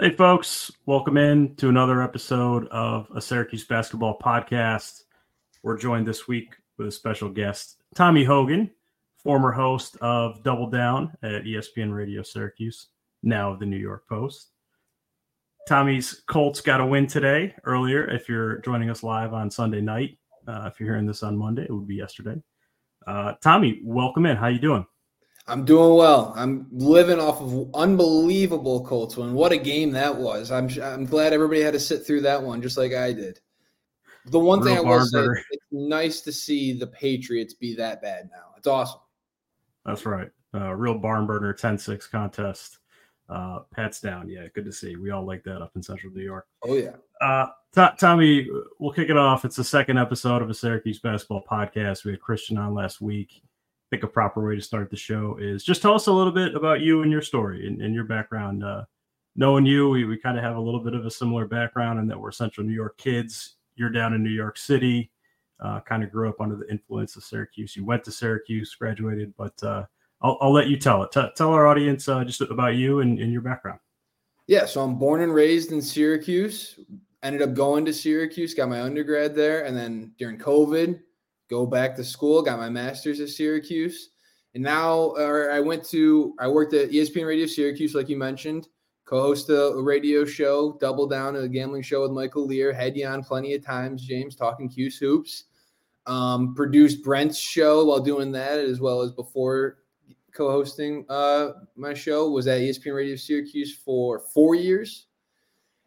Hey, 0.00 0.16
folks, 0.16 0.72
welcome 0.86 1.18
in 1.18 1.54
to 1.56 1.68
another 1.68 2.02
episode 2.02 2.66
of 2.68 3.06
a 3.14 3.20
Syracuse 3.20 3.66
basketball 3.66 4.18
podcast. 4.18 5.02
We're 5.62 5.76
joined 5.76 6.08
this 6.08 6.26
week 6.26 6.54
with 6.78 6.88
a 6.88 6.90
special 6.90 7.28
guest, 7.28 7.82
Tommy 7.94 8.24
Hogan, 8.24 8.70
former 9.22 9.52
host 9.52 9.98
of 10.00 10.42
Double 10.42 10.70
Down 10.70 11.12
at 11.22 11.44
ESPN 11.44 11.94
Radio 11.94 12.22
Syracuse, 12.22 12.86
now 13.22 13.52
of 13.52 13.58
the 13.58 13.66
New 13.66 13.76
York 13.76 14.08
Post. 14.08 14.52
Tommy's 15.68 16.22
Colts 16.26 16.62
got 16.62 16.80
a 16.80 16.86
win 16.86 17.06
today 17.06 17.54
earlier. 17.64 18.08
If 18.08 18.26
you're 18.26 18.60
joining 18.60 18.88
us 18.88 19.02
live 19.02 19.34
on 19.34 19.50
Sunday 19.50 19.82
night, 19.82 20.16
uh, 20.48 20.70
if 20.72 20.80
you're 20.80 20.88
hearing 20.88 21.06
this 21.06 21.22
on 21.22 21.36
Monday, 21.36 21.64
it 21.64 21.72
would 21.72 21.86
be 21.86 21.96
yesterday. 21.96 22.42
Uh, 23.06 23.34
Tommy, 23.42 23.82
welcome 23.84 24.24
in. 24.24 24.38
How 24.38 24.46
you 24.46 24.60
doing? 24.60 24.86
I'm 25.50 25.64
doing 25.64 25.96
well. 25.96 26.32
I'm 26.36 26.66
living 26.70 27.18
off 27.18 27.40
of 27.40 27.74
unbelievable 27.74 28.84
Colts 28.84 29.16
win. 29.16 29.34
What 29.34 29.52
a 29.52 29.56
game 29.56 29.90
that 29.92 30.16
was. 30.16 30.50
I'm 30.50 30.68
I'm 30.82 31.04
glad 31.04 31.32
everybody 31.32 31.60
had 31.60 31.72
to 31.72 31.80
sit 31.80 32.06
through 32.06 32.20
that 32.22 32.42
one 32.42 32.62
just 32.62 32.78
like 32.78 32.94
I 32.94 33.12
did. 33.12 33.40
The 34.26 34.38
one 34.38 34.62
thing 34.62 34.74
Real 34.74 34.86
I 34.86 34.96
will 34.96 35.04
say, 35.06 35.26
it's 35.50 35.64
nice 35.72 36.20
to 36.22 36.32
see 36.32 36.72
the 36.72 36.86
Patriots 36.86 37.54
be 37.54 37.74
that 37.76 38.00
bad 38.00 38.28
now. 38.30 38.52
It's 38.56 38.66
awesome. 38.66 39.00
That's 39.84 40.06
right. 40.06 40.30
Uh, 40.54 40.72
real 40.74 40.98
barn 40.98 41.26
burner 41.26 41.52
10 41.52 41.78
6 41.78 42.06
contest. 42.08 42.78
Uh, 43.28 43.60
Pat's 43.74 44.00
down. 44.00 44.28
Yeah, 44.28 44.46
good 44.54 44.64
to 44.64 44.72
see. 44.72 44.96
We 44.96 45.10
all 45.10 45.24
like 45.24 45.42
that 45.44 45.62
up 45.62 45.72
in 45.74 45.82
central 45.82 46.12
New 46.12 46.22
York. 46.22 46.46
Oh 46.62 46.74
yeah. 46.74 46.96
Uh, 47.20 47.46
To- 47.74 47.94
Tommy, 47.98 48.48
we'll 48.78 48.92
kick 48.92 49.08
it 49.08 49.16
off. 49.16 49.44
It's 49.44 49.56
the 49.56 49.64
second 49.64 49.98
episode 49.98 50.42
of 50.42 50.50
a 50.50 50.54
Syracuse 50.54 50.98
basketball 50.98 51.44
podcast. 51.50 52.04
We 52.04 52.10
had 52.12 52.20
Christian 52.20 52.58
on 52.58 52.74
last 52.74 53.00
week. 53.00 53.42
Think 53.90 54.04
a 54.04 54.08
proper 54.08 54.46
way 54.46 54.54
to 54.54 54.62
start 54.62 54.88
the 54.88 54.96
show 54.96 55.36
is 55.40 55.64
just 55.64 55.82
tell 55.82 55.94
us 55.94 56.06
a 56.06 56.12
little 56.12 56.32
bit 56.32 56.54
about 56.54 56.80
you 56.80 57.02
and 57.02 57.10
your 57.10 57.22
story 57.22 57.66
and, 57.66 57.82
and 57.82 57.92
your 57.92 58.04
background. 58.04 58.64
Uh, 58.64 58.84
knowing 59.36 59.66
you, 59.66 59.88
we, 59.88 60.04
we 60.04 60.16
kind 60.16 60.38
of 60.38 60.44
have 60.44 60.56
a 60.56 60.60
little 60.60 60.80
bit 60.80 60.94
of 60.94 61.06
a 61.06 61.10
similar 61.10 61.46
background 61.46 61.98
in 61.98 62.06
that 62.06 62.18
we're 62.18 62.30
Central 62.30 62.66
New 62.66 62.72
York 62.72 62.96
kids. 62.98 63.56
You're 63.74 63.90
down 63.90 64.12
in 64.14 64.22
New 64.22 64.30
York 64.30 64.58
City, 64.58 65.10
uh, 65.58 65.80
kind 65.80 66.04
of 66.04 66.12
grew 66.12 66.28
up 66.28 66.40
under 66.40 66.56
the 66.56 66.70
influence 66.70 67.16
of 67.16 67.24
Syracuse. 67.24 67.74
You 67.74 67.84
went 67.84 68.04
to 68.04 68.12
Syracuse, 68.12 68.74
graduated, 68.74 69.34
but 69.36 69.60
uh, 69.62 69.84
I'll, 70.22 70.38
I'll 70.40 70.52
let 70.52 70.68
you 70.68 70.76
tell 70.76 71.02
it. 71.02 71.12
T- 71.12 71.30
tell 71.36 71.52
our 71.52 71.66
audience 71.66 72.08
uh, 72.08 72.22
just 72.24 72.40
about 72.42 72.76
you 72.76 73.00
and, 73.00 73.18
and 73.18 73.32
your 73.32 73.42
background. 73.42 73.80
Yeah, 74.46 74.66
so 74.66 74.82
I'm 74.82 74.98
born 74.98 75.22
and 75.22 75.34
raised 75.34 75.72
in 75.72 75.80
Syracuse. 75.80 76.78
Ended 77.22 77.42
up 77.42 77.54
going 77.54 77.84
to 77.84 77.92
Syracuse, 77.92 78.54
got 78.54 78.68
my 78.68 78.82
undergrad 78.82 79.34
there, 79.34 79.64
and 79.64 79.76
then 79.76 80.12
during 80.18 80.38
COVID, 80.38 81.00
go 81.50 81.66
back 81.66 81.96
to 81.96 82.04
school, 82.04 82.40
got 82.40 82.58
my 82.58 82.70
master's 82.70 83.20
at 83.20 83.28
Syracuse. 83.28 84.10
And 84.54 84.62
now 84.62 85.14
I 85.16 85.60
went 85.60 85.84
to 85.90 86.34
I 86.38 86.48
worked 86.48 86.72
at 86.74 86.90
ESPN 86.90 87.26
Radio 87.26 87.46
Syracuse, 87.46 87.94
like 87.94 88.08
you 88.08 88.16
mentioned, 88.16 88.68
co-host 89.04 89.50
a 89.50 89.74
radio 89.76 90.24
show, 90.24 90.76
double 90.80 91.06
down 91.06 91.36
a 91.36 91.48
gambling 91.48 91.82
show 91.82 92.02
with 92.02 92.12
Michael 92.12 92.46
Lear, 92.46 92.72
had 92.72 92.96
you 92.96 93.06
on 93.06 93.22
plenty 93.22 93.54
of 93.54 93.64
times, 93.64 94.06
James, 94.06 94.34
talking 94.34 94.68
Cuse 94.68 94.98
hoops. 94.98 95.44
Um, 96.06 96.54
produced 96.54 97.04
Brent's 97.04 97.38
show 97.38 97.84
while 97.84 98.00
doing 98.00 98.32
that, 98.32 98.58
as 98.58 98.80
well 98.80 99.02
as 99.02 99.12
before 99.12 99.78
co-hosting 100.32 101.04
uh, 101.08 101.50
my 101.76 101.94
show. 101.94 102.30
Was 102.30 102.46
at 102.46 102.60
ESPN 102.60 102.94
Radio 102.94 103.16
Syracuse 103.16 103.76
for 103.76 104.20
four 104.34 104.54
years, 104.54 105.06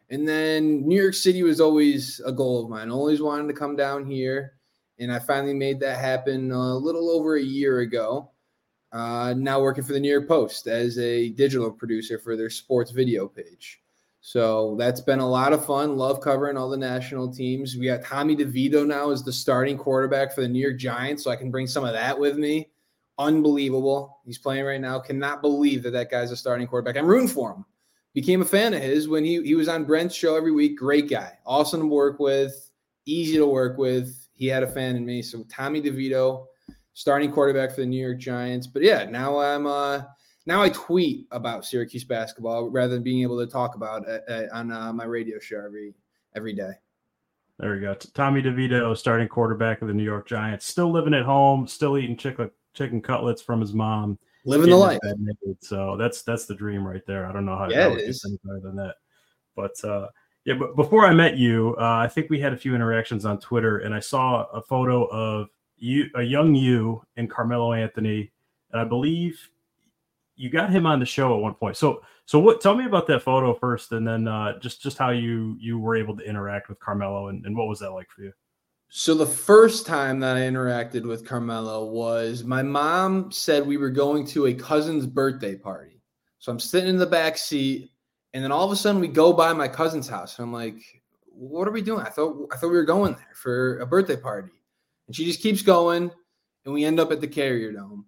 and 0.08 0.26
then 0.26 0.86
New 0.86 1.00
York 1.00 1.14
City 1.14 1.42
was 1.42 1.60
always 1.60 2.20
a 2.24 2.32
goal 2.32 2.62
of 2.62 2.70
mine. 2.70 2.90
Always 2.90 3.20
wanted 3.20 3.48
to 3.48 3.54
come 3.54 3.76
down 3.76 4.06
here, 4.06 4.53
and 4.98 5.12
I 5.12 5.18
finally 5.18 5.54
made 5.54 5.80
that 5.80 5.98
happen 5.98 6.50
a 6.50 6.76
little 6.76 7.10
over 7.10 7.36
a 7.36 7.42
year 7.42 7.80
ago. 7.80 8.30
Uh, 8.92 9.34
now 9.36 9.60
working 9.60 9.82
for 9.82 9.92
the 9.92 10.00
New 10.00 10.10
York 10.10 10.28
Post 10.28 10.68
as 10.68 10.98
a 10.98 11.30
digital 11.30 11.70
producer 11.70 12.18
for 12.18 12.36
their 12.36 12.50
sports 12.50 12.92
video 12.92 13.26
page. 13.26 13.80
So 14.20 14.76
that's 14.78 15.00
been 15.00 15.18
a 15.18 15.28
lot 15.28 15.52
of 15.52 15.66
fun. 15.66 15.96
Love 15.96 16.20
covering 16.20 16.56
all 16.56 16.70
the 16.70 16.76
national 16.76 17.30
teams. 17.30 17.76
We 17.76 17.86
got 17.86 18.02
Tommy 18.02 18.34
DeVito 18.34 18.86
now 18.86 19.10
as 19.10 19.22
the 19.22 19.32
starting 19.32 19.76
quarterback 19.76 20.32
for 20.32 20.40
the 20.40 20.48
New 20.48 20.60
York 20.60 20.78
Giants, 20.78 21.24
so 21.24 21.30
I 21.30 21.36
can 21.36 21.50
bring 21.50 21.66
some 21.66 21.84
of 21.84 21.92
that 21.92 22.18
with 22.18 22.38
me. 22.38 22.70
Unbelievable. 23.18 24.20
He's 24.24 24.38
playing 24.38 24.64
right 24.64 24.80
now. 24.80 24.98
Cannot 24.98 25.42
believe 25.42 25.82
that 25.82 25.90
that 25.90 26.10
guy's 26.10 26.30
a 26.30 26.36
starting 26.36 26.66
quarterback. 26.66 26.96
I'm 26.96 27.06
rooting 27.06 27.28
for 27.28 27.52
him. 27.52 27.64
Became 28.14 28.42
a 28.42 28.46
fan 28.46 28.72
of 28.74 28.80
his 28.80 29.08
when 29.08 29.24
he, 29.24 29.42
he 29.42 29.56
was 29.56 29.68
on 29.68 29.84
Brent's 29.84 30.14
show 30.14 30.36
every 30.36 30.52
week. 30.52 30.78
Great 30.78 31.10
guy. 31.10 31.36
Awesome 31.44 31.80
to 31.80 31.86
work 31.86 32.18
with. 32.18 32.70
Easy 33.04 33.36
to 33.36 33.46
work 33.46 33.76
with. 33.76 34.23
He 34.34 34.46
had 34.46 34.62
a 34.62 34.66
fan 34.66 34.96
in 34.96 35.06
me. 35.06 35.22
So 35.22 35.44
Tommy 35.48 35.80
DeVito, 35.80 36.46
starting 36.92 37.30
quarterback 37.30 37.70
for 37.70 37.80
the 37.80 37.86
New 37.86 38.04
York 38.04 38.18
Giants. 38.18 38.66
But 38.66 38.82
yeah, 38.82 39.04
now 39.04 39.38
I'm 39.38 39.66
uh 39.66 40.02
now 40.46 40.62
I 40.62 40.68
tweet 40.68 41.26
about 41.30 41.64
Syracuse 41.64 42.04
basketball 42.04 42.68
rather 42.68 42.94
than 42.94 43.02
being 43.02 43.22
able 43.22 43.38
to 43.38 43.50
talk 43.50 43.76
about 43.76 44.06
it 44.06 44.24
uh, 44.28 44.54
on 44.54 44.70
uh, 44.70 44.92
my 44.92 45.04
radio 45.04 45.38
show 45.38 45.64
every 45.64 45.94
every 46.36 46.52
day. 46.52 46.72
There 47.58 47.72
we 47.72 47.80
go. 47.80 47.94
Tommy 47.94 48.42
DeVito, 48.42 48.96
starting 48.96 49.28
quarterback 49.28 49.80
of 49.80 49.88
the 49.88 49.94
New 49.94 50.02
York 50.02 50.26
Giants, 50.26 50.66
still 50.66 50.90
living 50.90 51.14
at 51.14 51.24
home, 51.24 51.66
still 51.68 51.96
eating 51.96 52.16
chicken 52.16 52.50
chicken 52.74 53.00
cutlets 53.00 53.40
from 53.40 53.60
his 53.60 53.72
mom. 53.72 54.18
Living 54.44 54.68
the 54.68 54.76
life. 54.76 54.98
So 55.60 55.96
that's 55.96 56.22
that's 56.22 56.44
the 56.44 56.54
dream 56.54 56.86
right 56.86 57.06
there. 57.06 57.26
I 57.26 57.32
don't 57.32 57.46
know 57.46 57.56
how, 57.56 57.70
Yeah, 57.70 57.88
it 57.88 58.00
is. 58.00 58.24
any 58.26 58.38
better 58.44 58.60
than 58.60 58.76
that. 58.76 58.96
But 59.56 59.82
uh, 59.84 60.08
yeah, 60.44 60.54
but 60.54 60.76
before 60.76 61.06
I 61.06 61.14
met 61.14 61.36
you, 61.36 61.74
uh, 61.78 61.96
I 61.96 62.08
think 62.08 62.28
we 62.28 62.38
had 62.38 62.52
a 62.52 62.56
few 62.56 62.74
interactions 62.74 63.24
on 63.24 63.38
Twitter, 63.38 63.78
and 63.78 63.94
I 63.94 64.00
saw 64.00 64.44
a 64.52 64.60
photo 64.60 65.04
of 65.06 65.48
you, 65.76 66.06
a 66.14 66.22
young 66.22 66.54
you, 66.54 67.02
and 67.16 67.30
Carmelo 67.30 67.72
Anthony, 67.72 68.30
and 68.72 68.80
I 68.80 68.84
believe 68.84 69.50
you 70.36 70.50
got 70.50 70.70
him 70.70 70.86
on 70.86 71.00
the 71.00 71.06
show 71.06 71.34
at 71.34 71.40
one 71.40 71.54
point. 71.54 71.76
So 71.76 72.02
so 72.26 72.38
what? 72.38 72.60
Tell 72.60 72.74
me 72.74 72.84
about 72.84 73.06
that 73.06 73.22
photo 73.22 73.54
first, 73.54 73.92
and 73.92 74.06
then 74.06 74.28
uh, 74.28 74.58
just 74.58 74.82
just 74.82 74.98
how 74.98 75.10
you 75.10 75.56
you 75.60 75.78
were 75.78 75.96
able 75.96 76.16
to 76.16 76.24
interact 76.24 76.68
with 76.68 76.78
Carmelo, 76.78 77.28
and, 77.28 77.44
and 77.46 77.56
what 77.56 77.68
was 77.68 77.78
that 77.80 77.92
like 77.92 78.10
for 78.10 78.22
you? 78.22 78.32
So 78.88 79.14
the 79.14 79.26
first 79.26 79.86
time 79.86 80.20
that 80.20 80.36
I 80.36 80.40
interacted 80.40 81.04
with 81.04 81.26
Carmelo 81.26 81.84
was 81.86 82.44
my 82.44 82.62
mom 82.62 83.32
said 83.32 83.66
we 83.66 83.76
were 83.76 83.90
going 83.90 84.26
to 84.28 84.46
a 84.46 84.54
cousin's 84.54 85.06
birthday 85.06 85.56
party. 85.56 86.00
So 86.38 86.52
I'm 86.52 86.60
sitting 86.60 86.90
in 86.90 86.98
the 86.98 87.06
back 87.06 87.36
seat, 87.36 87.90
and 88.34 88.42
then 88.42 88.52
all 88.52 88.66
of 88.66 88.72
a 88.72 88.76
sudden 88.76 89.00
we 89.00 89.08
go 89.08 89.32
by 89.32 89.52
my 89.52 89.68
cousin's 89.68 90.08
house, 90.08 90.38
and 90.38 90.44
I'm 90.44 90.52
like, 90.52 91.02
"What 91.24 91.66
are 91.68 91.70
we 91.70 91.80
doing?" 91.80 92.04
I 92.04 92.10
thought 92.10 92.48
I 92.52 92.56
thought 92.56 92.70
we 92.70 92.76
were 92.76 92.84
going 92.84 93.14
there 93.14 93.34
for 93.34 93.78
a 93.78 93.86
birthday 93.86 94.16
party, 94.16 94.52
and 95.06 95.16
she 95.16 95.24
just 95.24 95.40
keeps 95.40 95.62
going, 95.62 96.10
and 96.64 96.74
we 96.74 96.84
end 96.84 97.00
up 97.00 97.12
at 97.12 97.20
the 97.20 97.28
Carrier 97.28 97.72
Dome, 97.72 98.04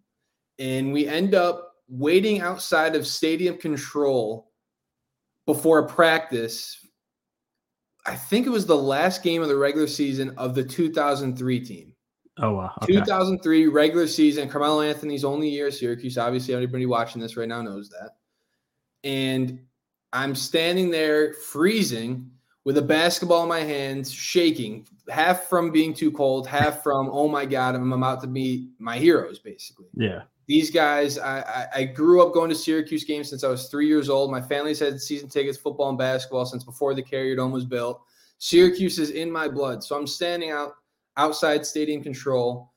and 0.58 0.92
we 0.92 1.06
end 1.06 1.34
up 1.34 1.76
waiting 1.88 2.40
outside 2.40 2.96
of 2.96 3.06
stadium 3.06 3.56
control 3.56 4.50
before 5.46 5.78
a 5.78 5.88
practice. 5.88 6.84
I 8.04 8.16
think 8.16 8.46
it 8.46 8.50
was 8.50 8.66
the 8.66 8.76
last 8.76 9.22
game 9.22 9.42
of 9.42 9.48
the 9.48 9.56
regular 9.56 9.86
season 9.86 10.32
of 10.36 10.54
the 10.54 10.64
2003 10.64 11.60
team. 11.60 11.92
Oh 12.38 12.52
wow. 12.52 12.72
Okay. 12.82 12.94
2003 12.94 13.68
regular 13.68 14.08
season, 14.08 14.48
Carmelo 14.48 14.82
Anthony's 14.82 15.24
only 15.24 15.48
year 15.48 15.68
at 15.68 15.74
Syracuse. 15.74 16.18
Obviously, 16.18 16.52
everybody 16.52 16.84
watching 16.84 17.22
this 17.22 17.36
right 17.36 17.48
now 17.48 17.62
knows 17.62 17.88
that. 17.90 18.16
And 19.04 19.60
I'm 20.12 20.34
standing 20.34 20.90
there 20.90 21.34
freezing 21.34 22.30
with 22.64 22.78
a 22.78 22.82
basketball 22.82 23.44
in 23.44 23.48
my 23.48 23.60
hands, 23.60 24.10
shaking, 24.10 24.86
half 25.08 25.44
from 25.44 25.70
being 25.70 25.94
too 25.94 26.10
cold, 26.10 26.46
half 26.46 26.82
from, 26.84 27.08
oh 27.10 27.28
my 27.28 27.46
God, 27.46 27.74
I'm 27.74 27.92
about 27.92 28.20
to 28.22 28.26
meet 28.26 28.70
my 28.78 28.98
heroes, 28.98 29.38
basically. 29.38 29.86
Yeah. 29.94 30.22
These 30.48 30.70
guys, 30.70 31.18
I, 31.18 31.40
I, 31.40 31.66
I 31.74 31.84
grew 31.84 32.24
up 32.24 32.32
going 32.32 32.50
to 32.50 32.56
Syracuse 32.56 33.04
games 33.04 33.30
since 33.30 33.42
I 33.42 33.48
was 33.48 33.68
three 33.68 33.88
years 33.88 34.08
old. 34.08 34.30
My 34.30 34.40
family's 34.40 34.78
had 34.78 35.00
season 35.00 35.28
tickets, 35.28 35.58
football 35.58 35.88
and 35.88 35.98
basketball 35.98 36.46
since 36.46 36.64
before 36.64 36.94
the 36.94 37.02
Carrier 37.02 37.36
Dome 37.36 37.52
was 37.52 37.64
built. 37.64 38.00
Syracuse 38.38 38.98
is 38.98 39.10
in 39.10 39.30
my 39.30 39.48
blood. 39.48 39.82
So 39.82 39.96
I'm 39.96 40.06
standing 40.06 40.50
out 40.50 40.74
outside 41.16 41.64
stadium 41.64 42.02
control, 42.02 42.72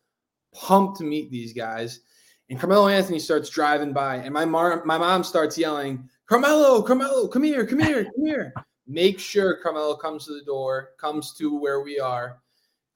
pumped 0.54 0.98
to 0.98 1.04
meet 1.04 1.31
these 1.31 1.54
guys. 1.54 2.02
And 2.50 2.60
Carmelo 2.60 2.88
Anthony 2.88 3.20
starts 3.20 3.50
driving 3.50 3.94
by, 3.94 4.16
and 4.16 4.34
my 4.34 4.46
mom, 4.46 4.81
my 4.86 4.98
mom 4.98 5.24
starts 5.24 5.58
yelling, 5.58 6.10
Carmelo, 6.30 6.84
Carmelo, 6.84 7.28
come 7.28 7.42
here, 7.42 7.66
come 7.66 7.80
here, 7.80 8.06
come 8.06 8.26
here. 8.26 8.54
Make 8.86 9.20
sure 9.20 9.56
Carmelo 9.64 9.96
comes 9.96 10.26
to 10.28 10.34
the 10.34 10.44
door, 10.44 10.92
comes 11.00 11.34
to 11.34 11.58
where 11.58 11.81
we 11.81 12.00
are. 12.00 12.38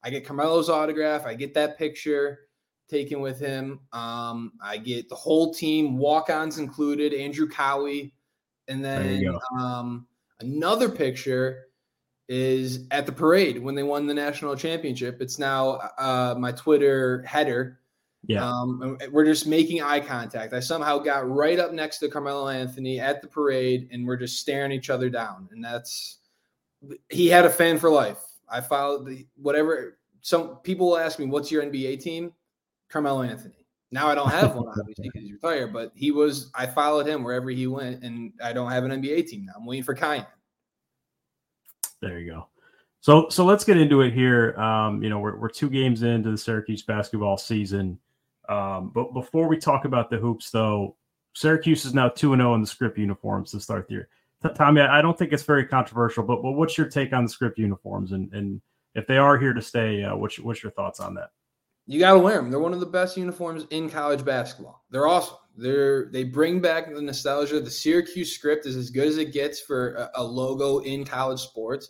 I 0.04 0.12
get 0.12 0.24
Carmelo's 0.24 0.70
autograph. 0.70 1.26
I 1.26 1.34
get 1.34 1.56
that 1.56 1.80
picture 1.80 2.42
taken 2.88 3.22
with 3.22 3.40
him. 3.40 3.80
Um, 3.92 4.52
I 4.62 4.78
get 4.78 5.10
the 5.10 5.16
whole 5.16 5.52
team, 5.52 5.98
walk-ons 5.98 6.60
included, 6.60 7.12
Andrew 7.12 7.50
Kouwe, 7.50 8.12
and 8.68 8.86
then 8.86 9.26
um, 9.60 10.06
another 10.40 10.88
picture 10.88 11.70
is 12.30 12.86
at 12.92 13.08
the 13.08 13.12
parade 13.12 13.58
when 13.64 13.74
they 13.74 13.84
won 13.84 14.06
the 14.06 14.14
national 14.14 14.56
championship. 14.56 15.22
It's 15.22 15.40
now 15.40 15.80
uh, 15.98 16.36
my 16.38 16.52
Twitter 16.52 17.24
header. 17.24 17.80
Yeah. 18.26 18.48
Um, 18.48 18.98
we're 19.12 19.26
just 19.26 19.48
making 19.48 19.82
eye 19.82 20.00
contact. 20.00 20.54
I 20.54 20.62
somehow 20.62 20.98
got 20.98 21.30
right 21.30 21.60
up 21.60 21.74
next 21.74 22.00
to 22.00 22.10
Carmelo 22.10 22.48
Anthony 22.48 23.00
at 23.00 23.22
the 23.22 23.28
parade, 23.28 23.90
and 23.92 24.08
we're 24.08 24.18
just 24.18 24.40
staring 24.40 24.72
each 24.72 24.90
other 24.90 25.10
down. 25.10 25.50
And 25.52 25.64
that's 25.64 26.20
he 27.10 27.28
had 27.28 27.46
a 27.46 27.50
fan 27.50 27.78
for 27.78 27.90
life. 27.90 28.24
I 28.50 28.62
followed 28.62 29.06
the 29.06 29.28
whatever. 29.36 29.98
Some 30.22 30.58
people 30.58 30.88
will 30.88 30.98
ask 30.98 31.20
me, 31.20 31.26
"What's 31.26 31.52
your 31.52 31.64
NBA 31.64 32.02
team?" 32.02 32.34
Carmelo 32.90 33.24
Anthony. 33.24 33.66
Now 33.92 34.08
I 34.08 34.16
don't 34.16 34.30
have 34.30 34.56
one 34.56 34.68
obviously 34.80 35.10
because 35.10 35.22
he's 35.24 35.34
retired, 35.34 35.74
but 35.74 35.92
he 35.94 36.12
was. 36.12 36.50
I 36.56 36.66
followed 36.66 37.06
him 37.06 37.24
wherever 37.24 37.50
he 37.50 37.68
went, 37.68 38.04
and 38.04 38.32
I 38.42 38.54
don't 38.54 38.72
have 38.72 38.86
an 38.86 38.92
NBA 38.92 39.28
team 39.28 39.46
now. 39.46 39.54
I'm 39.58 39.66
waiting 39.66 39.84
for 39.84 39.96
Kiyan. 39.96 40.26
There 42.02 42.20
you 42.20 42.32
go. 42.32 42.48
So 43.02 43.28
so 43.28 43.44
let's 43.44 43.66
get 43.66 43.76
into 43.76 44.02
it 44.02 44.14
here. 44.14 44.58
Um, 44.58 45.04
you 45.04 45.10
know, 45.10 45.20
we're 45.20 45.36
we're 45.36 45.50
two 45.50 45.70
games 45.70 46.04
into 46.04 46.32
the 46.32 46.38
Syracuse 46.38 46.84
basketball 46.84 47.38
season. 47.38 48.00
Um, 48.50 48.92
but 48.94 49.14
before 49.14 49.48
we 49.48 49.58
talk 49.58 49.86
about 49.86 50.10
the 50.10 50.18
hoops, 50.18 50.50
though, 50.52 50.96
Syracuse 51.34 51.86
is 51.86 51.94
now 51.94 52.10
two 52.10 52.34
and 52.34 52.42
zero 52.42 52.54
in 52.56 52.62
the 52.62 52.68
script 52.68 52.98
uniforms 52.98 53.52
to 53.52 53.60
start 53.60 53.88
the 53.88 53.94
year. 53.94 54.10
Tommy, 54.56 54.82
I 54.82 55.02
don't 55.02 55.18
think 55.18 55.32
it's 55.32 55.44
very 55.44 55.66
controversial, 55.66 56.24
but 56.24 56.42
but 56.42 56.52
what's 56.52 56.78
your 56.78 56.88
take 56.88 57.14
on 57.14 57.24
the 57.24 57.30
script 57.30 57.58
uniforms 57.58 58.12
and 58.12 58.32
and 58.34 58.62
if 58.96 59.08
they 59.08 59.18
are 59.18 59.38
here 59.38 59.54
to 59.54 59.62
stay, 59.62 60.04
uh, 60.04 60.16
what's 60.16 60.40
what's 60.40 60.62
your 60.62 60.72
thoughts 60.72 61.00
on 61.00 61.14
that? 61.16 61.30
You 61.86 62.00
got 62.00 62.14
to 62.14 62.20
wear 62.20 62.36
them. 62.36 62.50
They're 62.50 62.60
one 62.60 62.74
of 62.74 62.80
the 62.80 62.86
best 62.86 63.18
uniforms 63.18 63.66
in 63.70 63.90
college 63.90 64.24
basketball. 64.24 64.84
They're 64.90 65.08
awesome. 65.08 65.38
They're 65.58 66.10
they 66.12 66.24
bring 66.24 66.60
back 66.60 66.94
the 66.94 67.02
nostalgia. 67.02 67.60
The 67.60 67.72
Syracuse 67.72 68.34
script 68.34 68.66
is 68.66 68.76
as 68.76 68.90
good 68.90 69.08
as 69.08 69.18
it 69.18 69.34
gets 69.34 69.60
for 69.60 69.96
a, 69.96 70.12
a 70.16 70.24
logo 70.24 70.80
in 70.80 71.06
college 71.06 71.40
sports. 71.40 71.90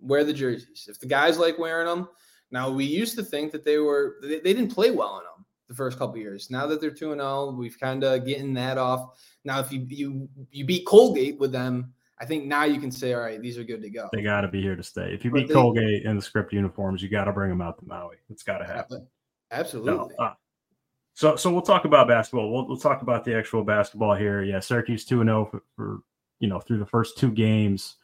Wear 0.00 0.24
the 0.24 0.32
jerseys. 0.32 0.88
If 0.88 0.98
the 0.98 1.06
guys 1.06 1.38
like 1.38 1.58
wearing 1.58 1.86
them, 1.86 2.08
now 2.50 2.70
we 2.70 2.84
used 2.84 3.16
to 3.16 3.22
think 3.22 3.52
that 3.52 3.64
they 3.64 3.78
were 3.78 4.16
they, 4.22 4.40
they 4.40 4.54
didn't 4.54 4.74
play 4.74 4.90
well 4.90 5.16
them 5.16 5.29
the 5.70 5.76
first 5.76 5.98
couple 5.98 6.18
years. 6.18 6.50
Now 6.50 6.66
that 6.66 6.80
they're 6.80 6.90
two 6.90 7.12
and 7.12 7.20
zero, 7.20 7.30
oh, 7.30 7.54
we've 7.56 7.78
kind 7.78 8.02
of 8.02 8.26
getting 8.26 8.52
that 8.54 8.76
off. 8.76 9.20
Now, 9.44 9.60
if 9.60 9.72
you 9.72 9.86
you 9.88 10.28
you 10.50 10.64
beat 10.64 10.84
Colgate 10.84 11.38
with 11.38 11.52
them, 11.52 11.94
I 12.20 12.26
think 12.26 12.44
now 12.44 12.64
you 12.64 12.80
can 12.80 12.90
say, 12.90 13.14
all 13.14 13.20
right, 13.20 13.40
these 13.40 13.56
are 13.56 13.62
good 13.62 13.80
to 13.82 13.88
go. 13.88 14.08
They 14.12 14.20
got 14.20 14.40
to 14.40 14.48
be 14.48 14.60
here 14.60 14.74
to 14.74 14.82
stay. 14.82 15.14
If 15.14 15.24
you 15.24 15.30
beat 15.30 15.46
they, 15.46 15.54
Colgate 15.54 16.04
in 16.04 16.16
the 16.16 16.22
script 16.22 16.52
uniforms, 16.52 17.02
you 17.02 17.08
got 17.08 17.24
to 17.24 17.32
bring 17.32 17.50
them 17.50 17.60
out 17.60 17.78
to 17.78 17.86
Maui. 17.86 18.16
It's 18.28 18.42
got 18.42 18.58
to 18.58 18.66
happen. 18.66 19.06
Absolutely. 19.52 19.92
No, 19.92 20.10
uh, 20.18 20.34
so, 21.14 21.36
so 21.36 21.52
we'll 21.52 21.62
talk 21.62 21.84
about 21.84 22.08
basketball. 22.08 22.52
We'll, 22.52 22.66
we'll 22.66 22.76
talk 22.76 23.02
about 23.02 23.24
the 23.24 23.36
actual 23.36 23.62
basketball 23.62 24.16
here. 24.16 24.42
Yeah, 24.42 24.58
Syracuse 24.58 25.04
two 25.04 25.20
and 25.20 25.28
zero 25.28 25.50
oh 25.54 25.60
for 25.76 26.00
you 26.40 26.48
know 26.48 26.58
through 26.58 26.78
the 26.78 26.86
first 26.86 27.16
two 27.16 27.30
games. 27.30 27.94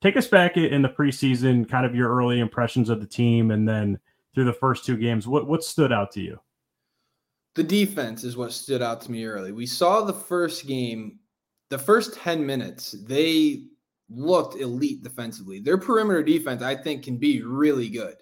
Take 0.00 0.16
us 0.16 0.28
back 0.28 0.56
in 0.56 0.80
the 0.80 0.88
preseason, 0.88 1.68
kind 1.68 1.86
of 1.86 1.94
your 1.94 2.14
early 2.14 2.38
impressions 2.38 2.88
of 2.88 3.00
the 3.00 3.06
team, 3.06 3.50
and 3.50 3.68
then 3.68 3.98
through 4.32 4.44
the 4.44 4.52
first 4.52 4.84
two 4.84 4.96
games, 4.96 5.26
what 5.26 5.48
what 5.48 5.64
stood 5.64 5.92
out 5.92 6.12
to 6.12 6.20
you? 6.20 6.38
The 7.56 7.64
defense 7.64 8.22
is 8.22 8.36
what 8.36 8.52
stood 8.52 8.82
out 8.82 9.00
to 9.02 9.10
me 9.10 9.24
early. 9.24 9.50
We 9.50 9.66
saw 9.66 10.02
the 10.02 10.12
first 10.12 10.66
game, 10.66 11.18
the 11.70 11.78
first 11.78 12.14
10 12.14 12.44
minutes, 12.44 12.94
they 13.06 13.64
looked 14.10 14.60
elite 14.60 15.02
defensively. 15.02 15.60
Their 15.60 15.78
perimeter 15.78 16.22
defense, 16.22 16.62
I 16.62 16.74
think, 16.76 17.02
can 17.02 17.16
be 17.16 17.42
really 17.42 17.88
good. 17.88 18.16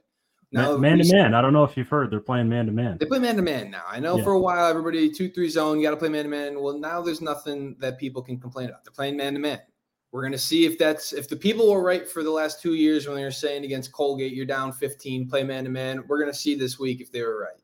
Now, 0.52 0.76
man 0.76 0.98
to 0.98 1.12
man. 1.12 1.34
I 1.34 1.42
don't 1.42 1.52
know 1.52 1.64
if 1.64 1.76
you've 1.76 1.88
heard 1.88 2.12
they're 2.12 2.20
playing 2.20 2.48
man 2.48 2.66
to 2.66 2.72
man. 2.72 2.96
They 3.00 3.06
play 3.06 3.18
man 3.18 3.34
to 3.36 3.42
man 3.42 3.72
now. 3.72 3.82
I 3.88 3.98
know 3.98 4.18
yeah. 4.18 4.22
for 4.22 4.34
a 4.34 4.40
while 4.40 4.70
everybody 4.70 5.10
two 5.10 5.28
three 5.28 5.48
zone. 5.48 5.78
You 5.78 5.82
got 5.82 5.90
to 5.90 5.96
play 5.96 6.08
man 6.08 6.22
to 6.22 6.30
man. 6.30 6.60
Well, 6.60 6.78
now 6.78 7.02
there's 7.02 7.20
nothing 7.20 7.74
that 7.80 7.98
people 7.98 8.22
can 8.22 8.38
complain 8.38 8.68
about. 8.68 8.84
They're 8.84 8.92
playing 8.92 9.16
man 9.16 9.34
to 9.34 9.40
man. 9.40 9.58
We're 10.12 10.22
gonna 10.22 10.38
see 10.38 10.64
if 10.64 10.78
that's 10.78 11.12
if 11.12 11.28
the 11.28 11.34
people 11.34 11.72
were 11.72 11.82
right 11.82 12.08
for 12.08 12.22
the 12.22 12.30
last 12.30 12.62
two 12.62 12.74
years 12.74 13.08
when 13.08 13.16
they 13.16 13.24
were 13.24 13.32
saying 13.32 13.64
against 13.64 13.90
Colgate, 13.90 14.32
you're 14.32 14.46
down 14.46 14.72
15, 14.72 15.28
play 15.28 15.42
man 15.42 15.64
to 15.64 15.70
man. 15.70 16.04
We're 16.06 16.20
gonna 16.20 16.32
see 16.32 16.54
this 16.54 16.78
week 16.78 17.00
if 17.00 17.10
they 17.10 17.22
were 17.22 17.40
right. 17.40 17.60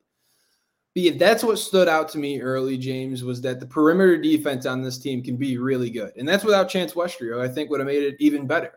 Yeah, 1.00 1.12
that's 1.17 1.43
what 1.43 1.58
stood 1.58 1.88
out 1.88 2.08
to 2.11 2.19
me 2.19 2.41
early, 2.41 2.76
James, 2.76 3.25
was 3.25 3.41
that 3.41 3.58
the 3.58 3.67
perimeter 3.67 4.19
defense 4.19 4.67
on 4.67 4.82
this 4.82 4.99
team 4.99 5.23
can 5.23 5.37
be 5.37 5.56
really 5.56 5.88
good. 5.88 6.12
And 6.17 6.29
that's 6.29 6.44
without 6.44 6.69
Chance 6.69 6.93
Westry, 6.93 7.41
I 7.41 7.49
think 7.49 7.70
would 7.70 7.81
have 7.81 7.87
made 7.87 8.02
it 8.02 8.17
even 8.20 8.47
better. 8.47 8.73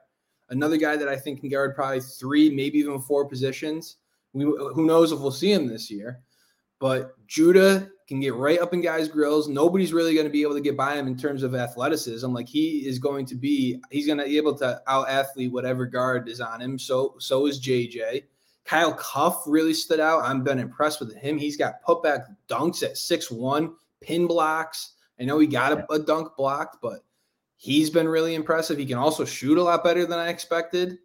Another 0.49 0.77
guy 0.77 0.95
that 0.95 1.09
I 1.09 1.17
think 1.17 1.41
can 1.41 1.49
guard 1.49 1.75
probably 1.75 1.99
three, 1.99 2.49
maybe 2.49 2.79
even 2.79 3.01
four 3.01 3.27
positions. 3.27 3.97
We, 4.31 4.43
who 4.43 4.85
knows 4.85 5.11
if 5.11 5.19
we'll 5.19 5.31
see 5.31 5.51
him 5.51 5.67
this 5.67 5.91
year. 5.91 6.21
But 6.79 7.11
Judah 7.27 7.89
can 8.07 8.19
get 8.19 8.35
right 8.35 8.59
up 8.59 8.73
in 8.73 8.81
guys' 8.81 9.07
grills. 9.07 9.47
Nobody's 9.47 9.93
really 9.93 10.13
going 10.13 10.25
to 10.25 10.31
be 10.31 10.43
able 10.43 10.55
to 10.55 10.61
get 10.61 10.77
by 10.77 10.95
him 10.95 11.07
in 11.07 11.17
terms 11.17 11.43
of 11.43 11.55
athleticism. 11.55 12.31
Like 12.31 12.47
he 12.47 12.87
is 12.87 12.99
going 12.99 13.25
to 13.27 13.35
be, 13.35 13.81
he's 13.91 14.05
going 14.07 14.19
to 14.19 14.25
be 14.25 14.37
able 14.37 14.55
to 14.59 14.81
out 14.87 15.09
athlete 15.09 15.51
whatever 15.51 15.85
guard 15.85 16.29
is 16.29 16.39
on 16.39 16.61
him. 16.61 16.79
So 16.79 17.15
so 17.19 17.47
is 17.47 17.61
JJ. 17.61 18.23
Kyle 18.65 18.93
Cuffe 18.93 19.43
really 19.45 19.73
stood 19.73 19.99
out. 19.99 20.23
I've 20.23 20.43
been 20.43 20.59
impressed 20.59 20.99
with 20.99 21.15
him. 21.15 21.37
He's 21.37 21.57
got 21.57 21.83
putback 21.87 22.25
dunks 22.47 22.83
at 22.83 22.97
six 22.97 23.29
one, 23.29 23.75
pin 24.01 24.27
blocks. 24.27 24.93
I 25.19 25.25
know 25.25 25.39
he 25.39 25.47
got 25.47 25.73
a, 25.73 25.91
a 25.91 25.99
dunk 25.99 26.35
blocked, 26.37 26.77
but 26.81 26.99
he's 27.57 27.89
been 27.89 28.07
really 28.07 28.35
impressive. 28.35 28.77
He 28.77 28.85
can 28.85 28.97
also 28.97 29.25
shoot 29.25 29.57
a 29.57 29.63
lot 29.63 29.83
better 29.83 30.05
than 30.05 30.19
I 30.19 30.29
expected. 30.29 30.97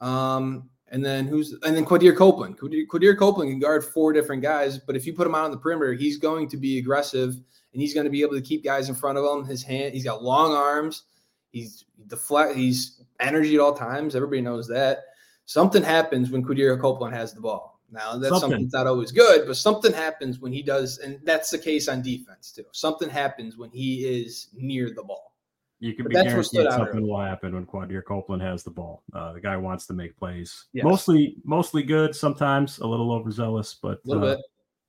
Um, 0.00 0.68
and 0.88 1.04
then 1.04 1.26
who's 1.26 1.52
and 1.62 1.76
then 1.76 1.84
Quadir 1.84 2.16
Copeland. 2.16 2.58
Quadir, 2.58 2.86
Quadir 2.86 3.16
Copeland 3.16 3.50
can 3.50 3.60
guard 3.60 3.84
four 3.84 4.12
different 4.12 4.42
guys, 4.42 4.78
but 4.78 4.96
if 4.96 5.06
you 5.06 5.12
put 5.12 5.26
him 5.26 5.34
out 5.34 5.44
on 5.44 5.50
the 5.52 5.56
perimeter, 5.56 5.92
he's 5.92 6.18
going 6.18 6.48
to 6.48 6.56
be 6.56 6.78
aggressive 6.78 7.34
and 7.72 7.80
he's 7.80 7.94
going 7.94 8.04
to 8.04 8.10
be 8.10 8.22
able 8.22 8.34
to 8.34 8.40
keep 8.40 8.64
guys 8.64 8.88
in 8.88 8.96
front 8.96 9.16
of 9.16 9.24
him. 9.24 9.44
His 9.44 9.62
hand, 9.62 9.94
he's 9.94 10.04
got 10.04 10.22
long 10.22 10.52
arms. 10.52 11.04
He's 11.52 11.84
deflect. 12.08 12.56
He's 12.56 13.02
energy 13.20 13.54
at 13.54 13.60
all 13.60 13.74
times. 13.74 14.16
Everybody 14.16 14.40
knows 14.40 14.66
that. 14.68 15.04
Something 15.50 15.82
happens 15.82 16.30
when 16.30 16.44
Quadir 16.44 16.80
Copeland 16.80 17.12
has 17.12 17.34
the 17.34 17.40
ball. 17.40 17.80
Now 17.90 18.16
that's 18.16 18.38
something. 18.38 18.62
that's 18.62 18.72
not 18.72 18.86
always 18.86 19.10
good, 19.10 19.48
but 19.48 19.56
something 19.56 19.92
happens 19.92 20.38
when 20.38 20.52
he 20.52 20.62
does, 20.62 20.98
and 20.98 21.18
that's 21.24 21.50
the 21.50 21.58
case 21.58 21.88
on 21.88 22.02
defense 22.02 22.52
too. 22.52 22.62
Something 22.70 23.10
happens 23.10 23.56
when 23.56 23.68
he 23.70 24.04
is 24.04 24.50
near 24.54 24.92
the 24.94 25.02
ball. 25.02 25.34
You 25.80 25.94
can 25.94 26.04
but 26.04 26.10
be 26.10 26.22
guaranteed 26.22 26.70
something 26.70 27.04
will 27.04 27.20
happen 27.20 27.52
when 27.52 27.66
Quadir 27.66 28.04
Copeland 28.04 28.42
has 28.42 28.62
the 28.62 28.70
ball. 28.70 29.02
Uh, 29.12 29.32
the 29.32 29.40
guy 29.40 29.56
wants 29.56 29.86
to 29.86 29.92
make 29.92 30.16
plays. 30.16 30.66
Yes. 30.72 30.84
Mostly, 30.84 31.34
mostly 31.42 31.82
good. 31.82 32.14
Sometimes 32.14 32.78
a 32.78 32.86
little 32.86 33.10
overzealous, 33.10 33.74
but 33.74 33.98
a 34.06 34.08
little 34.08 34.28
uh. 34.28 34.36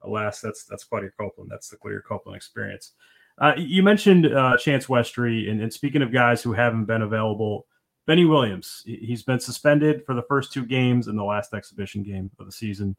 Alas, 0.03 0.41
that's 0.41 0.65
that's 0.65 0.86
Quadir 0.86 1.10
Copeland. 1.20 1.50
That's 1.50 1.70
the 1.70 1.77
Quadir 1.77 2.03
Copeland 2.08 2.36
experience. 2.36 2.91
Uh, 3.39 3.53
you 3.58 3.82
mentioned 3.82 4.27
uh, 4.27 4.58
Chance 4.58 4.86
Westry, 4.86 5.50
and, 5.50 5.60
and, 5.60 5.74
speaking 5.74 6.03
of 6.03 6.13
guys 6.13 6.44
who 6.44 6.53
haven't 6.53 6.86
been 6.86 7.01
available, 7.01 7.65
Benny 8.12 8.25
Williams. 8.25 8.84
He's 8.86 9.24
been 9.24 9.39
suspended 9.39 10.06
for 10.06 10.13
the 10.13 10.24
first 10.24 10.51
two 10.51 10.65
games 10.65 11.08
in 11.08 11.15
the 11.15 11.24
last 11.24 11.53
exhibition 11.53 12.03
game 12.03 12.30
of 12.39 12.46
the 12.46 12.51
season. 12.51 12.94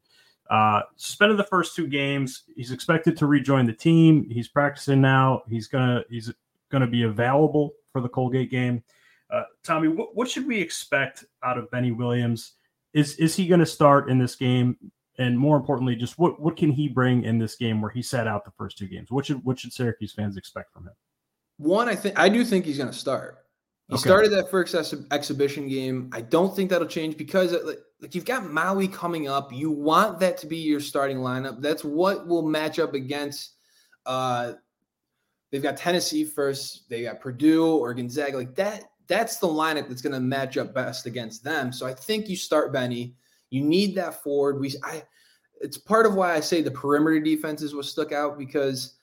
Uh, 0.49 0.81
suspended 0.97 1.39
the 1.39 1.45
first 1.45 1.77
two 1.77 1.87
games. 1.87 2.45
He's 2.57 2.71
expected 2.71 3.19
to 3.19 3.27
rejoin 3.27 3.67
the 3.67 3.75
team. 3.75 4.27
He's 4.31 4.49
practicing 4.49 5.03
now. 5.03 5.43
He's 5.51 5.67
gonna 5.67 6.03
he's 6.09 6.33
gonna 6.71 6.87
be 6.87 7.03
available 7.03 7.73
for 7.93 8.01
the 8.01 8.09
Colgate 8.09 8.51
game. 8.51 8.83
Uh, 9.31 9.43
Tommy, 9.63 9.89
what, 9.89 10.17
what 10.17 10.31
should 10.31 10.47
we 10.47 10.59
expect 10.59 11.27
out 11.43 11.59
of 11.59 11.71
Benny 11.71 11.93
Williams? 11.93 12.53
Is 12.95 13.17
is 13.17 13.37
he 13.37 13.47
to 13.47 13.67
start 13.67 14.09
in 14.09 14.19
this 14.19 14.35
game? 14.35 14.79
and 15.19 15.39
more 15.39 15.59
importantly, 15.59 15.95
just 15.95 16.19
what 16.19 16.41
what 16.41 16.57
can 16.57 16.71
he 16.71 16.89
bring 16.89 17.25
in 17.25 17.37
this 17.37 17.57
game 17.57 17.83
where 17.83 17.91
he 17.91 18.01
sat 18.01 18.27
out 18.27 18.47
the 18.47 18.51
first 18.53 18.79
two 18.79 18.87
games? 18.87 19.11
What 19.11 19.27
should 19.27 19.45
what 19.45 19.59
should 19.59 19.75
Syracuse 19.75 20.15
fans 20.15 20.39
expect 20.39 20.73
from 20.73 20.85
him? 20.85 20.95
One, 21.59 21.87
I 21.87 21.97
think 21.97 22.19
I 22.19 22.31
do 22.31 22.47
think 22.47 22.65
he's 22.65 22.79
to 22.91 22.99
start. 22.99 23.42
He 23.89 23.95
okay. 23.95 24.03
started 24.03 24.31
that 24.33 24.51
first 24.51 24.75
ex- 24.75 24.95
exhibition 25.11 25.69
game. 25.69 26.09
I 26.13 26.21
don't 26.21 26.55
think 26.55 26.71
that'll 26.71 26.87
change 26.87 27.17
because 27.17 27.53
uh, 27.53 27.61
like, 27.65 27.79
like 28.01 28.15
you've 28.15 28.25
got 28.25 28.51
Maui 28.51 28.89
coming 28.89 29.29
up. 29.29 29.53
You 29.53 29.71
want 29.71 30.19
that 30.21 30.39
to 30.39 30.47
be 30.47 30.57
your 30.57 30.81
starting 30.81 31.19
lineup. 31.19 31.61
That's 31.61 31.85
what 31.85 32.27
will 32.27 32.43
match 32.43 32.79
up 32.79 32.95
against. 32.95 33.55
Uh, 34.07 34.55
they've 35.51 35.63
got 35.63 35.77
Tennessee 35.77 36.25
first. 36.25 36.89
They 36.89 37.03
got 37.03 37.21
Purdue 37.21 37.77
or 37.77 37.93
Gonzaga. 37.95 38.37
Like 38.37 38.55
that. 38.55 38.85
That's 39.09 39.39
the 39.39 39.49
lineup 39.49 39.89
that's 39.89 40.01
going 40.01 40.15
to 40.15 40.21
match 40.21 40.57
up 40.57 40.73
best 40.73 41.07
against 41.07 41.45
them. 41.45 41.73
So 41.73 41.87
I 41.87 41.93
think 41.93 42.29
you 42.29 42.37
start 42.37 42.73
Benny. 42.73 43.15
You 43.51 43.63
need 43.63 43.95
that 43.97 44.23
forward. 44.23 44.61
We 44.61 44.75
I. 44.83 45.03
It's 45.61 45.79
part 45.79 46.07
of 46.07 46.15
why 46.15 46.35
I 46.35 46.41
say 46.41 46.61
the 46.61 46.71
perimeter 46.71 47.21
defenses 47.21 47.75
was 47.75 47.89
stuck 47.89 48.11
out 48.11 48.37
because 48.37 48.95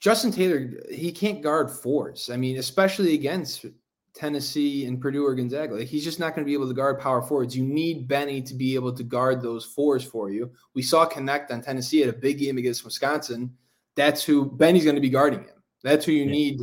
Justin 0.00 0.32
Taylor, 0.32 0.70
he 0.90 1.12
can't 1.12 1.42
guard 1.42 1.70
fours. 1.70 2.30
I 2.32 2.36
mean, 2.36 2.58
especially 2.58 3.14
against 3.14 3.66
Tennessee 4.14 4.86
and 4.86 5.00
Purdue 5.00 5.24
or 5.24 5.34
Gonzaga. 5.34 5.74
Like 5.74 5.88
he's 5.88 6.04
just 6.04 6.18
not 6.18 6.34
going 6.34 6.44
to 6.44 6.48
be 6.48 6.54
able 6.54 6.68
to 6.68 6.74
guard 6.74 6.98
power 6.98 7.22
forwards. 7.22 7.56
You 7.56 7.64
need 7.64 8.08
Benny 8.08 8.42
to 8.42 8.54
be 8.54 8.74
able 8.74 8.92
to 8.92 9.02
guard 9.02 9.42
those 9.42 9.64
fours 9.64 10.02
for 10.02 10.30
you. 10.30 10.50
We 10.74 10.82
saw 10.82 11.04
connect 11.06 11.50
on 11.50 11.62
Tennessee 11.62 12.02
at 12.02 12.08
a 12.08 12.12
big 12.12 12.38
game 12.38 12.58
against 12.58 12.84
Wisconsin. 12.84 13.54
That's 13.94 14.22
who 14.24 14.46
Benny's 14.46 14.84
going 14.84 14.96
to 14.96 15.02
be 15.02 15.10
guarding 15.10 15.40
him. 15.40 15.62
That's 15.82 16.04
who 16.04 16.12
you 16.12 16.24
yeah. 16.24 16.30
need 16.30 16.60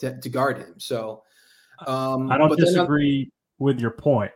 to, 0.00 0.20
to 0.20 0.28
guard 0.28 0.58
him. 0.58 0.74
So 0.78 1.22
um, 1.86 2.30
I 2.30 2.38
don't 2.38 2.56
disagree 2.56 3.30
with 3.58 3.80
your 3.80 3.90
point. 3.90 4.32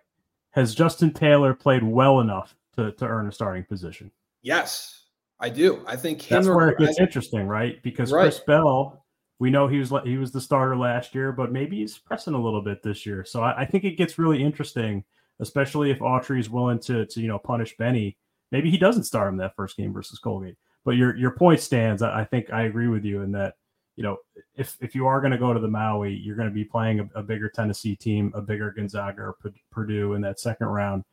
Has 0.50 0.74
Justin 0.74 1.12
Taylor 1.12 1.52
played 1.52 1.82
well 1.82 2.20
enough 2.20 2.54
to, 2.76 2.92
to 2.92 3.04
earn 3.04 3.28
a 3.28 3.32
starting 3.32 3.64
position? 3.64 4.10
Yes. 4.42 4.95
I 5.38 5.50
do. 5.50 5.84
I 5.86 5.96
think 5.96 6.26
that's 6.26 6.46
where 6.46 6.70
it 6.70 6.78
gets 6.78 6.98
I, 6.98 7.02
interesting, 7.02 7.46
right? 7.46 7.82
Because 7.82 8.10
right. 8.10 8.22
Chris 8.22 8.40
Bell, 8.40 9.04
we 9.38 9.50
know 9.50 9.68
he 9.68 9.78
was 9.78 9.92
he 10.04 10.16
was 10.16 10.32
the 10.32 10.40
starter 10.40 10.76
last 10.76 11.14
year, 11.14 11.30
but 11.32 11.52
maybe 11.52 11.76
he's 11.76 11.98
pressing 11.98 12.34
a 12.34 12.40
little 12.40 12.62
bit 12.62 12.82
this 12.82 13.04
year. 13.04 13.24
So 13.24 13.42
I, 13.42 13.62
I 13.62 13.64
think 13.66 13.84
it 13.84 13.98
gets 13.98 14.18
really 14.18 14.42
interesting, 14.42 15.04
especially 15.40 15.90
if 15.90 15.98
Autry 15.98 16.40
is 16.40 16.48
willing 16.48 16.78
to 16.80 17.04
to 17.06 17.20
you 17.20 17.28
know 17.28 17.38
punish 17.38 17.76
Benny. 17.76 18.16
Maybe 18.50 18.70
he 18.70 18.78
doesn't 18.78 19.04
start 19.04 19.28
him 19.28 19.36
that 19.38 19.56
first 19.56 19.76
game 19.76 19.92
versus 19.92 20.18
Colgate. 20.18 20.56
But 20.84 20.92
your 20.92 21.14
your 21.16 21.32
point 21.32 21.60
stands. 21.60 22.00
I, 22.00 22.20
I 22.20 22.24
think 22.24 22.50
I 22.50 22.62
agree 22.62 22.88
with 22.88 23.04
you 23.04 23.20
in 23.20 23.32
that 23.32 23.56
you 23.96 24.04
know 24.04 24.16
if 24.54 24.78
if 24.80 24.94
you 24.94 25.06
are 25.06 25.20
going 25.20 25.32
to 25.32 25.38
go 25.38 25.52
to 25.52 25.60
the 25.60 25.68
Maui, 25.68 26.14
you're 26.14 26.36
going 26.36 26.48
to 26.48 26.54
be 26.54 26.64
playing 26.64 27.00
a, 27.00 27.20
a 27.20 27.22
bigger 27.22 27.50
Tennessee 27.50 27.94
team, 27.94 28.32
a 28.34 28.40
bigger 28.40 28.70
Gonzaga 28.70 29.20
or 29.20 29.36
P- 29.42 29.62
Purdue 29.70 30.14
in 30.14 30.22
that 30.22 30.40
second 30.40 30.68
round. 30.68 31.04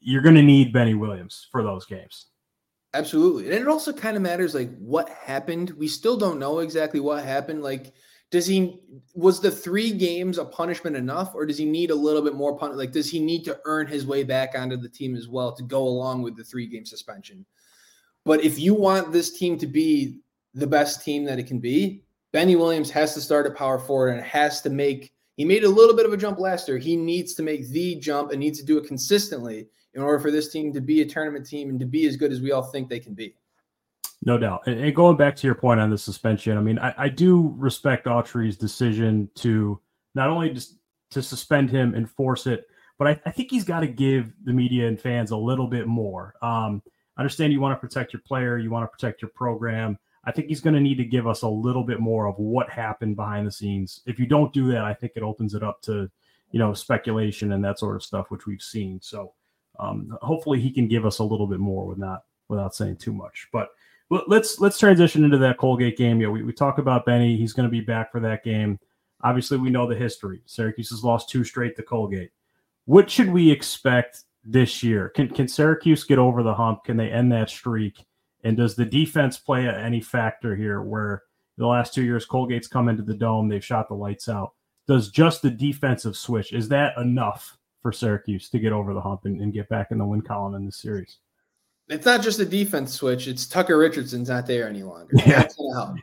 You're 0.00 0.22
going 0.22 0.36
to 0.36 0.42
need 0.42 0.72
Benny 0.72 0.94
Williams 0.94 1.46
for 1.52 1.62
those 1.62 1.84
games. 1.84 2.29
Absolutely. 2.92 3.44
And 3.44 3.54
it 3.54 3.68
also 3.68 3.92
kind 3.92 4.16
of 4.16 4.22
matters 4.22 4.54
like 4.54 4.76
what 4.78 5.08
happened. 5.08 5.70
We 5.70 5.86
still 5.86 6.16
don't 6.16 6.40
know 6.40 6.58
exactly 6.58 6.98
what 6.98 7.24
happened. 7.24 7.62
Like, 7.62 7.94
does 8.30 8.46
he 8.46 8.80
was 9.14 9.40
the 9.40 9.50
three 9.50 9.92
games 9.92 10.38
a 10.38 10.44
punishment 10.44 10.96
enough, 10.96 11.34
or 11.34 11.46
does 11.46 11.58
he 11.58 11.64
need 11.64 11.90
a 11.90 11.94
little 11.94 12.22
bit 12.22 12.34
more 12.34 12.56
pun? 12.56 12.76
Like, 12.76 12.92
does 12.92 13.10
he 13.10 13.20
need 13.20 13.44
to 13.44 13.58
earn 13.64 13.86
his 13.86 14.06
way 14.06 14.24
back 14.24 14.54
onto 14.56 14.76
the 14.76 14.88
team 14.88 15.16
as 15.16 15.28
well 15.28 15.52
to 15.54 15.62
go 15.62 15.82
along 15.82 16.22
with 16.22 16.36
the 16.36 16.44
three 16.44 16.66
game 16.66 16.84
suspension? 16.84 17.44
But 18.24 18.44
if 18.44 18.58
you 18.58 18.74
want 18.74 19.12
this 19.12 19.38
team 19.38 19.56
to 19.58 19.66
be 19.66 20.20
the 20.54 20.66
best 20.66 21.04
team 21.04 21.24
that 21.24 21.38
it 21.38 21.46
can 21.46 21.58
be, 21.58 22.04
Benny 22.32 22.56
Williams 22.56 22.90
has 22.90 23.14
to 23.14 23.20
start 23.20 23.46
at 23.46 23.56
power 23.56 23.78
forward 23.78 24.10
and 24.10 24.22
has 24.22 24.60
to 24.62 24.70
make 24.70 25.12
he 25.36 25.44
made 25.44 25.64
a 25.64 25.68
little 25.68 25.96
bit 25.96 26.04
of 26.04 26.12
a 26.12 26.18
jump 26.18 26.38
last 26.38 26.68
year. 26.68 26.76
He 26.76 26.96
needs 26.96 27.34
to 27.34 27.42
make 27.42 27.66
the 27.68 27.94
jump 27.94 28.30
and 28.30 28.38
needs 28.38 28.58
to 28.58 28.64
do 28.64 28.76
it 28.76 28.86
consistently 28.86 29.68
in 29.94 30.02
order 30.02 30.18
for 30.18 30.30
this 30.30 30.50
team 30.50 30.72
to 30.72 30.80
be 30.80 31.02
a 31.02 31.06
tournament 31.06 31.46
team 31.46 31.68
and 31.70 31.80
to 31.80 31.86
be 31.86 32.06
as 32.06 32.16
good 32.16 32.32
as 32.32 32.40
we 32.40 32.52
all 32.52 32.62
think 32.62 32.88
they 32.88 33.00
can 33.00 33.14
be. 33.14 33.34
No 34.22 34.36
doubt. 34.36 34.66
And, 34.66 34.94
going 34.94 35.16
back 35.16 35.34
to 35.36 35.46
your 35.46 35.54
point 35.54 35.80
on 35.80 35.90
the 35.90 35.96
suspension, 35.96 36.58
I 36.58 36.60
mean, 36.60 36.78
I, 36.78 36.94
I 36.96 37.08
do 37.08 37.54
respect 37.56 38.06
Autry's 38.06 38.56
decision 38.56 39.30
to 39.36 39.80
not 40.14 40.28
only 40.28 40.50
just 40.50 40.76
to 41.10 41.22
suspend 41.22 41.70
him 41.70 41.94
and 41.94 42.08
force 42.08 42.46
it, 42.46 42.66
but 42.98 43.08
I, 43.08 43.20
I 43.24 43.30
think 43.30 43.50
he's 43.50 43.64
got 43.64 43.80
to 43.80 43.86
give 43.86 44.32
the 44.44 44.52
media 44.52 44.86
and 44.86 45.00
fans 45.00 45.30
a 45.30 45.36
little 45.36 45.66
bit 45.66 45.86
more. 45.86 46.34
Um, 46.42 46.82
I 47.16 47.22
understand 47.22 47.52
you 47.52 47.60
want 47.60 47.74
to 47.74 47.80
protect 47.80 48.12
your 48.12 48.20
player, 48.20 48.58
you 48.58 48.70
want 48.70 48.84
to 48.84 48.88
protect 48.88 49.22
your 49.22 49.30
program. 49.30 49.98
I 50.24 50.32
think 50.32 50.48
he's 50.48 50.60
going 50.60 50.74
to 50.74 50.80
need 50.80 50.96
to 50.96 51.04
give 51.04 51.26
us 51.26 51.40
a 51.40 51.48
little 51.48 51.82
bit 51.82 51.98
more 51.98 52.26
of 52.26 52.38
what 52.38 52.68
happened 52.68 53.16
behind 53.16 53.46
the 53.46 53.52
scenes. 53.52 54.02
If 54.06 54.18
you 54.18 54.26
don't 54.26 54.52
do 54.52 54.70
that, 54.72 54.84
I 54.84 54.92
think 54.92 55.12
it 55.16 55.22
opens 55.22 55.54
it 55.54 55.62
up 55.62 55.80
to, 55.82 56.10
you 56.52 56.58
know, 56.58 56.74
speculation 56.74 57.52
and 57.52 57.64
that 57.64 57.78
sort 57.78 57.96
of 57.96 58.02
stuff, 58.02 58.26
which 58.30 58.46
we've 58.46 58.60
seen. 58.60 59.00
So 59.00 59.32
um, 59.80 60.16
hopefully 60.22 60.60
he 60.60 60.70
can 60.70 60.88
give 60.88 61.06
us 61.06 61.18
a 61.18 61.24
little 61.24 61.46
bit 61.46 61.60
more 61.60 61.86
with 61.86 61.98
without 62.48 62.74
saying 62.74 62.96
too 62.96 63.12
much. 63.12 63.48
But 63.52 63.70
let's 64.10 64.60
let's 64.60 64.78
transition 64.78 65.24
into 65.24 65.38
that 65.38 65.58
Colgate 65.58 65.96
game. 65.96 66.20
Yeah, 66.20 66.28
we, 66.28 66.42
we 66.42 66.52
talk 66.52 66.78
about 66.78 67.06
Benny. 67.06 67.36
He's 67.36 67.52
going 67.52 67.68
to 67.68 67.70
be 67.70 67.80
back 67.80 68.12
for 68.12 68.20
that 68.20 68.44
game. 68.44 68.78
Obviously, 69.22 69.58
we 69.58 69.70
know 69.70 69.86
the 69.88 69.94
history. 69.94 70.42
Syracuse 70.46 70.90
has 70.90 71.04
lost 71.04 71.28
two 71.28 71.44
straight 71.44 71.76
to 71.76 71.82
Colgate. 71.82 72.30
What 72.86 73.10
should 73.10 73.30
we 73.30 73.50
expect 73.50 74.24
this 74.44 74.82
year? 74.82 75.10
Can 75.10 75.28
can 75.28 75.48
Syracuse 75.48 76.04
get 76.04 76.18
over 76.18 76.42
the 76.42 76.54
hump? 76.54 76.84
Can 76.84 76.96
they 76.96 77.10
end 77.10 77.32
that 77.32 77.50
streak? 77.50 78.04
And 78.42 78.56
does 78.56 78.74
the 78.74 78.86
defense 78.86 79.38
play 79.38 79.68
any 79.68 80.00
factor 80.00 80.56
here? 80.56 80.82
Where 80.82 81.22
the 81.56 81.66
last 81.66 81.94
two 81.94 82.02
years 82.02 82.26
Colgate's 82.26 82.68
come 82.68 82.88
into 82.88 83.02
the 83.02 83.14
dome, 83.14 83.48
they've 83.48 83.64
shot 83.64 83.88
the 83.88 83.94
lights 83.94 84.28
out. 84.28 84.54
Does 84.88 85.10
just 85.10 85.42
the 85.42 85.50
defensive 85.50 86.16
switch 86.16 86.52
is 86.52 86.68
that 86.70 86.96
enough 86.96 87.58
for 87.82 87.92
Syracuse 87.92 88.48
to 88.50 88.58
get 88.58 88.72
over 88.72 88.94
the 88.94 89.00
hump 89.00 89.24
and, 89.24 89.40
and 89.40 89.52
get 89.52 89.68
back 89.68 89.88
in 89.90 89.98
the 89.98 90.04
win 90.04 90.22
column 90.22 90.54
in 90.54 90.66
this 90.66 90.76
series. 90.76 91.18
It's 91.88 92.06
not 92.06 92.22
just 92.22 92.38
a 92.38 92.44
defense 92.44 92.92
switch. 92.92 93.26
It's 93.26 93.46
Tucker 93.46 93.76
Richardson's 93.76 94.28
not 94.28 94.46
there 94.46 94.68
any 94.68 94.84
longer. 94.84 95.12
Yeah. 95.26 95.46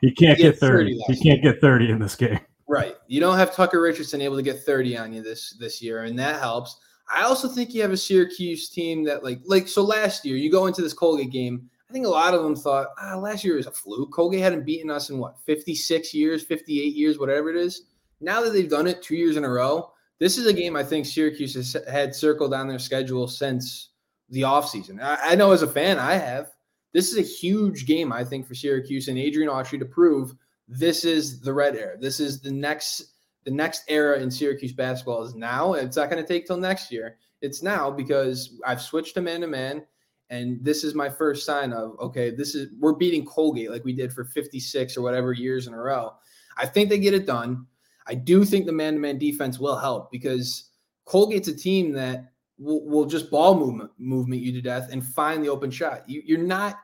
He 0.01 0.11
can't 0.11 0.37
he 0.37 0.43
get 0.43 0.59
30. 0.59 0.99
30 0.99 1.13
he 1.13 1.29
can't 1.29 1.41
get 1.41 1.61
30 1.61 1.91
in 1.91 1.99
this 1.99 2.15
game. 2.15 2.39
Right. 2.67 2.95
You 3.07 3.21
don't 3.21 3.37
have 3.37 3.55
Tucker 3.55 3.81
Richardson 3.81 4.21
able 4.21 4.35
to 4.35 4.43
get 4.43 4.63
30 4.63 4.97
on 4.97 5.13
you 5.13 5.23
this 5.23 5.55
this 5.57 5.81
year, 5.81 6.03
and 6.03 6.19
that 6.19 6.41
helps. 6.41 6.77
I 7.09 7.23
also 7.23 7.47
think 7.47 7.73
you 7.73 7.81
have 7.81 7.93
a 7.93 7.97
Syracuse 7.97 8.69
team 8.69 9.05
that 9.05 9.23
like 9.23 9.39
like 9.45 9.69
so 9.69 9.81
last 9.81 10.25
year 10.25 10.35
you 10.35 10.51
go 10.51 10.67
into 10.67 10.81
this 10.81 10.93
Colgate 10.93 11.31
game. 11.31 11.69
I 11.89 11.93
think 11.93 12.05
a 12.05 12.09
lot 12.09 12.33
of 12.33 12.43
them 12.43 12.57
thought, 12.57 12.87
ah, 13.01 13.15
last 13.15 13.45
year 13.45 13.55
was 13.55 13.67
a 13.67 13.71
fluke. 13.71 14.11
Colgate 14.11 14.41
hadn't 14.41 14.65
beaten 14.65 14.91
us 14.91 15.09
in 15.09 15.17
what 15.17 15.39
56 15.45 16.13
years, 16.13 16.43
58 16.43 16.93
years, 16.93 17.17
whatever 17.17 17.49
it 17.49 17.55
is. 17.55 17.83
Now 18.19 18.41
that 18.41 18.51
they've 18.51 18.69
done 18.69 18.87
it 18.87 19.01
two 19.01 19.15
years 19.15 19.37
in 19.37 19.45
a 19.45 19.49
row, 19.49 19.93
this 20.19 20.37
is 20.37 20.47
a 20.47 20.53
game 20.53 20.75
I 20.75 20.83
think 20.83 21.05
Syracuse 21.05 21.53
has 21.53 21.77
had 21.89 22.15
circled 22.15 22.53
on 22.53 22.67
their 22.67 22.79
schedule 22.79 23.27
since 23.27 23.89
the 24.29 24.41
offseason. 24.41 25.01
I, 25.01 25.31
I 25.31 25.35
know 25.35 25.51
as 25.51 25.61
a 25.61 25.67
fan, 25.67 25.99
I 25.99 26.13
have. 26.13 26.51
This 26.93 27.11
is 27.11 27.17
a 27.17 27.21
huge 27.21 27.85
game, 27.85 28.11
I 28.11 28.23
think, 28.23 28.47
for 28.47 28.55
Syracuse 28.55 29.07
and 29.07 29.17
Adrian 29.17 29.49
Autry 29.49 29.79
to 29.79 29.85
prove 29.85 30.33
this 30.67 31.05
is 31.05 31.39
the 31.39 31.53
red 31.53 31.75
era. 31.75 31.97
This 31.99 32.19
is 32.19 32.41
the 32.41 32.51
next 32.51 33.13
the 33.45 33.51
next 33.51 33.83
era 33.87 34.19
in 34.19 34.29
Syracuse 34.29 34.73
basketball 34.73 35.23
is 35.23 35.33
now. 35.33 35.73
It's 35.73 35.95
not 35.95 36.09
going 36.09 36.21
to 36.21 36.27
take 36.27 36.45
till 36.45 36.57
next 36.57 36.91
year. 36.91 37.17
It's 37.41 37.63
now 37.63 37.89
because 37.89 38.59
I've 38.65 38.81
switched 38.81 39.13
to 39.13 39.21
man 39.21 39.39
to 39.41 39.47
man, 39.47 39.85
and 40.29 40.61
this 40.61 40.83
is 40.83 40.95
my 40.95 41.09
first 41.09 41.45
sign 41.45 41.71
of 41.71 41.97
okay, 41.99 42.31
this 42.31 42.55
is 42.55 42.69
we're 42.79 42.93
beating 42.93 43.25
Colgate 43.25 43.71
like 43.71 43.85
we 43.85 43.93
did 43.93 44.11
for 44.11 44.25
56 44.25 44.97
or 44.97 45.01
whatever 45.01 45.31
years 45.33 45.67
in 45.67 45.73
a 45.73 45.77
row. 45.77 46.13
I 46.57 46.65
think 46.65 46.89
they 46.89 46.97
get 46.97 47.13
it 47.13 47.25
done. 47.25 47.67
I 48.07 48.15
do 48.15 48.45
think 48.45 48.65
the 48.65 48.71
man 48.71 48.93
to 48.93 48.99
man 48.99 49.17
defense 49.17 49.59
will 49.59 49.77
help 49.77 50.11
because 50.11 50.69
Colgate's 51.05 51.47
a 51.47 51.55
team 51.55 51.91
that 51.93 52.31
will, 52.57 52.85
will 52.85 53.05
just 53.05 53.29
ball 53.29 53.55
movement 53.55 53.91
movement 53.97 54.41
you 54.41 54.51
to 54.53 54.61
death 54.61 54.89
and 54.91 55.05
find 55.05 55.43
the 55.43 55.49
open 55.49 55.71
shot. 55.71 56.07
You, 56.07 56.21
you're 56.25 56.37
not 56.37 56.79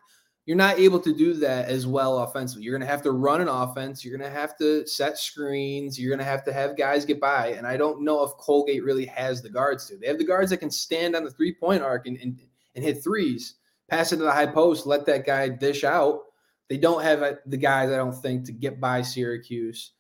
you're 0.46 0.58
not 0.58 0.78
able 0.78 1.00
to 1.00 1.16
do 1.16 1.34
that 1.36 1.70
as 1.70 1.88
well 1.88 2.20
offensively. 2.20 2.64
You're 2.64 2.78
going 2.78 2.86
to 2.86 2.92
have 2.92 3.02
to 3.04 3.12
run 3.12 3.40
an 3.40 3.48
offense. 3.48 4.04
You're 4.04 4.18
going 4.18 4.30
to 4.30 4.38
have 4.38 4.58
to 4.58 4.86
set 4.86 5.18
screens. 5.18 5.98
You're 5.98 6.10
going 6.10 6.20
to 6.20 6.26
have 6.26 6.44
to 6.44 6.52
have 6.52 6.76
guys 6.76 7.06
get 7.06 7.22
by. 7.22 7.52
And 7.52 7.66
I 7.66 7.78
don't 7.78 8.04
know 8.04 8.24
if 8.24 8.32
Colgate 8.32 8.84
really 8.84 9.06
has 9.06 9.42
the 9.42 9.50
guards 9.50 9.88
to. 9.88 9.98
They 9.98 10.08
have 10.08 10.18
the 10.18 10.26
guards 10.26 10.50
that 10.50 10.58
can 10.58 10.70
stand 10.70 11.16
on 11.16 11.24
the 11.24 11.32
three 11.32 11.54
point 11.54 11.82
arc 11.82 12.08
and, 12.08 12.18
and, 12.18 12.42
and 12.76 12.84
hit 12.84 13.02
threes, 13.02 13.56
pass 13.90 14.12
it 14.12 14.18
to 14.18 14.24
the 14.24 14.32
high 14.32 14.48
post, 14.48 14.86
let 14.86 15.06
that 15.06 15.26
guy 15.26 15.48
dish 15.48 15.86
out. 15.86 16.24
They 16.68 16.78
don't 16.78 17.04
have 17.04 17.24
uh, 17.24 17.36
the 17.46 17.58
guys, 17.58 17.90
I 17.90 17.96
don't 17.96 18.12
think, 18.12 18.46
to 18.46 18.52
get 18.52 18.82
by 18.82 19.02
Syracuse 19.02 19.93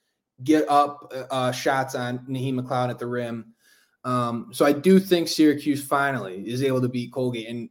get 0.44 0.68
up 0.70 1.12
uh, 1.32 1.52
shots 1.52 1.96
on 1.96 2.20
Naheem 2.20 2.60
McLeod 2.60 2.90
at 2.90 3.00
the 3.00 3.08
rim. 3.08 3.54
Um, 4.04 4.50
so 4.52 4.66
I 4.66 4.74
do 4.74 5.00
think 5.00 5.28
Syracuse 5.28 5.84
finally 5.84 6.48
is 6.48 6.64
able 6.64 6.82
to 6.82 6.90
beat 6.90 7.14
Colgate. 7.14 7.48
And 7.48 7.70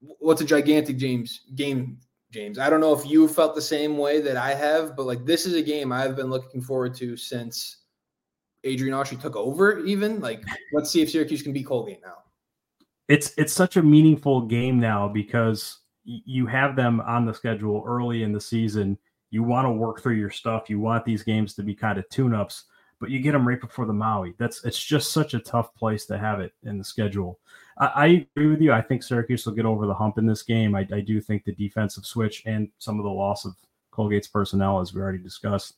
what's 0.00 0.40
a 0.40 0.44
gigantic 0.44 0.96
James 0.96 1.42
game, 1.54 1.98
James? 2.30 2.58
I 2.58 2.70
don't 2.70 2.80
know 2.80 2.94
if 2.94 3.06
you 3.06 3.28
felt 3.28 3.54
the 3.54 3.62
same 3.62 3.98
way 3.98 4.20
that 4.20 4.36
I 4.36 4.54
have, 4.54 4.96
but 4.96 5.06
like 5.06 5.24
this 5.26 5.44
is 5.46 5.54
a 5.54 5.62
game 5.62 5.92
I've 5.92 6.16
been 6.16 6.30
looking 6.30 6.62
forward 6.62 6.94
to 6.96 7.16
since 7.16 7.78
Adrian 8.64 8.94
Autry 8.94 9.20
took 9.20 9.36
over. 9.36 9.80
Even 9.80 10.20
like, 10.20 10.42
let's 10.72 10.90
see 10.90 11.02
if 11.02 11.10
Syracuse 11.10 11.42
can 11.42 11.52
beat 11.52 11.66
Colgate 11.66 12.00
now. 12.02 12.16
It's 13.08 13.32
it's 13.36 13.52
such 13.52 13.76
a 13.76 13.82
meaningful 13.82 14.42
game 14.42 14.80
now 14.80 15.08
because 15.08 15.78
you 16.04 16.46
have 16.46 16.76
them 16.76 17.00
on 17.00 17.26
the 17.26 17.34
schedule 17.34 17.84
early 17.86 18.22
in 18.22 18.32
the 18.32 18.40
season 18.40 18.96
you 19.30 19.42
want 19.42 19.66
to 19.66 19.70
work 19.72 20.00
through 20.00 20.14
your 20.14 20.30
stuff. 20.30 20.70
You 20.70 20.80
want 20.80 21.04
these 21.04 21.22
games 21.22 21.54
to 21.54 21.62
be 21.62 21.74
kind 21.74 21.98
of 21.98 22.08
tune 22.08 22.34
ups. 22.34 22.64
but 22.98 23.10
you 23.10 23.20
get 23.20 23.32
them 23.32 23.46
right 23.46 23.60
before 23.60 23.84
the 23.84 23.92
Maui. 23.92 24.34
That's 24.38 24.64
it's 24.64 24.82
just 24.82 25.12
such 25.12 25.34
a 25.34 25.38
tough 25.38 25.74
place 25.74 26.06
to 26.06 26.16
have 26.18 26.40
it 26.40 26.52
in 26.62 26.78
the 26.78 26.84
schedule. 26.84 27.38
I, 27.78 27.86
I 27.86 28.06
agree 28.34 28.46
with 28.50 28.60
you. 28.60 28.72
I 28.72 28.80
think 28.80 29.02
Syracuse 29.02 29.44
will 29.44 29.52
get 29.54 29.66
over 29.66 29.86
the 29.86 29.94
hump 29.94 30.18
in 30.18 30.26
this 30.26 30.42
game. 30.42 30.74
I, 30.74 30.86
I 30.92 31.00
do 31.00 31.20
think 31.20 31.44
the 31.44 31.54
defensive 31.54 32.06
switch 32.06 32.42
and 32.46 32.68
some 32.78 32.98
of 32.98 33.04
the 33.04 33.10
loss 33.10 33.44
of 33.44 33.54
Colgate's 33.92 34.28
personnel, 34.28 34.80
as 34.80 34.94
we 34.94 35.00
already 35.02 35.18
discussed, 35.18 35.74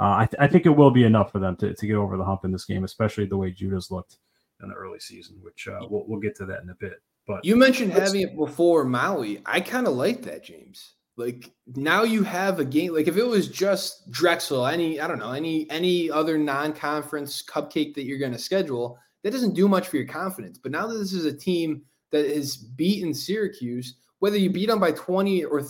uh, 0.00 0.14
I, 0.18 0.26
th- 0.26 0.40
I 0.40 0.46
think 0.46 0.66
it 0.66 0.70
will 0.70 0.90
be 0.90 1.04
enough 1.04 1.32
for 1.32 1.40
them 1.40 1.56
to, 1.56 1.74
to 1.74 1.86
get 1.86 1.96
over 1.96 2.16
the 2.16 2.24
hump 2.24 2.44
in 2.44 2.52
this 2.52 2.64
game, 2.64 2.84
especially 2.84 3.26
the 3.26 3.36
way 3.36 3.50
Judah's 3.50 3.90
looked 3.90 4.18
in 4.62 4.68
the 4.68 4.74
early 4.74 5.00
season, 5.00 5.38
which 5.42 5.66
uh, 5.68 5.80
we'll, 5.90 6.04
we'll 6.06 6.20
get 6.20 6.36
to 6.36 6.46
that 6.46 6.62
in 6.62 6.70
a 6.70 6.74
bit. 6.74 7.02
But 7.26 7.44
you 7.44 7.56
mentioned 7.56 7.92
having 7.92 8.22
it 8.22 8.36
before 8.36 8.84
Maui. 8.84 9.42
I 9.44 9.60
kind 9.60 9.86
of 9.86 9.94
like 9.94 10.22
that, 10.22 10.44
James. 10.44 10.94
Like 11.20 11.52
now 11.76 12.02
you 12.02 12.22
have 12.24 12.58
a 12.58 12.64
game. 12.64 12.94
Like 12.94 13.06
if 13.06 13.16
it 13.16 13.26
was 13.26 13.46
just 13.46 14.10
Drexel, 14.10 14.66
any 14.66 15.00
I 15.00 15.06
don't 15.06 15.18
know, 15.18 15.32
any 15.32 15.70
any 15.70 16.10
other 16.10 16.38
non-conference 16.38 17.42
cupcake 17.42 17.94
that 17.94 18.04
you're 18.04 18.18
going 18.18 18.32
to 18.32 18.38
schedule, 18.38 18.98
that 19.22 19.30
doesn't 19.30 19.54
do 19.54 19.68
much 19.68 19.88
for 19.88 19.96
your 19.96 20.06
confidence. 20.06 20.58
But 20.58 20.72
now 20.72 20.86
that 20.86 20.96
this 20.96 21.12
is 21.12 21.26
a 21.26 21.36
team 21.36 21.82
that 22.10 22.26
has 22.26 22.56
beaten 22.56 23.12
Syracuse, 23.12 23.96
whether 24.18 24.38
you 24.38 24.50
beat 24.50 24.68
them 24.68 24.80
by 24.80 24.92
20 24.92 25.44
or 25.44 25.62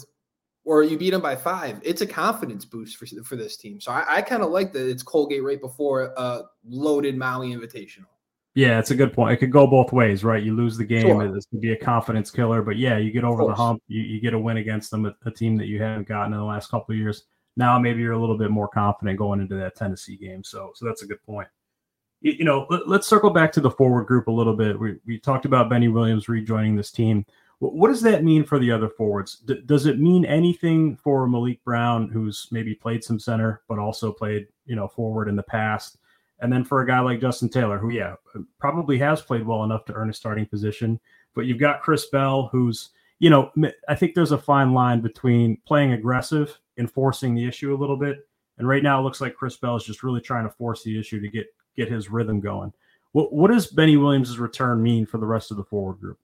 or 0.65 0.83
you 0.83 0.97
beat 0.97 1.11
them 1.11 1.23
by 1.23 1.35
five, 1.35 1.81
it's 1.83 2.03
a 2.03 2.07
confidence 2.07 2.65
boost 2.65 2.97
for, 2.97 3.07
for 3.25 3.35
this 3.35 3.57
team. 3.57 3.81
So 3.81 3.91
I, 3.91 4.17
I 4.17 4.23
kind 4.23 4.43
of 4.43 4.51
like 4.51 4.73
that 4.75 4.89
it's 4.89 5.03
Colgate 5.03 5.43
right 5.43 5.61
before 5.61 6.13
a 6.17 6.43
loaded 6.65 7.17
Maui 7.17 7.53
Invitational. 7.53 8.07
Yeah, 8.55 8.81
it's 8.81 8.91
a 8.91 8.97
good 8.97 9.13
point. 9.13 9.33
It 9.33 9.37
could 9.37 9.53
go 9.53 9.67
both 9.67 9.93
ways, 9.93 10.25
right? 10.25 10.43
You 10.43 10.57
lose 10.57 10.77
the 10.77 10.85
game, 10.85 11.03
sure. 11.03 11.37
it's 11.37 11.47
going 11.47 11.61
to 11.61 11.67
be 11.69 11.73
a 11.73 11.77
confidence 11.77 12.31
killer. 12.31 12.63
But 12.63 12.77
yeah, 12.79 12.99
you 12.99 13.13
get 13.13 13.23
over 13.23 13.45
the 13.45 13.55
hump, 13.55 13.83
you, 13.87 14.03
you 14.03 14.21
get 14.21 14.35
a 14.35 14.39
win 14.39 14.57
against 14.57 14.91
them, 14.91 15.07
a, 15.25 15.31
team 15.31 15.57
that 15.57 15.67
you 15.67 15.81
haven't 15.81 16.09
gotten 16.09 16.33
in 16.33 16.39
the 16.39 16.45
last 16.45 16.71
couple 16.71 16.93
of 16.93 16.99
years. 16.99 17.25
Now 17.57 17.79
maybe 17.79 18.01
you're 18.01 18.13
a 18.13 18.21
little 18.21 18.39
bit 18.39 18.51
more 18.51 18.69
confident 18.69 19.19
going 19.19 19.41
into 19.41 19.55
that 19.57 19.77
Tennessee 19.77 20.17
game. 20.17 20.43
So, 20.43 20.73
so 20.75 20.85
that's 20.85 21.03
a 21.03 21.07
good 21.07 21.23
point. 21.23 21.49
You, 22.23 22.33
you 22.33 22.45
know, 22.45 22.67
let, 22.71 23.01
us 23.01 23.07
circle 23.07 23.31
back 23.31 23.53
to 23.53 23.61
the 23.61 23.71
forward 23.71 24.07
group 24.07 24.27
a 24.27 24.33
little 24.33 24.57
bit. 24.57 24.79
We, 24.79 24.97
we 25.07 25.19
talked 25.19 25.45
about 25.45 25.71
Benny 25.71 25.89
Williams 25.89 26.29
rejoining 26.29 26.75
this 26.75 26.91
team. 26.91 27.25
What 27.61 27.89
does 27.89 28.03
that 28.03 28.25
mean 28.25 28.45
for 28.45 28.59
the 28.59 28.73
other 28.73 28.89
forwards? 28.89 29.37
D- 29.37 29.63
does 29.67 29.87
it 29.87 30.01
mean 30.01 30.25
anything 30.25 30.97
for 30.97 31.29
Maliq 31.29 31.61
Brown, 31.63 32.09
who's 32.09 32.49
maybe 32.51 32.75
played 32.75 33.05
some 33.05 33.21
center 33.21 33.63
but 33.69 33.79
also 33.79 34.11
played, 34.11 34.49
you 34.65 34.75
know, 34.75 34.89
forward 34.89 35.29
in 35.29 35.37
the 35.37 35.43
past? 35.43 35.99
And 36.41 36.53
then 36.53 36.65
for 36.65 36.81
a 36.81 36.87
guy 36.87 37.01
like 37.01 37.21
Justin 37.21 37.49
Taylor, 37.49 37.79
who, 37.79 37.91
yeah, 37.91 38.15
probably 38.59 38.99
has 38.99 39.21
played 39.21 39.47
well 39.47 39.65
enough 39.65 39.85
to 39.87 39.93
earn 39.93 40.11
a 40.11 40.15
starting 40.15 40.47
position. 40.47 40.99
But 41.35 41.47
you've 41.47 41.59
got 41.59 41.83
Chris 41.83 42.07
Bell, 42.07 42.49
who's, 42.51 42.91
you 43.19 43.31
know, 43.31 43.53
I 43.89 43.95
think 43.95 44.15
there's 44.15 44.33
a 44.33 44.39
fine 44.39 44.73
line 44.73 45.01
between 45.01 45.59
playing 45.67 45.93
aggressive 45.93 46.59
and 46.79 46.91
forcing 46.91 47.35
the 47.35 47.47
issue 47.47 47.75
a 47.75 47.79
little 47.79 47.97
bit. 47.97 48.27
And 48.59 48.69
right 48.69 48.83
now 48.83 49.01
it 49.01 49.03
looks 49.03 49.21
like 49.21 49.37
Chris 49.37 49.57
Bell 49.57 49.77
is 49.77 49.85
just 49.85 50.03
really 50.03 50.21
trying 50.21 50.45
to 50.45 50.55
force 50.55 50.83
the 50.83 50.99
issue 50.99 51.21
to 51.21 51.29
get 51.29 51.47
get 51.77 51.91
his 51.91 52.11
rhythm 52.11 52.41
going. 52.41 52.73
What 53.13 53.33
what 53.33 53.51
does 53.51 53.69
Benny 53.69 53.97
Williams' 53.97 54.39
return 54.39 54.83
mean 54.83 55.07
for 55.07 55.19
the 55.19 55.27
rest 55.27 55.51
of 55.51 55.57
the 55.57 55.65
forward 55.65 55.99
group? 55.99 56.19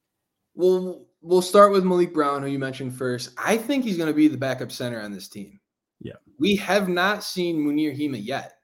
Well, 0.55 1.07
we'll 1.23 1.43
start 1.43 1.73
with 1.73 1.85
Maliq 1.85 2.13
Brown, 2.13 2.43
who 2.43 2.49
you 2.49 2.59
mentioned 2.59 2.95
first. 2.95 3.31
I 3.39 3.57
think 3.57 3.85
he's 3.85 3.97
going 3.97 4.09
to 4.09 4.15
be 4.15 4.29
the 4.29 4.37
backup 4.37 4.73
center 4.73 5.01
on 5.01 5.13
this 5.13 5.29
team. 5.29 5.61
Yeah. 6.01 6.15
We 6.39 6.57
have 6.57 6.89
not 6.89 7.25
seen 7.25 7.65
Munir 7.65 7.99
Hema 7.99 8.23
yet 8.23 8.56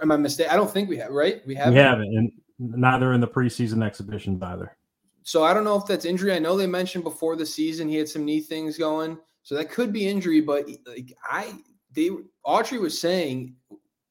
am 0.00 0.12
I 0.12 0.16
mistaken? 0.16 0.52
I 0.52 0.56
don't 0.56 0.70
think 0.70 0.88
we 0.88 0.96
have, 0.98 1.10
right? 1.10 1.46
We 1.46 1.54
haven't. 1.54 1.74
We 1.74 1.80
haven't, 1.80 2.16
and 2.16 2.32
neither 2.58 3.12
in 3.12 3.20
the 3.20 3.28
preseason 3.28 3.84
exhibitions 3.84 4.42
either. 4.42 4.76
So 5.22 5.44
I 5.44 5.54
don't 5.54 5.64
know 5.64 5.76
if 5.76 5.86
that's 5.86 6.04
injury. 6.04 6.32
I 6.32 6.38
know 6.38 6.56
they 6.56 6.66
mentioned 6.66 7.04
before 7.04 7.36
the 7.36 7.46
season 7.46 7.88
he 7.88 7.96
had 7.96 8.08
some 8.08 8.24
knee 8.24 8.40
things 8.40 8.76
going, 8.76 9.18
so 9.42 9.54
that 9.54 9.70
could 9.70 9.92
be 9.92 10.08
injury. 10.08 10.40
But 10.40 10.68
like 10.86 11.12
I, 11.24 11.54
they 11.92 12.10
Autry 12.46 12.80
was 12.80 13.00
saying 13.00 13.54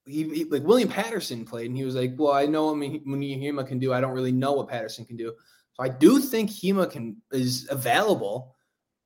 he, 0.05 0.23
he, 0.29 0.43
like 0.45 0.63
William 0.63 0.89
Patterson 0.89 1.45
played, 1.45 1.67
and 1.67 1.77
he 1.77 1.83
was 1.83 1.95
like, 1.95 2.13
"Well, 2.17 2.33
I 2.33 2.45
know 2.45 2.67
what 2.67 2.77
Mounir 2.77 3.41
Hima 3.41 3.67
can 3.67 3.79
do. 3.79 3.93
I 3.93 4.01
don't 4.01 4.13
really 4.13 4.31
know 4.31 4.53
what 4.53 4.69
Patterson 4.69 5.05
can 5.05 5.17
do." 5.17 5.33
So 5.73 5.83
I 5.83 5.89
do 5.89 6.19
think 6.19 6.49
Hema 6.49 6.89
can 6.89 7.17
is 7.31 7.67
available. 7.69 8.55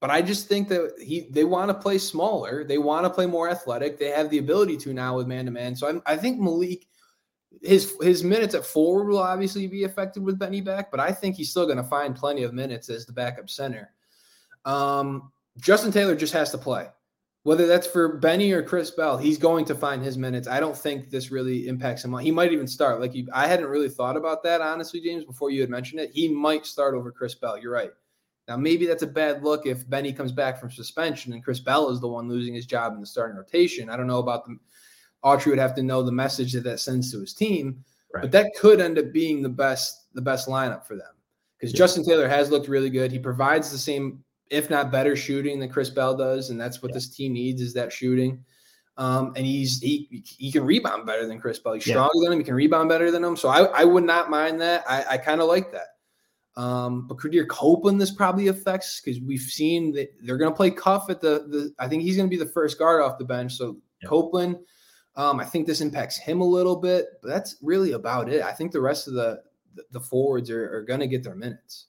But 0.05 0.13
I 0.13 0.21
just 0.21 0.47
think 0.47 0.69
that 0.69 0.93
he 1.01 1.21
they 1.31 1.45
want 1.45 1.69
to 1.69 1.73
play 1.73 1.97
smaller. 1.97 2.63
They 2.63 2.77
want 2.77 3.05
to 3.05 3.09
play 3.09 3.25
more 3.25 3.49
athletic. 3.49 3.97
They 3.97 4.09
have 4.09 4.29
the 4.29 4.37
ability 4.37 4.77
to 4.77 4.93
now 4.93 5.17
with 5.17 5.25
man 5.25 5.45
to 5.45 5.51
man. 5.51 5.75
So 5.75 5.89
I'm, 5.89 6.03
I 6.05 6.15
think 6.15 6.39
Maliq 6.39 6.83
his 7.63 7.95
his 7.99 8.23
minutes 8.23 8.53
at 8.53 8.67
forward 8.67 9.07
will 9.07 9.17
obviously 9.17 9.65
be 9.65 9.83
affected 9.83 10.21
with 10.21 10.37
Benny 10.37 10.61
back, 10.61 10.91
but 10.91 10.99
I 10.99 11.11
think 11.11 11.35
he's 11.35 11.49
still 11.49 11.65
going 11.65 11.79
to 11.79 11.83
find 11.83 12.15
plenty 12.15 12.43
of 12.43 12.53
minutes 12.53 12.87
as 12.87 13.07
the 13.07 13.13
backup 13.13 13.49
center. 13.49 13.93
Um, 14.63 15.31
Justin 15.57 15.91
Taylor 15.91 16.15
just 16.15 16.33
has 16.33 16.51
to 16.51 16.59
play, 16.59 16.87
whether 17.41 17.65
that's 17.65 17.87
for 17.87 18.19
Benny 18.19 18.51
or 18.51 18.61
Chris 18.61 18.91
Bell. 18.91 19.17
He's 19.17 19.39
going 19.39 19.65
to 19.65 19.73
find 19.73 20.03
his 20.03 20.19
minutes. 20.19 20.47
I 20.47 20.59
don't 20.59 20.77
think 20.77 21.09
this 21.09 21.31
really 21.31 21.67
impacts 21.67 22.05
him. 22.05 22.15
He 22.19 22.29
might 22.29 22.53
even 22.53 22.67
start. 22.67 23.01
Like 23.01 23.15
you, 23.15 23.27
I 23.33 23.47
hadn't 23.47 23.69
really 23.69 23.89
thought 23.89 24.17
about 24.17 24.43
that 24.43 24.61
honestly, 24.61 25.01
James. 25.01 25.25
Before 25.25 25.49
you 25.49 25.61
had 25.61 25.71
mentioned 25.71 25.99
it, 25.99 26.11
he 26.13 26.27
might 26.27 26.67
start 26.67 26.93
over 26.93 27.11
Chris 27.11 27.33
Bell. 27.33 27.57
You're 27.57 27.73
right. 27.73 27.89
Now, 28.47 28.57
maybe 28.57 28.85
that's 28.85 29.03
a 29.03 29.07
bad 29.07 29.43
look 29.43 29.65
if 29.65 29.89
Benny 29.89 30.13
comes 30.13 30.31
back 30.31 30.59
from 30.59 30.69
suspension 30.69 31.33
and 31.33 31.43
Chris 31.43 31.59
Bell 31.59 31.89
is 31.89 31.99
the 31.99 32.07
one 32.07 32.29
losing 32.29 32.53
his 32.53 32.65
job 32.65 32.93
in 32.93 33.01
the 33.01 33.07
starting 33.07 33.35
rotation. 33.35 33.89
I 33.89 33.97
don't 33.97 34.07
know 34.07 34.19
about 34.19 34.45
the 34.45 34.57
Autry 35.23 35.47
would 35.47 35.59
have 35.59 35.73
to 35.75 35.83
know 35.83 36.03
the 36.03 36.11
message 36.11 36.53
that 36.53 36.63
that 36.63 36.79
sends 36.79 37.11
to 37.11 37.19
his 37.19 37.33
team, 37.33 37.83
right. 38.13 38.21
but 38.21 38.31
that 38.31 38.51
could 38.59 38.79
end 38.79 38.99
up 38.99 39.11
being 39.11 39.41
the 39.41 39.49
best 39.49 40.13
the 40.13 40.21
best 40.21 40.47
lineup 40.47 40.85
for 40.85 40.95
them 40.95 41.07
because 41.57 41.73
yeah. 41.73 41.77
Justin 41.79 42.05
Taylor 42.05 42.27
has 42.27 42.51
looked 42.51 42.67
really 42.67 42.91
good. 42.91 43.11
He 43.11 43.17
provides 43.17 43.71
the 43.71 43.77
same, 43.77 44.23
if 44.51 44.69
not 44.69 44.91
better, 44.91 45.15
shooting 45.15 45.59
than 45.59 45.69
Chris 45.69 45.89
Bell 45.89 46.15
does, 46.15 46.51
and 46.51 46.61
that's 46.61 46.83
what 46.83 46.89
yeah. 46.89 46.95
this 46.95 47.09
team 47.09 47.33
needs 47.33 47.61
is 47.61 47.73
that 47.73 47.91
shooting. 47.91 48.43
Um, 48.97 49.33
and 49.35 49.45
he's 49.45 49.79
he 49.79 50.23
he 50.37 50.51
can 50.51 50.63
rebound 50.63 51.05
better 51.07 51.27
than 51.27 51.39
Chris 51.39 51.57
Bell. 51.57 51.73
He's 51.73 51.87
yeah. 51.87 51.93
stronger 51.93 52.13
than 52.23 52.33
him. 52.33 52.39
He 52.39 52.45
can 52.45 52.53
rebound 52.53 52.87
better 52.87 53.09
than 53.09 53.23
him. 53.23 53.35
So 53.35 53.49
I, 53.49 53.63
I 53.63 53.83
would 53.83 54.03
not 54.03 54.29
mind 54.29 54.61
that. 54.61 54.83
I, 54.87 55.05
I 55.11 55.17
kind 55.17 55.41
of 55.41 55.47
like 55.47 55.71
that. 55.71 55.94
Um, 56.57 57.07
but 57.07 57.17
Quadir 57.17 57.47
Copeland 57.47 57.99
this 57.99 58.11
probably 58.11 58.47
affects 58.47 59.01
because 59.01 59.21
we've 59.21 59.41
seen 59.41 59.91
that 59.93 60.09
they're 60.21 60.37
going 60.37 60.51
to 60.51 60.55
play 60.55 60.71
Cuffe 60.71 61.09
at 61.09 61.21
the 61.21 61.45
the. 61.47 61.73
I 61.79 61.87
think 61.87 62.03
he's 62.03 62.15
going 62.15 62.29
to 62.29 62.35
be 62.35 62.41
the 62.41 62.49
first 62.49 62.79
guard 62.79 63.01
off 63.01 63.17
the 63.17 63.25
bench. 63.25 63.55
So 63.55 63.77
yep. 64.01 64.09
Copeland, 64.09 64.57
um, 65.15 65.39
I 65.39 65.45
think 65.45 65.67
this 65.67 65.81
impacts 65.81 66.17
him 66.17 66.41
a 66.41 66.45
little 66.45 66.77
bit, 66.77 67.07
but 67.21 67.29
that's 67.29 67.57
really 67.61 67.91
about 67.91 68.29
it. 68.29 68.41
I 68.41 68.53
think 68.53 68.71
the 68.71 68.81
rest 68.81 69.07
of 69.07 69.15
the 69.15 69.41
the 69.91 69.99
forwards 69.99 70.49
are, 70.49 70.73
are 70.73 70.83
going 70.83 71.01
to 71.01 71.07
get 71.07 71.23
their 71.23 71.35
minutes. 71.35 71.87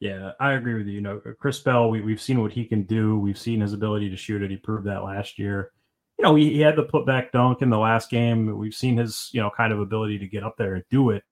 Yeah, 0.00 0.32
I 0.40 0.54
agree 0.54 0.74
with 0.74 0.86
you. 0.86 0.94
You 0.94 1.00
know, 1.02 1.20
Chris 1.38 1.60
Bell, 1.60 1.90
we, 1.90 2.00
we've 2.00 2.20
seen 2.20 2.40
what 2.40 2.52
he 2.52 2.64
can 2.64 2.84
do. 2.84 3.18
We've 3.18 3.38
seen 3.38 3.60
his 3.60 3.74
ability 3.74 4.08
to 4.10 4.16
shoot 4.16 4.42
it. 4.42 4.50
He 4.50 4.56
proved 4.56 4.86
that 4.86 5.04
last 5.04 5.38
year. 5.38 5.72
You 6.18 6.24
know, 6.24 6.34
he, 6.34 6.54
he 6.54 6.60
had 6.60 6.76
the 6.76 6.86
putback 6.86 7.32
dunk 7.32 7.60
in 7.62 7.70
the 7.70 7.78
last 7.78 8.10
game. 8.10 8.56
We've 8.56 8.74
seen 8.74 8.96
his, 8.96 9.28
you 9.32 9.40
know, 9.40 9.50
kind 9.54 9.72
of 9.72 9.80
ability 9.80 10.18
to 10.18 10.26
get 10.26 10.42
up 10.42 10.56
there 10.56 10.74
and 10.74 10.84
do 10.90 11.10
it. 11.10 11.22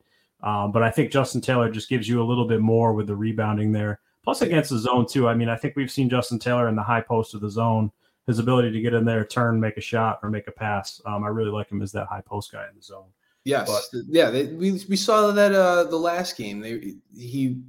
Um, 0.42 0.72
but 0.72 0.83
I 0.83 0.90
think 0.90 1.11
Justin 1.11 1.40
Taylor 1.40 1.70
just 1.70 1.88
gives 1.88 2.09
you 2.09 2.22
a 2.22 2.24
little 2.24 2.46
bit 2.46 2.61
more 2.61 2.92
with 2.92 3.07
the 3.07 3.16
rebounding 3.16 3.72
there. 3.72 4.01
Plus 4.22 4.42
against 4.42 4.70
the 4.70 4.79
zone 4.79 5.07
too. 5.07 5.27
I 5.29 5.35
mean, 5.35 5.48
I 5.48 5.57
think 5.57 5.74
we've 5.74 5.90
seen 5.90 6.11
Justin 6.11 6.38
Taylor 6.38 6.68
in 6.68 6.77
the 6.77 6.83
high 6.83 7.01
post 7.01 7.35
of 7.35 7.40
the 7.40 7.51
zone. 7.51 7.90
His 8.27 8.38
ability 8.38 8.70
to 8.72 8.81
get 8.83 8.92
in 8.92 9.07
there, 9.07 9.24
turn, 9.24 9.59
make 9.59 9.79
a 9.79 9.81
shot, 9.81 10.20
or 10.22 10.29
make 10.29 10.48
a 10.48 10.53
pass. 10.53 11.01
Um, 11.07 11.24
I 11.24 11.29
really 11.29 11.51
like 11.51 11.70
him 11.72 11.81
as 11.81 11.92
that 11.92 12.09
high 12.09 12.20
post 12.20 12.53
guy 12.53 12.66
in 12.68 12.77
the 12.77 12.83
zone. 12.83 13.07
Yes, 13.44 13.88
but, 13.90 14.03
yeah, 14.07 14.29
they, 14.29 14.44
we 14.48 14.72
we 14.87 14.96
saw 14.96 15.31
that 15.33 15.55
uh, 15.55 15.85
the 15.85 15.96
last 15.96 16.37
game. 16.37 16.61
They 16.61 16.96
he, 17.16 17.62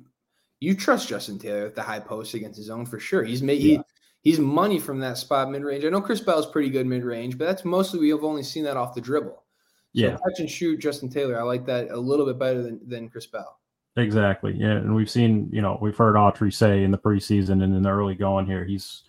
you 0.59 0.75
trust 0.75 1.07
Justin 1.07 1.39
Taylor 1.39 1.65
at 1.65 1.75
the 1.75 1.81
high 1.81 2.01
post 2.01 2.33
against 2.33 2.57
his 2.57 2.69
own 2.69 2.85
for 2.85 2.99
sure. 2.99 3.23
He's 3.23 3.41
made 3.41 3.61
yeah. 3.61 3.77
he, 3.77 4.31
he's 4.31 4.39
money 4.39 4.79
from 4.79 4.99
that 4.99 5.17
spot 5.17 5.49
mid 5.49 5.63
range. 5.63 5.85
I 5.85 5.89
know 5.89 6.01
Chris 6.01 6.19
Bell's 6.19 6.51
pretty 6.51 6.69
good 6.69 6.85
mid 6.85 7.05
range, 7.05 7.37
but 7.37 7.45
that's 7.45 7.63
mostly 7.63 8.01
we 8.01 8.09
have 8.09 8.25
only 8.25 8.43
seen 8.43 8.65
that 8.65 8.75
off 8.75 8.93
the 8.93 8.99
dribble. 8.99 9.41
So 9.99 10.05
yeah, 10.05 10.17
catch 10.17 10.39
and 10.39 10.49
shoot 10.49 10.77
Justin 10.79 11.09
Taylor. 11.09 11.39
I 11.39 11.43
like 11.43 11.65
that 11.65 11.89
a 11.91 11.99
little 11.99 12.25
bit 12.25 12.39
better 12.39 12.61
than 12.61 12.79
than 12.87 13.09
Chris 13.09 13.27
Bell. 13.27 13.59
Exactly. 13.97 14.55
Yeah, 14.55 14.71
and 14.71 14.95
we've 14.95 15.09
seen, 15.09 15.49
you 15.51 15.61
know, 15.61 15.77
we've 15.81 15.97
heard 15.97 16.15
Autry 16.15 16.53
say 16.53 16.83
in 16.83 16.91
the 16.91 16.97
preseason 16.97 17.63
and 17.63 17.75
in 17.75 17.83
the 17.83 17.89
early 17.89 18.15
going 18.15 18.45
here, 18.45 18.63
he's 18.63 19.03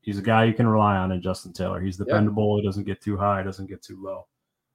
he's 0.00 0.18
a 0.18 0.22
guy 0.22 0.44
you 0.44 0.54
can 0.54 0.66
rely 0.66 0.96
on 0.96 1.12
in 1.12 1.20
Justin 1.20 1.52
Taylor. 1.52 1.80
He's 1.80 1.96
dependable. 1.96 2.56
He 2.56 2.64
doesn't 2.64 2.84
get 2.84 3.00
too 3.00 3.16
high, 3.16 3.42
doesn't 3.42 3.68
get 3.68 3.82
too 3.82 4.02
low. 4.02 4.26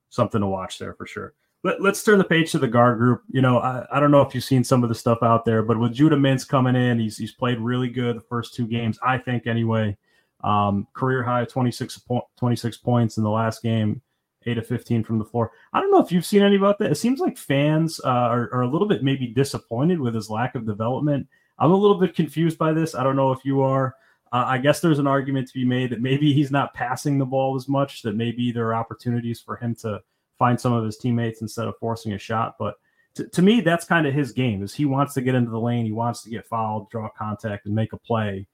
Something 0.09 0.41
to 0.41 0.47
watch 0.47 0.79
there 0.79 0.93
for 0.93 1.05
sure. 1.05 1.33
Let, 1.63 1.81
us 1.81 2.03
turn 2.03 2.17
the 2.17 2.23
page 2.23 2.51
to 2.51 2.59
the 2.59 2.67
guard 2.67 2.97
group. 2.97 3.23
You 3.29 3.41
know, 3.41 3.57
I, 3.57 3.85
I 3.91 3.99
don't 3.99 4.11
know 4.11 4.21
if 4.21 4.33
you've 4.33 4.43
seen 4.43 4.63
some 4.63 4.83
of 4.83 4.89
the 4.89 4.95
stuff 4.95 5.19
out 5.21 5.43
there, 5.43 5.63
but 5.63 5.79
with 5.79 5.93
Judah 5.93 6.15
Mintz 6.15 6.47
coming 6.47 6.75
in, 6.75 6.99
he's 6.99 7.17
he's 7.17 7.33
played 7.33 7.59
really 7.59 7.89
good 7.89 8.17
the 8.17 8.21
first 8.21 8.53
two 8.53 8.67
games, 8.67 8.99
I 9.05 9.17
think 9.17 9.47
anyway. 9.47 9.97
Um, 10.43 10.87
career 10.93 11.23
high 11.23 11.45
26, 11.45 12.01
26 12.37 12.77
points 12.77 13.17
in 13.17 13.23
the 13.23 13.29
last 13.29 13.63
game 13.63 14.01
eight 14.47 14.57
of 14.57 14.67
15 14.67 15.03
from 15.03 15.19
the 15.19 15.25
floor. 15.25 15.51
I 15.73 15.79
don't 15.79 15.91
know 15.91 16.03
if 16.03 16.11
you've 16.11 16.25
seen 16.25 16.41
any 16.41 16.55
about 16.55 16.79
that. 16.79 16.91
It 16.91 16.95
seems 16.95 17.19
like 17.19 17.37
fans 17.37 17.99
uh, 18.03 18.07
are, 18.09 18.53
are 18.53 18.61
a 18.61 18.69
little 18.69 18.87
bit 18.87 19.03
maybe 19.03 19.27
disappointed 19.27 19.99
with 19.99 20.15
his 20.15 20.29
lack 20.29 20.55
of 20.55 20.65
development. 20.65 21.27
I'm 21.59 21.71
a 21.71 21.75
little 21.75 21.99
bit 21.99 22.15
confused 22.15 22.57
by 22.57 22.73
this. 22.73 22.95
I 22.95 23.03
don't 23.03 23.15
know 23.15 23.31
if 23.31 23.43
you 23.43 23.61
are. 23.61 23.95
Uh, 24.31 24.43
I 24.45 24.57
guess 24.57 24.81
there's 24.81 24.99
an 24.99 25.07
argument 25.07 25.47
to 25.47 25.53
be 25.53 25.65
made 25.65 25.89
that 25.91 26.01
maybe 26.01 26.33
he's 26.33 26.51
not 26.51 26.73
passing 26.73 27.17
the 27.17 27.25
ball 27.25 27.55
as 27.55 27.69
much, 27.69 28.01
that 28.01 28.15
maybe 28.15 28.51
there 28.51 28.67
are 28.67 28.75
opportunities 28.75 29.39
for 29.39 29.55
him 29.55 29.75
to 29.75 30.01
find 30.37 30.59
some 30.59 30.73
of 30.73 30.83
his 30.85 30.97
teammates 30.97 31.41
instead 31.41 31.67
of 31.67 31.77
forcing 31.79 32.13
a 32.13 32.17
shot. 32.17 32.55
But 32.59 32.75
to, 33.15 33.27
to 33.27 33.41
me, 33.41 33.61
that's 33.61 33.85
kind 33.85 34.05
of 34.05 34.13
his 34.13 34.31
game 34.31 34.61
is 34.63 34.73
he 34.73 34.85
wants 34.85 35.13
to 35.15 35.21
get 35.21 35.35
into 35.35 35.49
the 35.49 35.59
lane. 35.59 35.85
He 35.85 35.91
wants 35.91 36.21
to 36.23 36.29
get 36.29 36.45
fouled, 36.45 36.89
draw 36.89 37.09
contact 37.09 37.65
and 37.65 37.73
make 37.75 37.93
a 37.93 37.97
play 37.97 38.47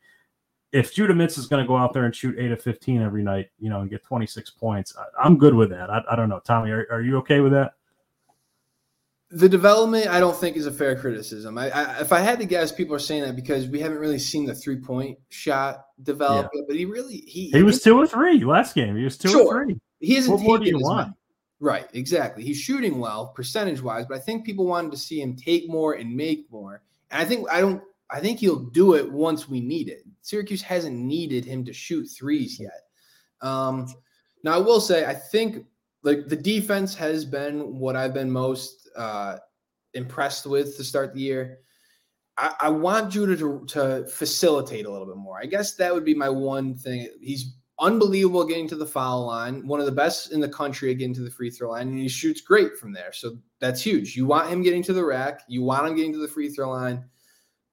if 0.73 0.91
Judah 0.91 1.13
Mintz 1.13 1.37
is 1.37 1.45
going 1.45 1.63
to 1.63 1.67
go 1.67 1.77
out 1.77 1.93
there 1.93 2.03
and 2.03 2.15
shoot 2.15 2.35
eight 2.37 2.51
of 2.51 2.61
15 2.61 3.01
every 3.01 3.23
night, 3.23 3.49
you 3.59 3.69
know, 3.69 3.81
and 3.81 3.89
get 3.89 4.03
26 4.03 4.49
points, 4.49 4.93
I, 4.97 5.25
am 5.25 5.37
good 5.37 5.53
with 5.53 5.69
that. 5.69 5.89
I, 5.91 6.01
I, 6.11 6.15
don't 6.15 6.29
know. 6.29 6.39
Tommy, 6.39 6.71
are, 6.71 6.87
are 6.91 7.01
you 7.01 7.17
okay 7.19 7.39
with 7.41 7.51
that? 7.51 7.75
The 9.29 9.47
development, 9.47 10.07
I 10.07 10.19
don't 10.19 10.35
think, 10.35 10.57
is 10.57 10.65
a 10.65 10.71
fair 10.71 10.95
criticism. 10.95 11.59
I, 11.59 11.69
I, 11.69 12.01
if 12.01 12.11
I 12.11 12.19
had 12.19 12.39
to 12.39 12.45
guess, 12.45 12.71
people 12.71 12.95
are 12.95 12.99
saying 12.99 13.21
that 13.21 13.35
because 13.35 13.67
we 13.67 13.79
haven't 13.79 13.99
really 13.99 14.19
seen 14.19 14.45
the 14.45 14.55
three 14.55 14.77
point 14.77 15.17
shot 15.29 15.85
develop. 16.01 16.49
Yeah. 16.53 16.61
But 16.67 16.75
he 16.75 16.85
really 16.85 17.17
he 17.17 17.49
he 17.49 17.63
was 17.63 17.81
two 17.81 17.97
or 17.97 18.05
three 18.05 18.43
last 18.43 18.75
game. 18.75 18.95
He 18.95 19.03
was 19.03 19.17
two 19.17 19.29
sure. 19.29 19.45
or 19.45 19.65
three. 19.65 19.79
He 19.99 20.17
isn't. 20.17 20.31
What 20.31 20.41
more 20.41 20.59
do 20.59 20.65
you 20.65 20.77
want? 20.77 21.15
Right, 21.59 21.87
exactly. 21.93 22.43
He's 22.43 22.59
shooting 22.59 22.99
well 22.99 23.27
percentage 23.29 23.81
wise, 23.81 24.05
but 24.07 24.17
I 24.17 24.19
think 24.19 24.45
people 24.45 24.67
wanted 24.67 24.91
to 24.91 24.97
see 24.97 25.19
him 25.19 25.35
take 25.35 25.67
more 25.67 25.93
and 25.93 26.15
make 26.15 26.45
more. 26.51 26.83
And 27.09 27.19
I 27.19 27.25
think 27.25 27.49
I 27.51 27.59
don't. 27.61 27.81
I 28.11 28.19
think 28.19 28.39
he'll 28.39 28.59
do 28.59 28.93
it 28.93 29.11
once 29.11 29.49
we 29.49 29.61
need 29.61 29.89
it. 29.89 30.03
Syracuse 30.23 30.61
hasn't 30.61 30.95
needed 30.95 31.45
him 31.45 31.63
to 31.65 31.73
shoot 31.73 32.05
threes 32.05 32.59
yet. 32.59 32.81
Um, 33.41 33.93
now 34.43 34.55
I 34.55 34.57
will 34.57 34.79
say 34.79 35.05
I 35.05 35.13
think 35.13 35.65
like 36.01 36.27
the 36.27 36.35
defense 36.35 36.95
has 36.95 37.25
been 37.25 37.77
what 37.77 37.95
I've 37.95 38.13
been 38.13 38.31
most 38.31 38.89
uh, 38.95 39.37
impressed 39.93 40.45
with 40.45 40.75
to 40.77 40.83
start 40.83 41.13
the 41.13 41.19
year. 41.19 41.59
I, 42.37 42.53
I 42.61 42.69
want 42.69 43.11
Judah 43.11 43.35
to, 43.37 43.63
to 43.67 44.07
facilitate 44.07 44.85
a 44.85 44.91
little 44.91 45.05
bit 45.05 45.17
more. 45.17 45.39
I 45.39 45.45
guess 45.45 45.75
that 45.75 45.93
would 45.93 46.05
be 46.05 46.15
my 46.15 46.29
one 46.29 46.75
thing. 46.75 47.09
He's 47.21 47.57
unbelievable 47.79 48.45
getting 48.45 48.67
to 48.69 48.75
the 48.75 48.85
foul 48.85 49.25
line, 49.25 49.67
one 49.67 49.81
of 49.81 49.85
the 49.85 49.91
best 49.91 50.31
in 50.31 50.39
the 50.39 50.47
country 50.47 50.89
at 50.91 50.99
getting 50.99 51.13
to 51.15 51.21
the 51.21 51.29
free 51.29 51.49
throw 51.49 51.71
line, 51.71 51.89
and 51.89 51.99
he 51.99 52.07
shoots 52.07 52.39
great 52.39 52.77
from 52.77 52.93
there. 52.93 53.11
So 53.11 53.37
that's 53.59 53.81
huge. 53.81 54.15
You 54.15 54.25
want 54.25 54.49
him 54.49 54.63
getting 54.63 54.83
to 54.83 54.93
the 54.93 55.03
rack, 55.03 55.41
you 55.49 55.63
want 55.63 55.85
him 55.85 55.95
getting 55.97 56.13
to 56.13 56.19
the 56.19 56.27
free 56.29 56.49
throw 56.49 56.69
line. 56.69 57.03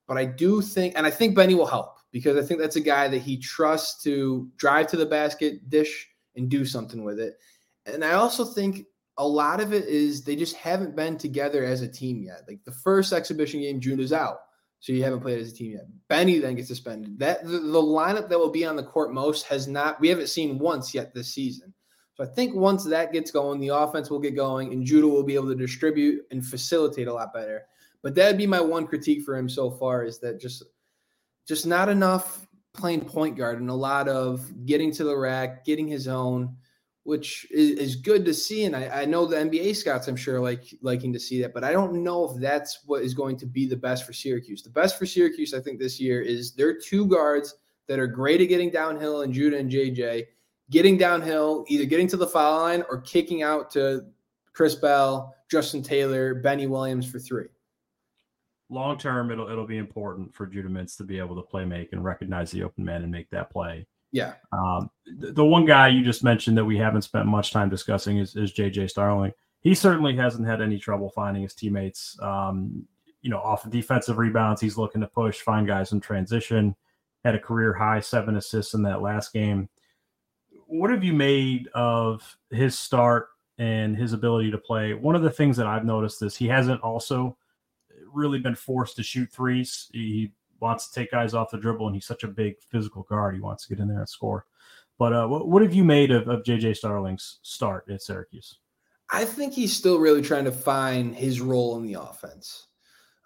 But 0.08 0.18
I 0.18 0.24
do 0.24 0.60
think, 0.60 0.94
and 0.96 1.06
I 1.06 1.10
think 1.10 1.36
Benny 1.36 1.54
will 1.54 1.66
help 1.66 1.99
because 2.12 2.36
I 2.36 2.46
think 2.46 2.60
that's 2.60 2.76
a 2.76 2.80
guy 2.80 3.08
that 3.08 3.22
he 3.22 3.36
trusts 3.36 4.02
to 4.04 4.48
drive 4.56 4.88
to 4.88 4.96
the 4.96 5.06
basket, 5.06 5.68
dish, 5.68 6.08
and 6.36 6.48
do 6.48 6.64
something 6.64 7.04
with 7.04 7.20
it. 7.20 7.38
And 7.86 8.04
I 8.04 8.12
also 8.12 8.44
think 8.44 8.86
a 9.18 9.26
lot 9.26 9.60
of 9.60 9.72
it 9.72 9.86
is 9.86 10.24
they 10.24 10.36
just 10.36 10.56
haven't 10.56 10.96
been 10.96 11.18
together 11.18 11.64
as 11.64 11.82
a 11.82 11.88
team 11.88 12.22
yet. 12.22 12.42
Like 12.48 12.64
the 12.64 12.72
first 12.72 13.12
exhibition 13.12 13.60
game, 13.60 13.80
June 13.80 14.00
is 14.00 14.12
out. 14.12 14.40
So 14.80 14.94
you 14.94 15.04
haven't 15.04 15.20
played 15.20 15.38
as 15.38 15.52
a 15.52 15.54
team 15.54 15.72
yet. 15.72 15.86
Benny 16.08 16.38
then 16.38 16.54
gets 16.54 16.68
suspended. 16.68 17.18
That 17.18 17.44
the, 17.44 17.58
the, 17.58 17.82
lineup 17.82 18.30
that 18.30 18.38
will 18.38 18.50
be 18.50 18.64
on 18.64 18.76
the 18.76 18.82
court 18.82 19.12
most 19.12 19.44
has 19.46 19.68
not. 19.68 20.00
We 20.00 20.08
haven't 20.08 20.28
seen 20.28 20.58
once 20.58 20.94
yet 20.94 21.12
this 21.12 21.28
season. 21.34 21.74
So 22.14 22.24
I 22.24 22.26
think 22.26 22.54
once 22.54 22.84
that 22.84 23.12
gets 23.12 23.30
going, 23.30 23.60
the 23.60 23.68
offense 23.68 24.08
will 24.08 24.18
get 24.18 24.34
going, 24.34 24.72
and 24.72 24.84
Judah 24.84 25.06
will 25.08 25.22
be 25.22 25.34
able 25.34 25.48
to 25.48 25.54
distribute 25.54 26.24
and 26.30 26.44
facilitate 26.44 27.08
a 27.08 27.12
lot 27.12 27.34
better. 27.34 27.66
But 28.02 28.14
that'd 28.14 28.38
be 28.38 28.46
my 28.46 28.60
one 28.60 28.86
critique 28.86 29.22
for 29.22 29.36
him 29.36 29.50
so 29.50 29.70
far 29.70 30.04
is 30.04 30.18
that 30.20 30.40
just 30.40 30.62
just 31.50 31.66
not 31.66 31.88
enough 31.88 32.46
playing 32.74 33.00
point 33.00 33.36
guard 33.36 33.60
and 33.60 33.68
a 33.68 33.74
lot 33.74 34.08
of 34.08 34.64
getting 34.64 34.92
to 34.92 35.02
the 35.02 35.16
rack, 35.16 35.64
getting 35.64 35.88
his 35.88 36.06
own 36.06 36.56
which 37.04 37.44
is, 37.50 37.70
is 37.70 37.96
good 37.96 38.24
to 38.24 38.32
see. 38.32 38.66
And 38.66 38.76
I, 38.76 39.02
I, 39.02 39.04
know 39.04 39.26
the 39.26 39.34
NBA 39.34 39.74
scouts, 39.74 40.06
I'm 40.06 40.14
sure, 40.14 40.38
like 40.38 40.72
liking 40.80 41.12
to 41.12 41.18
see 41.18 41.42
that, 41.42 41.52
but 41.52 41.64
I 41.64 41.72
don't 41.72 42.04
know 42.04 42.30
if 42.30 42.40
that's 42.40 42.80
what 42.86 43.02
is 43.02 43.14
going 43.14 43.36
to 43.38 43.46
be 43.46 43.66
the 43.66 43.76
best 43.76 44.04
for 44.04 44.12
Syracuse. 44.12 44.62
The 44.62 44.70
best 44.70 44.96
for 44.96 45.06
Syracuse, 45.06 45.52
I 45.52 45.58
think, 45.58 45.80
this 45.80 45.98
year 45.98 46.20
is 46.20 46.52
their 46.52 46.78
two 46.78 47.06
guards 47.08 47.56
that 47.88 47.98
are 47.98 48.06
great 48.06 48.40
at 48.40 48.48
getting 48.48 48.70
downhill 48.70 49.22
and 49.22 49.32
Judah 49.32 49.58
and 49.58 49.68
JJ, 49.68 50.26
getting 50.70 50.96
downhill, 50.96 51.64
either 51.66 51.84
getting 51.84 52.06
to 52.08 52.16
the 52.16 52.28
foul 52.28 52.60
line 52.60 52.84
or 52.88 53.00
kicking 53.00 53.42
out 53.42 53.72
to 53.72 54.02
Chris 54.52 54.76
Bell, 54.76 55.34
Justin 55.50 55.82
Taylor, 55.82 56.34
Benny 56.34 56.68
Williams 56.68 57.10
for 57.10 57.18
three. 57.18 57.48
Long 58.70 58.96
term, 58.96 59.30
it'll 59.32 59.50
it'll 59.50 59.66
be 59.66 59.78
important 59.78 60.32
for 60.32 60.46
Judah 60.46 60.68
Mintz 60.68 60.96
to 60.98 61.04
be 61.04 61.18
able 61.18 61.34
to 61.36 61.42
play 61.42 61.64
make 61.64 61.92
and 61.92 62.04
recognize 62.04 62.52
the 62.52 62.62
open 62.62 62.84
man 62.84 63.02
and 63.02 63.10
make 63.10 63.28
that 63.30 63.50
play. 63.50 63.86
Yeah. 64.12 64.34
Um, 64.52 64.90
the, 65.18 65.32
the, 65.32 65.44
one 65.44 65.64
guy 65.64 65.88
you 65.88 66.04
just 66.04 66.24
mentioned 66.24 66.56
that 66.58 66.64
we 66.64 66.76
haven't 66.76 67.02
spent 67.02 67.26
much 67.26 67.52
time 67.52 67.68
discussing 67.68 68.18
is, 68.18 68.34
is 68.36 68.52
JJ 68.52 68.90
Starling. 68.90 69.32
He 69.60 69.74
certainly 69.74 70.16
hasn't 70.16 70.48
had 70.48 70.62
any 70.62 70.78
trouble 70.78 71.10
finding 71.10 71.42
his 71.42 71.54
teammates. 71.54 72.16
Um, 72.20 72.86
you 73.22 73.30
know, 73.30 73.38
off 73.38 73.64
of 73.64 73.70
defensive 73.70 74.18
rebounds, 74.18 74.60
he's 74.60 74.78
looking 74.78 75.00
to 75.02 75.06
push, 75.06 75.40
find 75.40 75.66
guys 75.66 75.92
in 75.92 76.00
transition. 76.00 76.74
Had 77.24 77.34
a 77.34 77.38
career 77.38 77.74
high 77.74 78.00
seven 78.00 78.36
assists 78.36 78.74
in 78.74 78.82
that 78.84 79.02
last 79.02 79.32
game. 79.32 79.68
What 80.66 80.90
have 80.90 81.04
you 81.04 81.12
made 81.12 81.68
of 81.74 82.38
his 82.50 82.78
start 82.78 83.28
and 83.58 83.96
his 83.96 84.12
ability 84.12 84.50
to 84.52 84.58
play? 84.58 84.94
One 84.94 85.14
of 85.14 85.22
the 85.22 85.30
things 85.30 85.56
that 85.58 85.66
I've 85.66 85.84
noticed 85.84 86.22
is 86.22 86.34
he 86.34 86.48
hasn't 86.48 86.80
also 86.80 87.36
really 88.12 88.38
been 88.38 88.54
forced 88.54 88.96
to 88.96 89.02
shoot 89.02 89.30
threes. 89.30 89.88
He 89.92 90.32
wants 90.60 90.88
to 90.88 91.00
take 91.00 91.10
guys 91.10 91.34
off 91.34 91.50
the 91.50 91.58
dribble, 91.58 91.86
and 91.86 91.96
he's 91.96 92.06
such 92.06 92.24
a 92.24 92.28
big 92.28 92.56
physical 92.70 93.02
guard. 93.04 93.34
He 93.34 93.40
wants 93.40 93.66
to 93.66 93.74
get 93.74 93.82
in 93.82 93.88
there 93.88 94.00
and 94.00 94.08
score. 94.08 94.46
But 94.98 95.12
uh, 95.12 95.26
what, 95.26 95.48
what 95.48 95.62
have 95.62 95.72
you 95.72 95.84
made 95.84 96.10
of, 96.10 96.28
of 96.28 96.42
JJ 96.42 96.76
Starling's 96.76 97.38
start 97.42 97.86
at 97.90 98.02
Syracuse? 98.02 98.58
I 99.10 99.24
think 99.24 99.54
he's 99.54 99.72
still 99.72 99.98
really 99.98 100.22
trying 100.22 100.44
to 100.44 100.52
find 100.52 101.16
his 101.16 101.40
role 101.40 101.76
in 101.78 101.82
the 101.82 102.00
offense. 102.00 102.66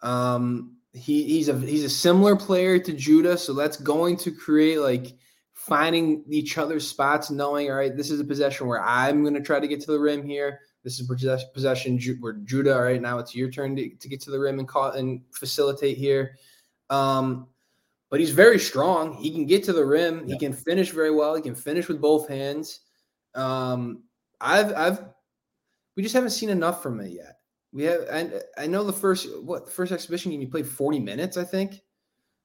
Um, 0.03 0.77
he, 0.93 1.25
he's 1.25 1.49
a 1.49 1.59
he's 1.59 1.85
a 1.85 1.91
similar 1.91 2.37
player 2.37 2.79
to 2.79 2.93
Judah, 2.93 3.37
so 3.37 3.53
that's 3.53 3.77
going 3.77 4.17
to 4.19 4.31
create 4.31 4.79
like 4.79 5.15
finding 5.53 6.25
each 6.29 6.59
other's 6.59 6.87
spots, 6.87 7.31
knowing 7.31 7.71
all 7.71 7.77
right, 7.77 7.97
this 7.97 8.11
is 8.11 8.21
a 8.21 8.25
possession 8.25 8.67
where 8.67 8.83
I'm 8.83 9.23
going 9.23 9.35
to 9.35 9.41
try 9.41 9.59
to 9.59 9.69
get 9.69 9.81
to 9.83 9.93
the 9.93 9.99
rim 9.99 10.25
here. 10.25 10.61
This 10.85 11.01
is 11.01 11.45
possession 11.55 11.99
where 12.21 12.35
Judah, 12.35 12.75
all 12.77 12.83
right, 12.83 13.01
now 13.01 13.19
it's 13.19 13.35
your 13.35 13.51
turn 13.51 13.75
to, 13.77 13.89
to 13.89 14.09
get 14.09 14.21
to 14.21 14.31
the 14.31 14.39
rim 14.39 14.59
and 14.59 14.69
call 14.69 14.91
and 14.91 15.23
facilitate 15.33 15.97
here. 15.97 16.37
Um, 16.91 17.49
but 18.11 18.21
he's 18.21 18.31
very 18.31 18.59
strong. 18.59 19.15
He 19.15 19.31
can 19.31 19.47
get 19.47 19.65
to 19.65 19.73
the 19.73 19.85
rim. 19.85 20.25
Yeah. 20.27 20.35
He 20.35 20.39
can 20.39 20.53
finish 20.53 20.91
very 20.91 21.11
well. 21.11 21.35
He 21.35 21.43
can 21.43 21.55
finish 21.55 21.89
with 21.89 22.03
both 22.03 22.29
hands. 22.29 22.81
Um, 23.35 24.03
I've, 24.43 24.75
I've, 24.75 25.05
we 25.97 26.03
just 26.03 26.15
haven't 26.15 26.31
seen 26.31 26.51
enough 26.51 26.83
from 26.83 27.01
it 27.01 27.13
yet. 27.13 27.39
We 27.73 27.85
have, 27.85 28.03
and 28.11 28.43
I 28.59 28.67
know 28.67 28.85
the 28.85 28.93
first, 28.93 29.27
what 29.43 29.65
the 29.65 29.73
first 29.73 29.91
exhibition 29.91 30.31
game 30.31 30.41
he 30.41 30.47
played 30.47 30.67
40 30.69 31.01
minutes, 31.01 31.39
I 31.39 31.45
think. 31.45 31.81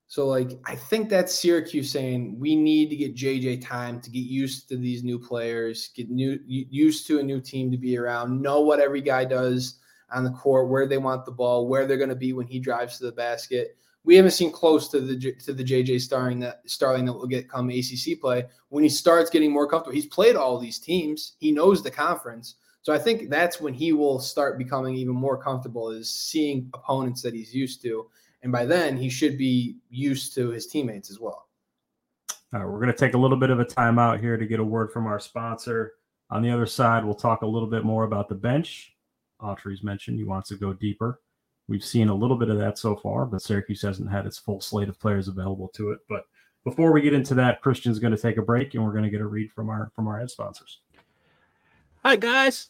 So 0.09 0.27
like, 0.27 0.59
I 0.65 0.75
think 0.75 1.07
that's 1.07 1.33
Syracuse 1.33 1.89
saying 1.89 2.37
we 2.37 2.55
need 2.55 2.89
to 2.89 2.97
get 2.97 3.15
JJ 3.15 3.65
time 3.65 4.01
to 4.01 4.09
get 4.09 4.25
used 4.25 4.67
to 4.69 4.75
these 4.75 5.03
new 5.03 5.17
players, 5.17 5.91
get 5.95 6.09
new 6.09 6.37
used 6.45 7.07
to 7.07 7.19
a 7.19 7.23
new 7.23 7.39
team 7.39 7.71
to 7.71 7.77
be 7.77 7.97
around, 7.97 8.41
know 8.41 8.59
what 8.59 8.81
every 8.81 9.01
guy 9.01 9.23
does 9.23 9.75
on 10.11 10.25
the 10.25 10.31
court, 10.31 10.67
where 10.67 10.87
they 10.87 10.97
want 10.97 11.25
the 11.25 11.31
ball, 11.31 11.67
where 11.67 11.85
they're 11.85 11.97
going 11.97 12.09
to 12.09 12.15
be 12.15 12.33
when 12.33 12.47
he 12.47 12.59
drives 12.59 12.97
to 12.97 13.05
the 13.05 13.11
basket 13.13 13.77
we 14.03 14.15
haven't 14.15 14.31
seen 14.31 14.51
close 14.51 14.87
to 14.89 15.01
the 15.01 15.33
to 15.33 15.53
the 15.53 15.63
JJ 15.63 16.01
Starling 16.01 16.39
that 16.39 16.61
Starling 16.65 17.05
that 17.05 17.13
will 17.13 17.27
get 17.27 17.49
come 17.49 17.69
ACC 17.69 18.19
play. 18.19 18.45
When 18.69 18.83
he 18.83 18.89
starts 18.89 19.29
getting 19.29 19.51
more 19.51 19.67
comfortable, 19.67 19.95
he's 19.95 20.05
played 20.05 20.35
all 20.35 20.57
these 20.57 20.79
teams. 20.79 21.33
He 21.39 21.51
knows 21.51 21.83
the 21.83 21.91
conference, 21.91 22.55
so 22.81 22.93
I 22.93 22.97
think 22.97 23.29
that's 23.29 23.59
when 23.59 23.73
he 23.73 23.93
will 23.93 24.19
start 24.19 24.57
becoming 24.57 24.95
even 24.95 25.15
more 25.15 25.41
comfortable 25.41 25.91
is 25.91 26.09
seeing 26.09 26.69
opponents 26.73 27.21
that 27.21 27.33
he's 27.33 27.53
used 27.53 27.81
to, 27.83 28.07
and 28.43 28.51
by 28.51 28.65
then 28.65 28.97
he 28.97 29.09
should 29.09 29.37
be 29.37 29.77
used 29.89 30.33
to 30.35 30.49
his 30.49 30.67
teammates 30.67 31.09
as 31.09 31.19
well. 31.19 31.47
All 32.53 32.59
right, 32.59 32.67
we're 32.67 32.79
going 32.79 32.91
to 32.91 32.97
take 32.97 33.13
a 33.13 33.17
little 33.17 33.37
bit 33.37 33.51
of 33.51 33.59
a 33.59 33.65
timeout 33.65 34.19
here 34.19 34.37
to 34.37 34.45
get 34.45 34.59
a 34.59 34.63
word 34.63 34.91
from 34.91 35.05
our 35.05 35.19
sponsor. 35.19 35.93
On 36.31 36.41
the 36.41 36.49
other 36.49 36.65
side, 36.65 37.05
we'll 37.05 37.13
talk 37.13 37.41
a 37.41 37.47
little 37.47 37.69
bit 37.69 37.83
more 37.83 38.05
about 38.05 38.27
the 38.27 38.35
bench. 38.35 38.95
Autry's 39.41 39.83
mentioned 39.83 40.17
he 40.17 40.23
wants 40.23 40.49
to 40.49 40.55
go 40.55 40.73
deeper. 40.73 41.21
We've 41.67 41.83
seen 41.83 42.09
a 42.09 42.15
little 42.15 42.35
bit 42.35 42.49
of 42.49 42.57
that 42.57 42.79
so 42.79 42.95
far, 42.95 43.25
but 43.25 43.43
Syracuse 43.43 43.83
hasn't 43.83 44.11
had 44.11 44.25
its 44.25 44.39
full 44.39 44.59
slate 44.59 44.89
of 44.89 44.99
players 44.99 45.27
available 45.27 45.67
to 45.75 45.91
it. 45.91 45.99
But 46.09 46.25
before 46.63 46.91
we 46.91 47.01
get 47.01 47.13
into 47.13 47.35
that, 47.35 47.61
Christian's 47.61 47.99
going 47.99 48.15
to 48.15 48.21
take 48.21 48.37
a 48.37 48.41
break, 48.41 48.73
and 48.73 48.83
we're 48.83 48.91
going 48.91 49.03
to 49.03 49.09
get 49.09 49.21
a 49.21 49.27
read 49.27 49.51
from 49.51 49.69
our 49.69 49.91
from 49.95 50.07
our 50.07 50.19
ad 50.19 50.31
sponsors. 50.31 50.79
Hi 52.03 52.15
guys, 52.15 52.69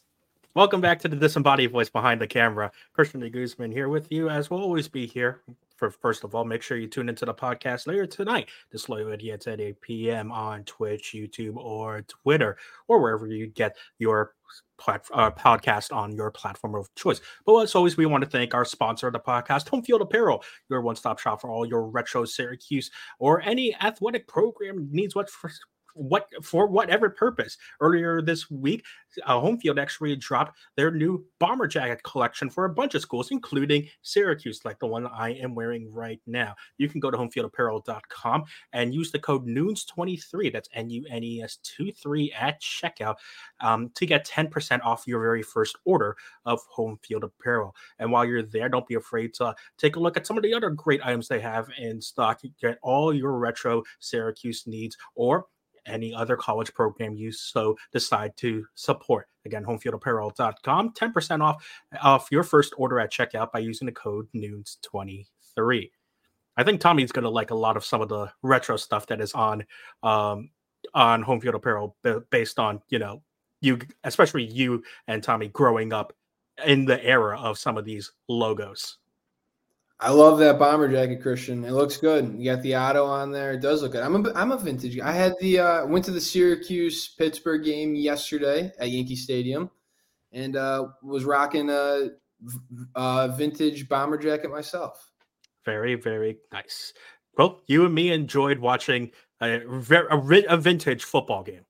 welcome 0.54 0.80
back 0.80 0.98
to 1.00 1.08
the 1.08 1.16
disembodied 1.16 1.70
voice 1.70 1.88
behind 1.88 2.20
the 2.20 2.26
camera. 2.26 2.70
Christian 2.92 3.20
de 3.20 3.30
Guzman 3.30 3.70
here 3.70 3.88
with 3.88 4.10
you, 4.10 4.28
as 4.28 4.50
we'll 4.50 4.62
always 4.62 4.88
be 4.88 5.06
here. 5.06 5.42
For 5.76 5.90
first 5.90 6.24
of 6.24 6.34
all, 6.34 6.44
make 6.44 6.62
sure 6.62 6.76
you 6.76 6.88
tune 6.88 7.08
into 7.08 7.24
the 7.24 7.32
podcast 7.32 7.86
later 7.86 8.04
tonight. 8.04 8.48
Disloyal 8.70 9.12
Idiots 9.12 9.46
at 9.46 9.60
8 9.60 9.80
p.m. 9.80 10.30
on 10.30 10.64
Twitch, 10.64 11.14
YouTube, 11.14 11.56
or 11.56 12.02
Twitter, 12.02 12.58
or 12.86 13.00
wherever 13.00 13.26
you 13.26 13.46
get 13.46 13.76
your 13.98 14.34
plat- 14.78 15.06
uh, 15.14 15.30
podcast 15.30 15.94
on 15.94 16.14
your 16.14 16.30
platform 16.30 16.74
of 16.74 16.94
choice. 16.96 17.20
But 17.46 17.60
as 17.60 17.74
always, 17.74 17.96
we 17.96 18.04
want 18.04 18.24
to 18.24 18.30
thank 18.30 18.52
our 18.52 18.66
sponsor 18.66 19.06
of 19.06 19.14
the 19.14 19.20
podcast, 19.20 19.68
Home 19.68 19.82
Field 19.82 20.02
Apparel, 20.02 20.44
your 20.68 20.82
one 20.82 20.96
stop 20.96 21.18
shop 21.18 21.40
for 21.40 21.50
all 21.50 21.64
your 21.64 21.86
retro 21.86 22.26
Syracuse 22.26 22.90
or 23.18 23.40
any 23.40 23.74
athletic 23.76 24.28
program 24.28 24.88
needs 24.90 25.14
what 25.14 25.30
for 25.30 25.50
what 25.94 26.28
for 26.42 26.66
whatever 26.66 27.10
purpose. 27.10 27.56
Earlier 27.80 28.22
this 28.22 28.50
week, 28.50 28.84
uh, 29.26 29.40
Homefield 29.40 29.80
actually 29.80 30.16
dropped 30.16 30.58
their 30.76 30.90
new 30.90 31.24
bomber 31.38 31.66
jacket 31.66 32.02
collection 32.02 32.50
for 32.50 32.64
a 32.64 32.70
bunch 32.70 32.94
of 32.94 33.02
schools, 33.02 33.30
including 33.30 33.88
Syracuse, 34.02 34.64
like 34.64 34.78
the 34.78 34.86
one 34.86 35.06
I 35.06 35.30
am 35.34 35.54
wearing 35.54 35.92
right 35.92 36.20
now. 36.26 36.54
You 36.78 36.88
can 36.88 37.00
go 37.00 37.10
to 37.10 37.16
homefieldapparel.com 37.16 38.44
and 38.72 38.94
use 38.94 39.10
the 39.10 39.18
code 39.18 39.46
NUNES23, 39.46 40.52
that's 40.52 40.68
N 40.74 40.90
U 40.90 41.04
N 41.10 41.24
E 41.24 41.42
S 41.42 41.58
23 41.76 42.32
at 42.38 42.60
checkout 42.60 43.16
um, 43.60 43.90
to 43.94 44.06
get 44.06 44.26
10% 44.26 44.80
off 44.84 45.06
your 45.06 45.20
very 45.20 45.42
first 45.42 45.76
order 45.84 46.16
of 46.44 46.60
Homefield 46.76 47.22
Apparel. 47.22 47.74
And 47.98 48.10
while 48.10 48.24
you're 48.24 48.42
there, 48.42 48.68
don't 48.68 48.86
be 48.86 48.94
afraid 48.94 49.34
to 49.34 49.54
take 49.78 49.96
a 49.96 50.00
look 50.00 50.16
at 50.16 50.26
some 50.26 50.36
of 50.36 50.42
the 50.42 50.54
other 50.54 50.70
great 50.70 51.00
items 51.04 51.28
they 51.28 51.40
have 51.40 51.68
in 51.78 52.00
stock. 52.00 52.40
Get 52.60 52.78
all 52.82 53.12
your 53.12 53.38
retro 53.38 53.82
Syracuse 53.98 54.66
needs 54.66 54.96
or 55.14 55.46
any 55.86 56.14
other 56.14 56.36
college 56.36 56.72
program 56.74 57.14
you 57.14 57.32
so 57.32 57.76
decide 57.92 58.36
to 58.38 58.66
support. 58.74 59.28
Again, 59.44 59.64
homefieldapparel.com, 59.64 60.92
10% 60.92 61.42
off 61.42 61.66
off 62.02 62.28
your 62.30 62.42
first 62.42 62.74
order 62.76 63.00
at 63.00 63.12
checkout 63.12 63.52
by 63.52 63.60
using 63.60 63.86
the 63.86 63.92
code 63.92 64.28
NUNES23. 64.34 65.90
I 66.56 66.64
think 66.64 66.80
Tommy's 66.80 67.12
going 67.12 67.22
to 67.22 67.30
like 67.30 67.50
a 67.50 67.54
lot 67.54 67.76
of 67.76 67.84
some 67.84 68.02
of 68.02 68.08
the 68.08 68.30
retro 68.42 68.76
stuff 68.76 69.06
that 69.06 69.20
is 69.20 69.32
on 69.32 69.64
um, 70.02 70.50
on 70.94 71.22
Home 71.22 71.40
Field 71.40 71.54
Apparel 71.54 71.96
based 72.30 72.58
on, 72.58 72.82
you 72.88 72.98
know, 72.98 73.22
you 73.60 73.78
especially 74.04 74.44
you 74.44 74.82
and 75.06 75.22
Tommy 75.22 75.48
growing 75.48 75.92
up 75.92 76.12
in 76.66 76.84
the 76.84 77.02
era 77.04 77.38
of 77.38 77.58
some 77.58 77.78
of 77.78 77.84
these 77.84 78.12
logos. 78.28 78.98
I 80.02 80.10
love 80.10 80.38
that 80.38 80.58
bomber 80.58 80.88
jacket, 80.88 81.20
Christian. 81.20 81.62
It 81.62 81.72
looks 81.72 81.98
good. 81.98 82.34
You 82.38 82.50
got 82.50 82.62
the 82.62 82.74
auto 82.74 83.04
on 83.04 83.30
there. 83.30 83.52
It 83.52 83.60
does 83.60 83.82
look 83.82 83.92
good. 83.92 84.02
I'm 84.02 84.24
a 84.24 84.32
I'm 84.34 84.50
a 84.50 84.56
vintage. 84.56 84.98
I 84.98 85.12
had 85.12 85.34
the 85.40 85.58
uh, 85.58 85.86
went 85.86 86.06
to 86.06 86.10
the 86.10 86.20
Syracuse 86.20 87.08
Pittsburgh 87.08 87.62
game 87.62 87.94
yesterday 87.94 88.72
at 88.78 88.88
Yankee 88.90 89.14
Stadium, 89.14 89.70
and 90.32 90.56
uh, 90.56 90.88
was 91.02 91.24
rocking 91.24 91.68
a, 91.68 92.08
a 92.94 93.34
vintage 93.36 93.90
bomber 93.90 94.16
jacket 94.16 94.50
myself. 94.50 95.10
Very 95.66 95.96
very 95.96 96.38
nice. 96.50 96.94
Well, 97.36 97.60
you 97.66 97.84
and 97.84 97.94
me 97.94 98.10
enjoyed 98.10 98.58
watching 98.58 99.10
a, 99.42 99.60
a, 99.60 100.42
a 100.48 100.56
vintage 100.56 101.04
football 101.04 101.42
game. 101.42 101.66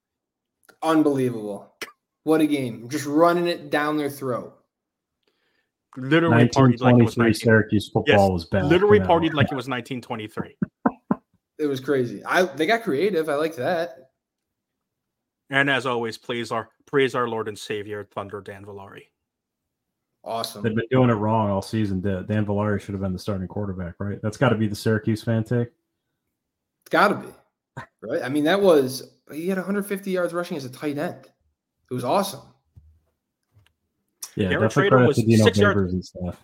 Unbelievable! 0.84 1.74
What 2.22 2.40
a 2.40 2.46
game! 2.46 2.88
Just 2.88 3.06
running 3.06 3.48
it 3.48 3.70
down 3.70 3.96
their 3.96 4.08
throat 4.08 4.59
literally 5.96 6.48
partied 6.48 6.80
like 6.80 6.96
it 6.96 7.04
was 7.04 7.16
19... 7.16 7.34
Syracuse 7.34 7.88
football 7.88 8.04
yes, 8.06 8.30
was 8.30 8.44
bad. 8.46 8.66
Literally 8.66 9.00
uh, 9.00 9.06
partied 9.06 9.34
like 9.34 9.50
it 9.50 9.56
was 9.56 9.68
1923. 9.68 10.56
it 11.58 11.66
was 11.66 11.80
crazy. 11.80 12.24
I 12.24 12.44
they 12.44 12.66
got 12.66 12.82
creative. 12.82 13.28
I 13.28 13.34
liked 13.34 13.56
that. 13.56 14.10
And 15.50 15.68
as 15.68 15.84
always, 15.86 16.16
praise 16.16 16.52
our 16.52 16.70
praise 16.86 17.14
our 17.14 17.28
Lord 17.28 17.48
and 17.48 17.58
Savior 17.58 18.04
Thunder 18.04 18.40
Dan 18.40 18.64
Villari. 18.64 19.04
Awesome. 20.22 20.62
They've 20.62 20.74
been 20.74 20.86
doing 20.90 21.10
it 21.10 21.14
wrong 21.14 21.50
all 21.50 21.62
season. 21.62 22.00
Dan 22.00 22.44
Villari 22.46 22.80
should 22.80 22.92
have 22.92 23.00
been 23.00 23.12
the 23.12 23.18
starting 23.18 23.48
quarterback, 23.48 23.94
right? 23.98 24.18
That's 24.22 24.36
got 24.36 24.50
to 24.50 24.56
be 24.56 24.68
the 24.68 24.76
Syracuse 24.76 25.22
fan 25.22 25.44
take. 25.44 25.68
It's 26.82 26.90
got 26.90 27.08
to 27.08 27.14
be, 27.14 27.84
right? 28.02 28.22
I 28.22 28.28
mean, 28.28 28.44
that 28.44 28.60
was 28.60 29.14
he 29.32 29.48
had 29.48 29.58
150 29.58 30.10
yards 30.10 30.32
rushing 30.32 30.56
as 30.56 30.64
a 30.64 30.70
tight 30.70 30.98
end. 30.98 31.28
It 31.90 31.94
was 31.94 32.04
awesome. 32.04 32.42
Yeah, 34.40 34.48
Garrett 34.48 34.72
Shrader 34.72 35.06
was 35.06 35.16
six 35.16 35.58
yards 35.58 35.92
and 35.92 36.04
stuff. 36.04 36.42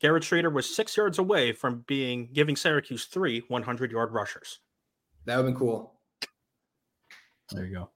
Garrett 0.00 0.22
Shrader 0.22 0.52
was 0.52 0.74
six 0.74 0.96
yards 0.96 1.18
away 1.18 1.52
from 1.52 1.84
being 1.86 2.28
giving 2.32 2.56
Syracuse 2.56 3.06
three 3.06 3.44
100 3.48 3.90
yard 3.90 4.12
rushers. 4.12 4.60
That 5.24 5.36
would 5.36 5.46
have 5.46 5.54
been 5.54 5.58
cool. 5.58 5.94
There 7.50 7.66
you 7.66 7.74
go. 7.74 7.90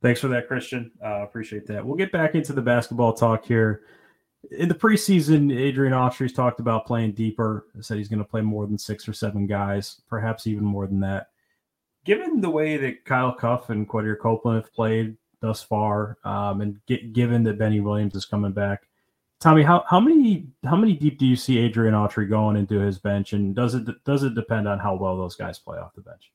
Thanks 0.00 0.20
for 0.20 0.28
that, 0.28 0.48
Christian. 0.48 0.92
Uh, 1.02 1.22
appreciate 1.22 1.66
that. 1.66 1.84
We'll 1.84 1.96
get 1.96 2.12
back 2.12 2.34
into 2.34 2.52
the 2.52 2.62
basketball 2.62 3.12
talk 3.12 3.44
here. 3.44 3.82
In 4.50 4.68
the 4.68 4.74
preseason, 4.74 5.56
Adrian 5.56 5.94
Autry's 5.94 6.32
talked 6.32 6.60
about 6.60 6.86
playing 6.86 7.12
deeper. 7.12 7.66
Said 7.80 7.98
he's 7.98 8.08
going 8.08 8.18
to 8.18 8.24
play 8.24 8.42
more 8.42 8.66
than 8.66 8.78
six 8.78 9.08
or 9.08 9.12
seven 9.12 9.46
guys, 9.46 10.02
perhaps 10.08 10.46
even 10.46 10.64
more 10.64 10.86
than 10.86 11.00
that. 11.00 11.28
Given 12.04 12.40
the 12.40 12.50
way 12.50 12.76
that 12.76 13.04
Kyle 13.06 13.34
Cuffe 13.34 13.70
and 13.70 13.88
Quadir 13.88 14.18
Copeland 14.18 14.62
have 14.62 14.72
played, 14.74 15.16
thus 15.44 15.62
far, 15.62 16.16
um, 16.24 16.62
and 16.62 16.80
get, 16.86 17.12
given 17.12 17.42
that 17.44 17.58
Benny 17.58 17.80
Williams 17.80 18.14
is 18.14 18.24
coming 18.24 18.52
back, 18.52 18.88
Tommy, 19.40 19.62
how, 19.62 19.84
how 19.88 20.00
many 20.00 20.46
how 20.64 20.74
many 20.74 20.94
deep 20.94 21.18
do 21.18 21.26
you 21.26 21.36
see 21.36 21.58
Adrian 21.58 21.92
Autry 21.92 22.28
going 22.28 22.56
into 22.56 22.78
his 22.78 22.98
bench, 22.98 23.34
and 23.34 23.54
does 23.54 23.74
it 23.74 23.84
does 24.04 24.22
it 24.22 24.34
depend 24.34 24.66
on 24.66 24.78
how 24.78 24.94
well 24.94 25.18
those 25.18 25.36
guys 25.36 25.58
play 25.58 25.76
off 25.76 25.94
the 25.94 26.00
bench? 26.00 26.32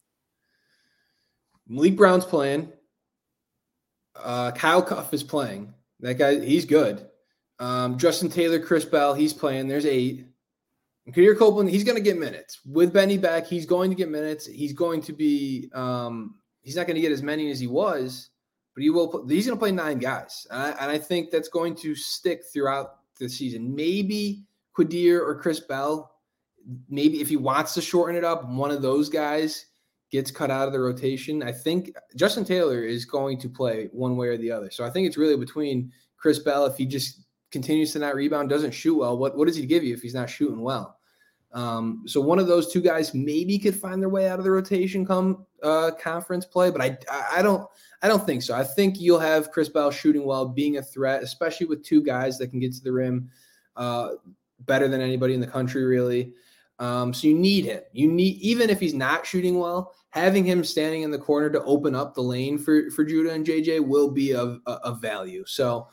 Maliq 1.70 1.98
Brown's 1.98 2.26
playing. 2.26 2.72
Uh, 4.16 4.52
Kyle 4.52 4.84
Cuffe 4.84 5.14
is 5.14 5.24
playing. 5.24 5.74
That 6.02 6.20
guy, 6.20 6.40
he's 6.40 6.66
good. 6.66 7.08
Um, 7.60 7.98
Justin 7.98 8.30
Taylor, 8.30 8.60
Chris 8.60 8.86
Bell, 8.86 9.14
he's 9.14 9.34
playing. 9.34 9.68
There's 9.68 9.86
eight. 9.86 10.26
And 11.06 11.16
Quadir 11.16 11.38
Copeland, 11.38 11.70
he's 11.70 11.84
going 11.84 11.98
to 11.98 12.04
get 12.04 12.18
minutes. 12.18 12.60
With 12.66 12.94
Benny 12.94 13.18
back, 13.18 13.48
he's 13.48 13.66
going 13.66 13.90
to 13.90 13.96
get 13.96 14.10
minutes. 14.10 14.46
He's 14.46 14.74
going 14.74 15.02
to 15.02 15.14
be, 15.14 15.70
um, 15.74 16.36
he's 16.62 16.76
not 16.76 16.86
going 16.86 16.96
to 16.96 17.02
get 17.02 17.12
as 17.12 17.24
many 17.24 17.50
as 17.50 17.60
he 17.60 17.68
was, 17.68 18.30
but 18.80 18.84
he 18.84 18.90
will. 18.92 19.28
He's 19.28 19.46
going 19.46 19.58
to 19.58 19.60
play 19.60 19.74
nine 19.74 19.98
guys, 19.98 20.48
and 20.50 20.62
I, 20.62 20.70
and 20.70 20.90
I, 20.90 20.98
think 20.98 21.32
that's 21.32 21.50
going 21.50 21.76
to 21.76 21.94
stick 21.96 22.44
throughout 22.54 23.00
the 23.20 23.28
season. 23.28 23.76
Maybe 23.76 24.46
Quadir 24.74 25.20
or 25.20 25.38
Chris 25.42 25.60
Bell. 25.60 26.16
Maybe 26.88 27.20
if 27.20 27.28
he 27.28 27.36
wants 27.36 27.74
to 27.74 27.82
shorten 27.82 28.16
it 28.16 28.24
up, 28.24 28.48
one 28.48 28.72
of 28.72 28.82
those 28.82 29.10
guys 29.10 29.66
gets 30.12 30.32
cut 30.32 30.50
out 30.50 30.66
of 30.66 30.72
the 30.72 30.80
rotation. 30.80 31.44
I 31.44 31.52
think 31.52 31.92
Justin 32.16 32.46
Taylor 32.46 32.82
is 32.82 33.04
going 33.04 33.38
to 33.42 33.50
play 33.50 33.90
one 33.92 34.16
way 34.16 34.30
or 34.30 34.38
the 34.38 34.50
other. 34.50 34.72
So 34.72 34.86
I 34.86 34.90
think 34.90 35.08
it's 35.08 35.18
really 35.18 35.36
between 35.36 35.92
Chris 36.16 36.40
Bell 36.40 36.66
if 36.66 36.78
he 36.78 36.86
just 36.86 37.20
continues 37.52 37.92
to 37.92 38.00
not 38.00 38.16
rebound, 38.16 38.48
doesn't 38.48 38.72
shoot 38.72 38.98
well. 38.98 39.18
What 39.18 39.38
what 39.38 39.50
does 39.50 39.58
he 39.58 39.66
give 39.66 39.84
you 39.84 39.94
if 39.94 40.02
he's 40.02 40.16
not 40.16 40.30
shooting 40.30 40.62
well? 40.62 40.98
Um, 41.52 42.04
so 42.06 42.22
one 42.22 42.40
of 42.40 42.48
those 42.48 42.72
two 42.72 42.80
guys 42.80 43.14
maybe 43.14 43.60
could 43.60 43.76
find 43.76 44.02
their 44.02 44.08
way 44.08 44.30
out 44.30 44.40
of 44.40 44.46
the 44.46 44.52
rotation 44.52 45.06
come 45.06 45.46
uh, 45.64 45.92
conference 46.02 46.46
play, 46.46 46.72
but 46.72 46.82
I 46.82 46.98
I 47.32 47.42
don't 47.42 47.68
I 48.02 48.08
don't 48.08 48.26
think 48.26 48.42
so. 48.44 48.54
I 48.54 48.64
think 48.64 49.00
you'll 49.00 49.20
have 49.20 49.52
Chris 49.52 49.70
Bell 49.70 49.92
shooting 49.92 50.26
well, 50.26 50.48
being 50.48 50.78
a 50.78 50.82
threat, 50.82 51.24
especially 51.24 51.68
with 51.68 51.84
two 51.84 52.04
guys 52.04 52.38
that 52.38 52.48
can 52.48 52.60
get 52.60 52.74
to 52.74 52.84
the 52.84 52.92
rim 52.92 53.30
uh, 53.76 54.10
better 54.62 54.88
than 54.88 55.02
anybody 55.02 55.34
in 55.34 55.42
the 55.42 55.48
country, 55.48 55.84
really. 55.84 56.34
Um, 56.80 57.14
so 57.14 57.28
you 57.28 57.36
need 57.36 57.66
him. 57.66 57.82
You 57.92 58.08
need 58.08 58.38
even 58.38 58.70
if 58.70 58.80
he's 58.80 58.94
not 58.94 59.26
shooting 59.26 59.60
well, 59.60 59.94
having 60.12 60.46
him 60.46 60.64
standing 60.64 61.02
in 61.02 61.12
the 61.12 61.20
corner 61.20 61.50
to 61.50 61.64
open 61.64 61.96
up 61.96 62.14
the 62.14 62.22
lane 62.22 62.58
for 62.58 62.90
for 62.92 63.04
Judah 63.04 63.34
and 63.34 63.46
JJ 63.46 63.86
will 63.86 64.12
be 64.12 64.34
of 64.34 64.62
of 64.66 65.02
value. 65.02 65.44
So 65.46 65.90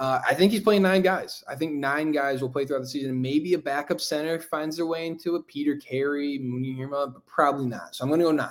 uh, 0.00 0.18
I 0.26 0.32
think 0.32 0.50
he's 0.50 0.62
playing 0.62 0.80
nine 0.80 1.02
guys. 1.02 1.44
I 1.46 1.54
think 1.54 1.74
nine 1.74 2.10
guys 2.10 2.40
will 2.40 2.48
play 2.48 2.64
throughout 2.64 2.80
the 2.80 2.88
season. 2.88 3.20
Maybe 3.20 3.52
a 3.52 3.58
backup 3.58 4.00
center 4.00 4.40
finds 4.40 4.76
their 4.76 4.86
way 4.86 5.06
into 5.06 5.36
it. 5.36 5.46
Peter 5.46 5.76
Carey, 5.76 6.38
Mounir 6.38 6.78
Hima, 6.78 7.12
but 7.12 7.26
probably 7.26 7.66
not. 7.66 7.94
So 7.94 8.04
I'm 8.04 8.08
going 8.08 8.20
to 8.20 8.24
go 8.24 8.32
nine. 8.32 8.48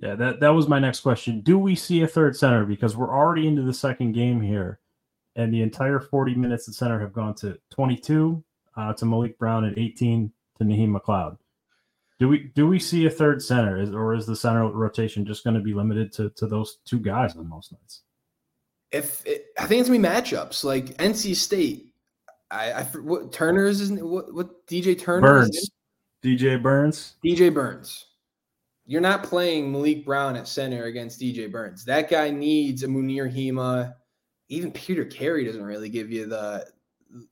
Yeah, 0.00 0.14
that, 0.14 0.40
that 0.40 0.50
was 0.50 0.68
my 0.68 0.78
next 0.78 1.00
question. 1.00 1.40
Do 1.40 1.58
we 1.58 1.74
see 1.74 2.02
a 2.02 2.06
third 2.06 2.36
center? 2.36 2.64
Because 2.64 2.96
we're 2.96 3.14
already 3.14 3.48
into 3.48 3.62
the 3.62 3.72
second 3.72 4.12
game 4.12 4.40
here, 4.40 4.78
and 5.36 5.52
the 5.52 5.62
entire 5.62 6.00
40 6.00 6.34
minutes 6.34 6.68
at 6.68 6.74
center 6.74 7.00
have 7.00 7.12
gone 7.12 7.34
to 7.36 7.58
22 7.70 8.42
uh, 8.76 8.92
to 8.94 9.04
Maliq 9.04 9.36
Brown 9.38 9.64
and 9.64 9.76
18 9.76 10.32
to 10.58 10.64
Naheem 10.64 10.96
McLeod. 10.96 11.38
Do 12.20 12.28
we 12.28 12.50
do 12.54 12.66
we 12.66 12.80
see 12.80 13.06
a 13.06 13.10
third 13.10 13.42
center, 13.42 13.80
is, 13.80 13.94
or 13.94 14.14
is 14.14 14.26
the 14.26 14.34
center 14.34 14.68
rotation 14.68 15.24
just 15.24 15.44
going 15.44 15.54
to 15.54 15.60
be 15.60 15.72
limited 15.72 16.12
to, 16.14 16.30
to 16.30 16.46
those 16.46 16.78
two 16.84 16.98
guys 16.98 17.36
on 17.36 17.48
most 17.48 17.72
nights? 17.72 18.02
if 18.90 19.26
it, 19.26 19.46
I 19.58 19.66
think 19.66 19.80
it's 19.80 19.88
gonna 19.88 20.00
be 20.00 20.08
matchups 20.08 20.64
like 20.64 20.96
NC 20.98 21.36
State. 21.36 21.92
I, 22.50 22.72
I 22.72 22.82
what 22.84 23.32
Turner's 23.32 23.80
is 23.80 23.90
what 23.92 24.32
what 24.32 24.66
DJ 24.66 24.98
Turner 24.98 25.20
Burns, 25.20 25.70
DJ 26.22 26.60
Burns, 26.60 27.14
DJ 27.24 27.52
Burns. 27.52 28.06
You're 28.88 29.02
not 29.02 29.22
playing 29.22 29.70
Maliq 29.70 30.02
Brown 30.06 30.34
at 30.34 30.48
center 30.48 30.84
against 30.84 31.20
DJ 31.20 31.52
Burns. 31.52 31.84
That 31.84 32.08
guy 32.08 32.30
needs 32.30 32.82
a 32.82 32.86
Mounir 32.86 33.30
Hima. 33.30 33.92
Even 34.48 34.72
Peter 34.72 35.04
Carey 35.04 35.44
doesn't 35.44 35.62
really 35.62 35.90
give 35.90 36.10
you 36.10 36.24
the 36.24 36.66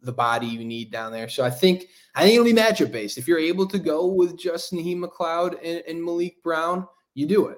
the 0.03 0.13
body 0.13 0.47
you 0.47 0.65
need 0.67 0.93
down 0.93 1.13
there. 1.13 1.31
So 1.31 1.43
I 1.43 1.51
think 1.51 1.87
I 2.15 2.23
think 2.23 2.35
it'll 2.35 2.45
be 2.45 2.53
matchup 2.53 2.93
based. 2.93 3.17
If 3.17 3.27
you're 3.27 3.39
able 3.39 3.67
to 3.69 3.79
go 3.79 4.07
with 4.07 4.39
just 4.39 4.75
Naheem 4.75 5.03
McLeod 5.03 5.57
and, 5.65 5.83
and 5.89 6.07
Maliq 6.07 6.43
Brown, 6.43 6.87
you 7.15 7.27
do 7.27 7.47
it. 7.47 7.57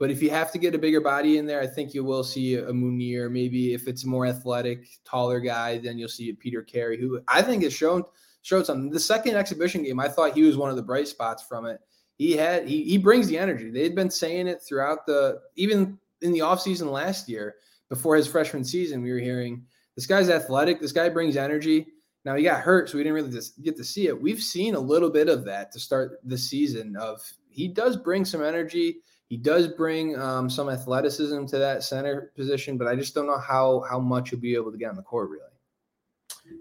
But 0.00 0.10
if 0.10 0.20
you 0.20 0.30
have 0.30 0.50
to 0.50 0.58
get 0.58 0.74
a 0.74 0.78
bigger 0.78 1.00
body 1.00 1.38
in 1.38 1.46
there, 1.46 1.60
I 1.60 1.68
think 1.68 1.94
you 1.94 2.02
will 2.02 2.24
see 2.24 2.56
a 2.56 2.72
Mounir. 2.72 3.30
Maybe 3.30 3.74
if 3.74 3.86
it's 3.86 4.02
a 4.02 4.08
more 4.08 4.26
athletic, 4.26 4.88
taller 5.04 5.38
guy, 5.38 5.78
then 5.78 5.98
you'll 5.98 6.08
see 6.08 6.30
a 6.30 6.34
Peter 6.34 6.62
Carey, 6.62 6.98
who 6.98 7.20
I 7.28 7.42
think 7.42 7.62
has 7.62 7.72
shown 7.72 8.02
showed 8.42 8.66
something. 8.66 8.90
The 8.90 8.98
second 8.98 9.36
exhibition 9.36 9.84
game, 9.84 10.00
I 10.00 10.08
thought 10.08 10.34
he 10.34 10.42
was 10.42 10.56
one 10.56 10.70
of 10.70 10.76
the 10.76 10.82
bright 10.82 11.06
spots 11.06 11.44
from 11.44 11.66
it. 11.66 11.80
He 12.16 12.32
had 12.32 12.66
he 12.66 12.84
he 12.84 12.98
brings 12.98 13.28
the 13.28 13.38
energy. 13.38 13.70
They'd 13.70 13.94
been 13.94 14.10
saying 14.10 14.46
it 14.46 14.62
throughout 14.62 15.06
the 15.06 15.40
even 15.56 15.98
in 16.22 16.32
the 16.32 16.40
offseason 16.40 16.90
last 16.90 17.28
year, 17.28 17.56
before 17.88 18.16
his 18.16 18.26
freshman 18.26 18.64
season, 18.64 19.02
we 19.02 19.12
were 19.12 19.18
hearing 19.18 19.64
this 19.94 20.06
guy's 20.06 20.30
athletic, 20.30 20.80
this 20.80 20.92
guy 20.92 21.08
brings 21.08 21.36
energy. 21.36 21.86
Now 22.24 22.34
he 22.34 22.42
got 22.42 22.60
hurt, 22.60 22.88
so 22.88 22.96
we 22.96 23.04
didn't 23.04 23.14
really 23.14 23.40
get 23.62 23.76
to 23.76 23.84
see 23.84 24.08
it. 24.08 24.20
We've 24.20 24.42
seen 24.42 24.74
a 24.74 24.80
little 24.80 25.10
bit 25.10 25.28
of 25.28 25.44
that 25.44 25.70
to 25.72 25.78
start 25.78 26.18
the 26.24 26.38
season. 26.38 26.96
Of 26.96 27.22
he 27.50 27.68
does 27.68 27.96
bring 27.96 28.24
some 28.24 28.42
energy 28.42 28.96
He 29.28 29.36
does 29.36 29.68
bring 29.68 30.18
um, 30.18 30.48
some 30.48 30.68
athleticism 30.68 31.46
to 31.46 31.58
that 31.58 31.82
center 31.82 32.32
position, 32.36 32.78
but 32.78 32.86
I 32.86 32.94
just 32.94 33.14
don't 33.14 33.26
know 33.26 33.38
how 33.38 33.84
how 33.88 33.98
much 33.98 34.30
he'll 34.30 34.38
be 34.38 34.54
able 34.54 34.72
to 34.72 34.78
get 34.78 34.90
on 34.90 34.96
the 34.96 35.02
court 35.02 35.30
really. 35.30 35.55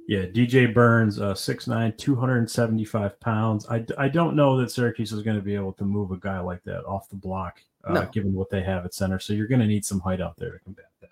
Yeah, 0.08 0.26
DJ 0.26 0.72
Burns, 0.72 1.20
uh, 1.20 1.34
6'9", 1.34 1.98
275 1.98 3.20
pounds. 3.20 3.68
I, 3.70 3.84
I 3.98 4.08
don't 4.08 4.36
know 4.36 4.56
that 4.58 4.70
Syracuse 4.70 5.12
is 5.12 5.24
going 5.24 5.38
to 5.38 5.42
be 5.42 5.56
able 5.56 5.74
to 5.74 5.84
move 5.84 6.12
a 6.12 6.18
guy 6.18 6.40
like 6.40 6.64
that 6.66 6.86
off 6.86 7.10
the 7.10 7.16
block, 7.16 7.62
uh, 7.84 7.94
No. 7.94 8.10
given 8.14 8.34
what 8.34 8.52
they 8.52 8.62
have 8.62 8.86
at 8.86 8.94
center. 8.94 9.20
So 9.20 9.34
you're 9.34 9.48
going 9.48 9.62
to 9.62 9.68
need 9.68 9.84
some 9.84 10.00
height 10.00 10.22
out 10.22 10.38
there 10.38 10.52
to 10.52 10.60
combat 10.60 10.86
that. 11.02 11.10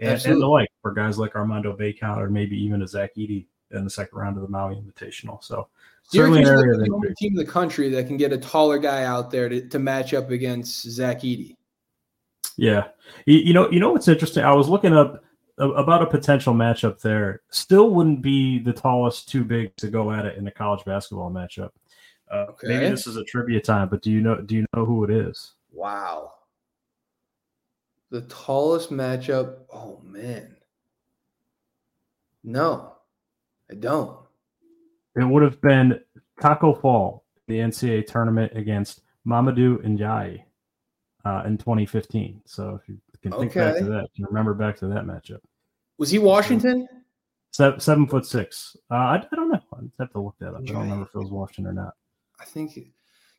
And, 0.00 0.24
and 0.26 0.42
the 0.42 0.46
like 0.46 0.68
for 0.82 0.92
guys 0.92 1.18
like 1.18 1.34
Armando 1.34 1.74
Bacot 1.74 2.18
or 2.18 2.28
maybe 2.28 2.56
even 2.62 2.82
a 2.82 2.86
Zach 2.86 3.14
Edey 3.16 3.46
in 3.70 3.84
the 3.84 3.90
second 3.90 4.18
round 4.18 4.36
of 4.36 4.42
the 4.42 4.48
Maui 4.48 4.76
Invitational. 4.76 5.42
So 5.42 5.68
certainly 6.04 6.42
an 6.42 6.48
area 6.48 6.76
the 6.76 6.90
only 6.92 7.14
team 7.14 7.32
in 7.32 7.36
the 7.36 7.50
country 7.50 7.88
that 7.90 8.06
can 8.06 8.16
get 8.16 8.32
a 8.32 8.38
taller 8.38 8.78
guy 8.78 9.04
out 9.04 9.30
there 9.30 9.48
to, 9.48 9.66
to 9.68 9.78
match 9.78 10.14
up 10.14 10.30
against 10.30 10.82
Zach 10.90 11.20
Edey. 11.22 11.56
Yeah, 12.56 12.88
you, 13.26 13.38
you 13.38 13.54
know, 13.54 13.70
you 13.70 13.80
know 13.80 13.92
what's 13.92 14.08
interesting? 14.08 14.44
I 14.44 14.52
was 14.52 14.68
looking 14.68 14.92
up 14.92 15.22
about 15.58 16.02
a 16.02 16.06
potential 16.06 16.54
matchup 16.54 17.00
there. 17.00 17.42
Still 17.50 17.90
wouldn't 17.90 18.22
be 18.22 18.58
the 18.58 18.72
tallest 18.72 19.28
too 19.28 19.44
big 19.44 19.74
to 19.76 19.88
go 19.88 20.12
at 20.12 20.26
it 20.26 20.36
in 20.38 20.46
a 20.46 20.50
college 20.50 20.84
basketball 20.84 21.30
matchup. 21.30 21.70
Uh, 22.30 22.46
Maybe 22.62 22.88
this 22.88 23.06
is 23.06 23.16
a 23.16 23.24
trivia 23.24 23.60
time, 23.60 23.88
but 23.88 24.02
do 24.02 24.10
you 24.10 24.20
know? 24.20 24.40
Do 24.40 24.54
you 24.56 24.66
know 24.74 24.84
who 24.84 25.04
it 25.04 25.10
is? 25.10 25.54
Wow. 25.72 26.34
The 28.10 28.22
tallest 28.22 28.90
matchup. 28.90 29.60
Oh 29.72 30.00
man. 30.04 30.56
No, 32.44 32.94
I 33.70 33.74
don't. 33.74 34.16
It 35.16 35.24
would 35.24 35.42
have 35.42 35.60
been 35.60 36.00
Tacko 36.40 36.80
Fall, 36.80 37.24
the 37.48 37.58
NCAA 37.58 38.06
tournament 38.06 38.52
against 38.54 39.02
Mamadou 39.26 39.84
Ndiaye 39.84 40.42
uh, 41.24 41.42
in 41.44 41.58
2015. 41.58 42.42
So 42.46 42.78
if 42.80 42.88
you 42.88 42.98
can 43.22 43.32
think 43.32 43.54
back 43.54 43.78
to 43.78 43.84
that, 43.84 44.08
you 44.14 44.26
remember 44.26 44.54
back 44.54 44.76
to 44.78 44.86
that 44.88 45.04
matchup. 45.04 45.40
Was 45.98 46.10
he 46.10 46.18
Washington? 46.18 46.88
Seven, 47.50 47.80
seven 47.80 48.06
foot 48.06 48.24
six. 48.26 48.76
Uh, 48.90 48.94
I, 48.94 49.16
I 49.16 49.36
don't 49.36 49.48
know. 49.50 49.60
I 49.74 49.80
have 49.98 50.12
to 50.12 50.20
look 50.20 50.36
that 50.38 50.54
up. 50.54 50.62
I 50.62 50.64
don't 50.66 50.82
remember 50.82 51.06
if 51.06 51.14
it 51.14 51.18
was 51.18 51.30
Washington 51.30 51.66
or 51.66 51.72
not. 51.72 51.94
I 52.40 52.44
think 52.44 52.78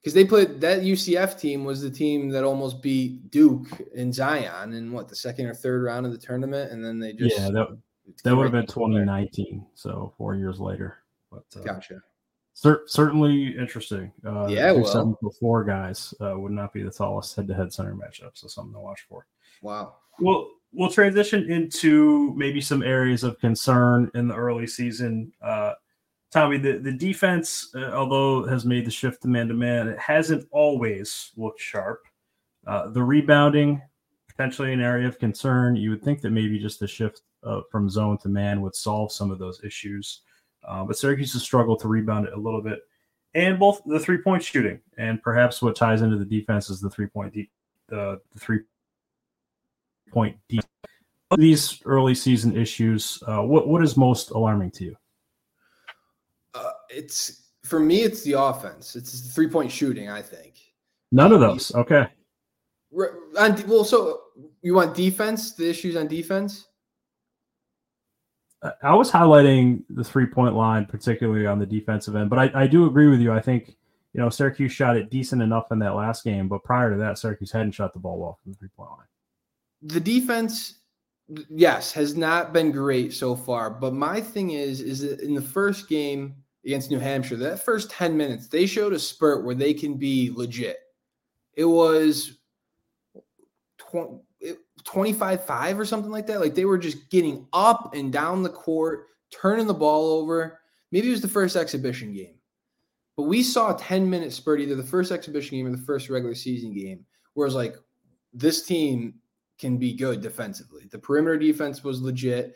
because 0.02 0.14
they 0.14 0.26
played 0.26 0.60
that 0.62 0.82
UCF 0.82 1.40
team 1.40 1.64
was 1.64 1.82
the 1.82 1.90
team 1.90 2.30
that 2.30 2.44
almost 2.44 2.82
beat 2.82 3.32
Duke 3.32 3.68
and 3.96 4.14
Zion 4.14 4.74
in 4.74 4.92
what 4.92 5.08
the 5.08 5.16
second 5.16 5.46
or 5.46 5.54
third 5.54 5.84
round 5.84 6.06
of 6.06 6.12
the 6.12 6.18
tournament, 6.18 6.72
and 6.72 6.84
then 6.84 7.00
they 7.00 7.14
just 7.14 7.38
yeah, 7.38 7.50
that 7.50 7.78
that 8.24 8.36
would 8.36 8.44
have 8.44 8.52
been 8.52 8.66
2019. 8.66 9.66
So 9.76 10.14
four 10.18 10.36
years 10.36 10.60
later. 10.60 10.98
But 11.32 11.44
uh, 11.56 11.60
Gotcha. 11.62 12.02
cer- 12.54 12.84
certainly 12.88 13.56
interesting. 13.58 14.12
Uh, 14.26 14.48
Yeah, 14.48 14.72
well. 14.72 14.86
seven 14.86 15.16
foot 15.22 15.36
four 15.40 15.64
guys 15.64 16.14
uh, 16.20 16.38
would 16.38 16.52
not 16.52 16.74
be 16.74 16.82
the 16.82 16.92
tallest 16.92 17.36
head 17.36 17.48
to 17.48 17.54
head 17.54 17.72
center 17.72 17.94
matchup. 17.94 18.32
So 18.34 18.48
something 18.48 18.74
to 18.74 18.80
watch 18.80 19.06
for. 19.08 19.28
Wow. 19.62 19.96
Well, 20.20 20.50
we'll 20.74 20.90
transition 20.90 21.50
into 21.50 22.34
maybe 22.36 22.62
some 22.62 22.84
areas 22.84 23.24
of 23.24 23.40
concern 23.40 24.12
in 24.14 24.28
the 24.28 24.36
early 24.36 24.68
season. 24.68 25.32
Uh, 25.42 25.74
Tommy, 26.32 26.58
the, 26.58 26.78
the 26.78 26.92
defense, 26.92 27.72
uh, 27.76 27.92
although 27.92 28.46
has 28.46 28.66
made 28.66 28.86
the 28.86 28.92
shift 28.92 29.22
to 29.24 29.28
man 29.28 29.48
to 29.48 29.54
man, 29.54 29.88
it 29.88 30.00
hasn't 30.00 30.48
always 30.52 31.32
looked 31.36 31.60
sharp. 31.60 32.04
Uh, 32.68 32.90
the 32.90 33.02
rebounding, 33.02 33.82
potentially 34.28 34.72
an 34.72 34.82
area 34.82 35.08
of 35.08 35.18
concern. 35.18 35.76
You 35.76 35.90
would 35.90 36.04
think 36.04 36.22
that 36.22 36.30
maybe 36.30 36.60
just 36.60 36.80
the 36.80 36.88
shift 36.88 37.22
uh, 37.44 37.62
from 37.72 37.90
zone 37.90 38.18
to 38.20 38.30
man 38.30 38.62
would 38.62 38.76
solve 38.76 39.12
some 39.12 39.32
of 39.32 39.40
those 39.40 39.64
issues. 39.64 40.22
Uh, 40.68 40.84
but 40.84 40.98
Syracuse 40.98 41.34
has 41.34 41.42
struggled 41.42 41.80
to 41.80 41.88
rebound 41.88 42.28
it 42.28 42.34
a 42.34 42.40
little 42.40 42.62
bit. 42.62 42.80
And 43.34 43.60
both 43.60 43.82
the 43.86 44.00
three 44.00 44.18
point 44.18 44.44
shooting, 44.44 44.80
and 44.98 45.22
perhaps 45.22 45.62
what 45.62 45.76
ties 45.76 46.02
into 46.02 46.18
the 46.18 46.26
defense 46.26 46.70
is 46.70 46.82
the 46.82 46.90
three 46.90 47.08
point 47.08 47.34
deep, 47.34 47.52
the, 47.88 48.20
the 48.34 48.40
three 48.40 48.62
point 50.12 50.38
deep. 50.48 50.64
These 51.38 51.82
early 51.86 52.16
season 52.16 52.58
issues, 52.58 53.22
uh, 53.28 53.42
what 53.42 53.68
what 53.68 53.84
is 53.84 53.96
most 53.96 54.32
alarming 54.32 54.72
to 54.72 54.86
you? 54.86 54.96
Uh, 56.56 56.72
it's 56.90 57.52
for 57.64 57.80
me, 57.80 58.02
it's 58.02 58.24
the 58.24 58.34
offense. 58.34 58.96
It's 58.96 59.22
the 59.22 59.32
three 59.32 59.48
point 59.48 59.72
shooting. 59.72 60.10
I 60.10 60.22
think. 60.22 60.56
None 61.12 61.32
of 61.32 61.40
those. 61.40 61.74
Okay. 61.76 62.08
On, 63.38 63.64
well, 63.68 63.84
so 63.84 64.22
you 64.62 64.74
want 64.74 64.96
defense? 64.96 65.54
The 65.54 65.70
issues 65.70 65.96
on 65.96 66.08
defense? 66.08 66.68
I- 68.64 68.74
I 68.84 68.94
was 68.96 69.12
highlighting 69.12 69.84
the 69.90 70.04
three 70.04 70.26
point 70.26 70.56
line, 70.56 70.86
particularly 70.86 71.46
on 71.46 71.60
the 71.60 71.66
defensive 71.66 72.16
end, 72.16 72.30
but 72.30 72.40
I, 72.40 72.64
I 72.64 72.68
do 72.68 72.86
agree 72.88 73.08
with 73.08 73.20
you. 73.20 73.32
I 73.32 73.42
think 73.42 73.76
you 74.14 74.22
know 74.22 74.30
Syracuse 74.30 74.72
shot 74.72 74.98
it 74.98 75.12
decent 75.12 75.42
enough 75.42 75.72
in 75.72 75.80
that 75.80 75.96
last 75.96 76.24
game, 76.24 76.48
but 76.48 76.64
prior 76.64 76.92
to 76.92 76.98
that, 76.98 77.20
Syracuse 77.20 77.52
hadn't 77.52 77.72
shot 77.72 77.94
the 77.94 78.00
ball 78.00 78.18
well 78.18 78.40
from 78.42 78.52
the 78.52 78.58
three 78.58 78.70
point 78.76 78.90
line. 78.90 79.08
The 79.90 80.00
defense 80.00 80.76
yes 81.50 81.92
has 81.92 82.16
not 82.16 82.54
been 82.54 82.72
great 82.72 83.14
so 83.14 83.36
far 83.36 83.70
but 83.70 83.94
my 83.94 84.20
thing 84.20 84.52
is 84.52 84.82
is 84.82 85.02
that 85.02 85.20
in 85.20 85.36
the 85.36 85.42
first 85.42 85.88
game 85.88 86.36
against 86.66 86.92
new 86.92 87.00
hampshire 87.00 87.36
that 87.36 87.64
first 87.64 87.90
10 87.92 88.16
minutes 88.18 88.48
they 88.48 88.66
showed 88.66 88.94
a 88.94 89.00
spurt 89.00 89.46
where 89.46 89.56
they 89.56 89.74
can 89.74 89.96
be 89.96 90.32
legit. 90.36 90.78
It 91.56 91.66
was 91.66 92.38
25-5 93.92 95.78
or 95.78 95.86
something 95.86 96.12
like 96.12 96.28
that. 96.28 96.40
Like 96.40 96.56
they 96.56 96.66
were 96.66 96.78
just 96.78 97.10
getting 97.10 97.48
up 97.54 97.94
and 97.94 98.14
down 98.14 98.44
the 98.44 98.50
court 98.50 99.08
turning 99.32 99.68
the 99.68 99.74
ball 99.74 100.08
over. 100.12 100.60
Maybe 100.92 101.08
it 101.08 101.12
was 101.12 101.22
the 101.22 101.28
first 101.28 101.56
exhibition 101.56 102.14
game. 102.14 102.36
But 103.18 103.24
we 103.24 103.44
saw 103.44 103.76
a 103.76 103.78
10 103.78 104.10
minute 104.10 104.32
spurt 104.32 104.62
either 104.62 104.76
the 104.76 104.84
first 104.84 105.12
exhibition 105.12 105.58
game 105.58 105.68
or 105.68 105.72
the 105.72 105.84
first 105.84 106.10
regular 106.10 106.36
season 106.36 106.74
game 106.74 107.06
where 107.34 107.50
like 107.50 107.76
this 108.34 108.66
team 108.66 109.16
can 109.60 109.78
be 109.78 109.94
good 109.94 110.22
defensively. 110.22 110.88
The 110.90 111.00
perimeter 111.00 111.38
defense 111.38 111.84
was 111.84 112.02
legit. 112.02 112.56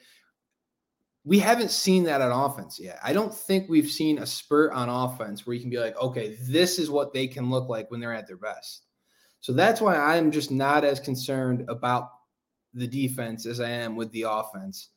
We 1.25 1.39
haven't 1.39 1.71
seen 1.71 2.03
that 2.03 2.21
on 2.21 2.31
offense 2.31 2.79
yet. 2.79 2.99
I 3.03 3.13
don't 3.13 3.33
think 3.33 3.69
we've 3.69 3.89
seen 3.89 4.19
a 4.19 4.25
spurt 4.25 4.73
on 4.73 4.89
offense 4.89 5.45
where 5.45 5.53
you 5.53 5.61
can 5.61 5.69
be 5.69 5.79
like, 5.79 5.97
okay, 5.97 6.37
this 6.41 6.79
is 6.79 6.89
what 6.89 7.13
they 7.13 7.27
can 7.27 7.49
look 7.49 7.69
like 7.69 7.89
when 7.91 7.99
they're 7.99 8.13
at 8.13 8.27
their 8.27 8.37
best. 8.37 8.83
So 9.39 9.53
that's 9.53 9.81
why 9.81 9.95
I'm 9.95 10.31
just 10.31 10.51
not 10.51 10.83
as 10.83 10.99
concerned 10.99 11.65
about 11.69 12.09
the 12.73 12.87
defense 12.87 13.45
as 13.45 13.59
I 13.59 13.69
am 13.69 13.95
with 13.95 14.11
the 14.11 14.23
offense. 14.23 14.89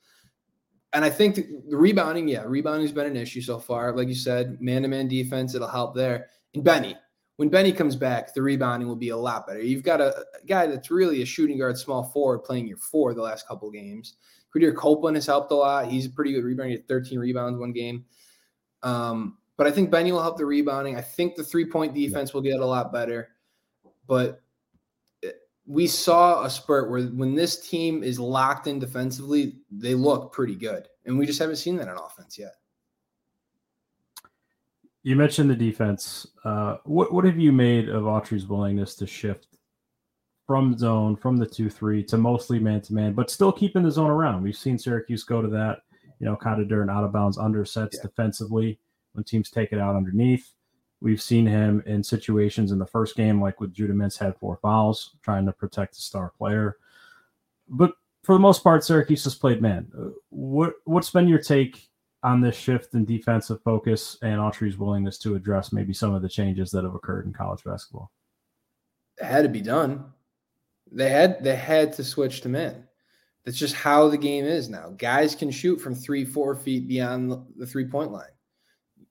And 0.93 1.05
I 1.05 1.11
think 1.11 1.37
the 1.69 1.77
rebounding, 1.77 2.27
yeah, 2.29 2.45
rebounding's 2.45 2.93
been 2.93 3.07
an 3.07 3.17
issue 3.17 3.41
so 3.41 3.59
far. 3.59 3.95
Like 3.95 4.09
you 4.09 4.15
said, 4.15 4.61
man 4.61 4.83
to 4.83 4.89
man 4.89 5.09
defense, 5.09 5.55
it'll 5.55 5.69
help 5.69 5.95
there. 5.95 6.29
And 6.55 6.65
Benny, 6.65 6.97
when 7.37 7.49
Benny 7.49 7.73
comes 7.73 7.97
back, 7.97 8.33
the 8.33 8.43
rebounding 8.43 8.89
will 8.89 8.97
be 8.97 9.11
a 9.11 9.17
lot 9.17 9.47
better. 9.47 9.61
You've 9.61 9.83
got 9.83 10.01
a, 10.01 10.19
a 10.19 10.47
guy 10.47 10.67
that's 10.67 10.91
really 10.91 11.23
a 11.23 11.27
shooting 11.27 11.59
guard, 11.59 11.79
small 11.79 12.03
forward, 12.03 12.41
playing 12.41 12.67
your 12.67 12.79
four 12.79 13.13
the 13.15 13.23
last 13.23 13.47
couple 13.47 13.71
games. 13.71 14.15
Quadir 14.55 14.75
Copeland 14.75 15.17
has 15.17 15.27
helped 15.27 15.53
a 15.53 15.55
lot. 15.55 15.87
He's 15.87 16.07
a 16.07 16.11
pretty 16.11 16.33
good 16.33 16.45
rebounder. 16.45 16.67
He 16.67 16.73
had 16.73 16.89
13 16.89 17.19
rebounds 17.19 17.59
one 17.59 17.73
game. 17.73 18.05
Um, 18.83 19.37
but 19.57 19.67
I 19.67 19.71
think 19.71 19.91
Benny 19.91 20.13
will 20.13 20.23
help 20.23 20.39
the 20.39 20.47
rebounding. 20.47 20.97
I 20.97 21.01
think 21.01 21.35
the 21.35 21.45
three 21.45 21.67
point 21.67 21.95
defense 21.95 22.33
will 22.33 22.43
get 22.43 22.61
a 22.61 22.67
lot 22.67 22.93
better. 22.93 23.29
But 24.07 24.43
we 25.67 25.87
saw 25.87 26.45
a 26.45 26.51
spurt 26.51 26.91
where 26.91 27.03
when 27.03 27.35
this 27.35 27.69
team 27.69 28.03
is 28.03 28.21
locked 28.21 28.67
in 28.67 28.79
defensively, 28.79 29.57
they 29.71 29.95
look 29.95 30.33
pretty 30.33 30.55
good. 30.55 30.89
And 31.05 31.19
we 31.19 31.27
just 31.27 31.39
haven't 31.39 31.57
seen 31.57 31.77
that 31.77 31.89
on 31.89 31.99
offense 31.99 32.39
yet. 32.39 32.55
You 35.07 35.15
mentioned 35.15 35.49
the 35.49 35.55
defense. 35.55 36.27
Uh, 36.43 36.79
what 36.83 37.13
what 37.13 37.25
have 37.25 37.39
you 37.39 37.53
made 37.53 37.89
of 37.89 38.09
Autry's 38.09 38.49
willingness 38.49 38.97
to 38.97 39.07
shift 39.07 39.47
from 40.49 40.77
zone, 40.77 41.15
from 41.15 41.37
the 41.37 41.47
two 41.47 41.71
three 41.71 42.03
to 42.03 42.19
mostly 42.19 42.59
man 42.59 42.81
to 42.81 42.93
man, 42.93 43.13
but 43.13 43.31
still 43.31 43.53
keeping 43.53 43.85
the 43.85 43.91
zone 43.93 44.11
around? 44.11 44.43
We've 44.43 44.57
seen 44.57 44.77
Syracuse 44.81 45.23
go 45.23 45.41
to 45.41 45.47
that, 45.47 45.83
you 46.19 46.27
know, 46.27 46.35
kind 46.35 46.61
of 46.61 46.67
during 46.69 46.91
out 46.91 47.05
of 47.05 47.13
bounds 47.13 47.39
under 47.39 47.65
sets 47.65 47.97
Yeah. 47.97 48.03
defensively 48.09 48.81
when 49.13 49.23
teams 49.23 49.49
take 49.49 49.73
it 49.73 49.79
out 49.79 49.95
underneath. 49.95 50.53
We've 51.01 51.23
seen 51.23 51.47
him 51.47 51.85
in 51.87 52.03
situations 52.03 52.73
in 52.73 52.81
the 52.81 52.87
first 52.87 53.15
game, 53.15 53.41
like 53.41 53.61
with 53.61 53.73
Judah 53.73 53.93
Mintz 53.93 54.19
had 54.19 54.37
four 54.39 54.57
fouls, 54.57 55.15
trying 55.23 55.47
to 55.47 55.53
protect 55.53 55.95
the 55.95 56.01
star 56.01 56.33
player. 56.37 56.79
But 57.69 57.93
for 58.25 58.35
the 58.35 58.41
most 58.41 58.65
part, 58.65 58.83
Syracuse 58.83 59.23
has 59.23 59.37
played 59.37 59.63
man. 59.63 59.87
Uh, 59.97 60.09
What 60.31 60.73
what's 60.85 61.13
been 61.13 61.29
your 61.29 61.39
take 61.39 61.89
on 62.23 62.41
this 62.41 62.57
shift 62.57 62.95
in 62.95 63.05
defensive 63.05 63.63
focus 63.63 64.19
and 64.23 64.41
Autry's 64.41 64.79
willingness 64.79 65.19
to 65.19 65.35
address 65.35 65.73
maybe 65.73 65.93
some 65.93 66.15
of 66.15 66.23
the 66.23 66.29
changes 66.29 66.71
that 66.71 66.85
have 66.85 66.95
occurred 66.95 67.27
in 67.27 67.33
college 67.33 67.63
basketball? 67.65 68.11
it 69.19 69.25
had 69.25 69.43
to 69.43 69.49
be 69.49 69.61
done. 69.61 70.05
They 70.93 71.09
had 71.09 71.43
they 71.43 71.57
had 71.57 71.93
to 71.95 72.05
switch 72.05 72.43
to 72.43 72.49
men. 72.49 72.85
That's 73.45 73.59
just 73.59 73.75
how 73.75 74.09
the 74.09 74.19
game 74.19 74.45
is 74.45 74.69
now. 74.69 74.91
Guys 74.97 75.35
can 75.35 75.51
shoot 75.51 75.81
from 75.81 75.95
three, 75.95 76.25
four 76.25 76.57
feet 76.57 76.89
beyond 76.89 77.31
the, 77.57 77.67
three 77.67 77.87
point 77.87 78.11
line. 78.11 78.25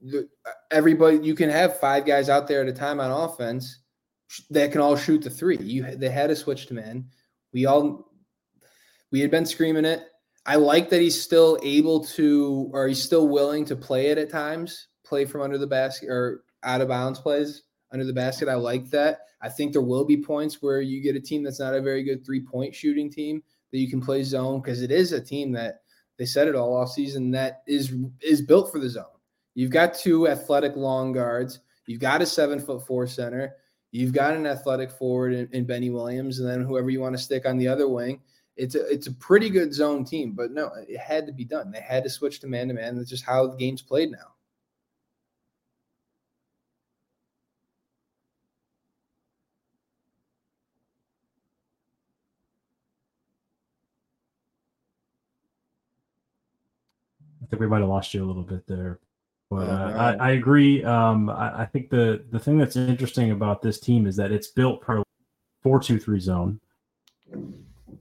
The- 0.02 0.30
everybody, 0.72 1.18
you 1.18 1.36
can 1.36 1.50
have 1.50 1.80
five 1.80 2.06
guys 2.06 2.30
out 2.30 2.48
there 2.48 2.62
at 2.62 2.68
a 2.68 2.74
time 2.74 3.00
on 3.00 3.12
offense 3.12 3.80
that 4.50 4.72
can 4.72 4.82
all 4.82 4.96
shoot 4.96 5.22
the 5.22 5.30
three. 5.30 5.58
You 5.58 5.96
they 5.96 6.10
had 6.10 6.28
to 6.28 6.36
switch 6.36 6.68
to 6.68 6.74
men. 6.74 7.10
We 7.54 7.66
all 7.66 8.12
we 9.12 9.20
had 9.20 9.32
been 9.32 9.46
screaming 9.46 9.86
it. 9.86 10.08
I 10.46 10.56
like 10.56 10.90
that 10.90 11.02
he's 11.02 11.20
still 11.20 11.58
able 11.64 12.04
to, 12.06 12.70
or 12.72 12.88
he's 12.88 13.02
still 13.02 13.28
willing 13.28 13.66
to 13.66 13.76
play 13.76 14.08
it 14.08 14.18
at 14.18 14.30
times, 14.30 14.88
play 15.04 15.26
from 15.26 15.42
under 15.42 15.58
the 15.58 15.68
basket 15.68 16.10
or 16.10 16.44
out 16.64 16.82
of 16.82 16.88
bounds 16.88 17.20
plays 17.20 17.64
under 17.92 18.06
the 18.06 18.14
basket. 18.14 18.50
I 18.50 18.56
like 18.56 18.90
that. 18.92 19.20
I 19.42 19.50
think 19.50 19.72
there 19.72 19.82
will 19.82 20.06
be 20.06 20.18
points 20.18 20.62
where 20.62 20.82
you 20.82 21.02
get 21.02 21.16
a 21.16 21.20
team 21.20 21.44
that's 21.44 21.60
not 21.60 21.74
a 21.74 21.82
very 21.82 22.04
good 22.04 22.26
three 22.26 22.42
point 22.42 22.74
shooting 22.76 23.12
team 23.12 23.44
that 23.72 23.80
you 23.80 23.90
can 23.90 24.02
play 24.02 24.24
zone 24.24 24.62
because 24.62 24.82
it 24.82 24.92
is 24.92 25.12
a 25.12 25.22
team 25.22 25.52
that 25.54 25.82
they 26.18 26.26
said 26.26 26.48
it 26.48 26.56
all 26.56 26.76
off 26.76 26.92
season 26.92 27.32
that 27.32 27.62
is 27.68 27.94
is 28.22 28.42
built 28.42 28.72
for 28.72 28.80
the 28.80 28.90
zone. 28.90 29.06
You've 29.54 29.72
got 29.72 29.94
two 29.94 30.28
athletic 30.28 30.76
long 30.76 31.12
guards. 31.12 31.60
You've 31.88 32.00
got 32.00 32.22
a 32.22 32.26
seven 32.26 32.60
foot 32.60 32.86
four 32.86 33.08
center. 33.08 33.56
You've 33.92 34.14
got 34.14 34.36
an 34.36 34.46
athletic 34.46 34.92
forward 34.92 35.34
in, 35.34 35.48
in 35.54 35.66
Benny 35.66 35.90
Williams, 35.90 36.40
and 36.40 36.50
then 36.50 36.62
whoever 36.62 36.90
you 36.90 37.00
want 37.00 37.16
to 37.16 37.22
stick 37.22 37.46
on 37.46 37.58
the 37.58 37.68
other 37.68 37.88
wing. 37.88 38.22
It's 38.58 38.76
a 38.76 38.88
it's 38.88 39.08
a 39.08 39.14
pretty 39.14 39.50
good 39.50 39.74
zone 39.74 40.06
team, 40.06 40.32
but 40.32 40.52
no, 40.52 40.72
it 40.88 40.98
had 40.98 41.26
to 41.28 41.34
be 41.34 41.44
done. 41.44 41.72
They 41.72 41.82
had 41.82 42.04
to 42.04 42.10
switch 42.10 42.40
to 42.40 42.48
man 42.48 42.70
to 42.70 42.74
man. 42.74 42.96
That's 42.96 43.10
just 43.10 43.26
how 43.26 43.48
the 43.48 43.58
game's 43.58 43.82
played 43.82 44.12
now. 44.12 44.34
I 57.44 57.48
think 57.48 57.60
we 57.60 57.68
might 57.68 57.80
have 57.80 57.90
lost 57.90 58.14
you 58.14 58.24
a 58.24 58.26
little 58.26 58.42
bit 58.44 58.66
there, 58.66 59.00
but 59.52 59.68
Oh, 59.68 59.72
uh, 59.72 59.90
no. 59.90 59.98
I, 59.98 60.14
I 60.14 60.32
agree. 60.32 60.84
Um, 60.84 61.30
I, 61.30 61.62
I 61.62 61.66
think 61.66 61.90
the 61.90 62.24
the 62.32 62.40
thing 62.40 62.58
that's 62.58 62.76
interesting 62.76 63.32
about 63.32 63.62
this 63.62 63.80
team 63.80 64.08
is 64.08 64.16
that 64.16 64.32
it's 64.32 64.48
built 64.48 64.82
per 64.82 65.04
four 65.62 65.80
two 65.80 66.00
three 66.00 66.20
zone. 66.20 66.60